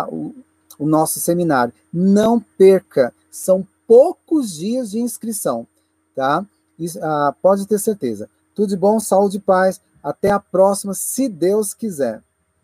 a 0.03 0.09
o, 0.09 0.34
o 0.80 0.85
nosso 0.88 1.19
seminário. 1.19 1.73
Não 1.93 2.39
perca, 2.39 3.13
são 3.30 3.65
poucos 3.88 4.55
dias 4.55 4.89
de 4.89 4.99
inscrição, 4.99 5.67
tá? 6.15 6.43
Isso, 6.77 6.99
ah, 7.03 7.35
pode 7.39 7.67
ter 7.67 7.77
certeza. 7.77 8.27
Tudo 8.55 8.69
de 8.69 8.77
bom, 8.77 8.99
saúde 8.99 9.38
e 9.38 9.41
paz. 9.41 9.80
Até 10.01 10.31
a 10.31 10.39
próxima, 10.39 10.93
se 10.93 11.30
Deus 11.30 11.73
quiser. 11.73 12.22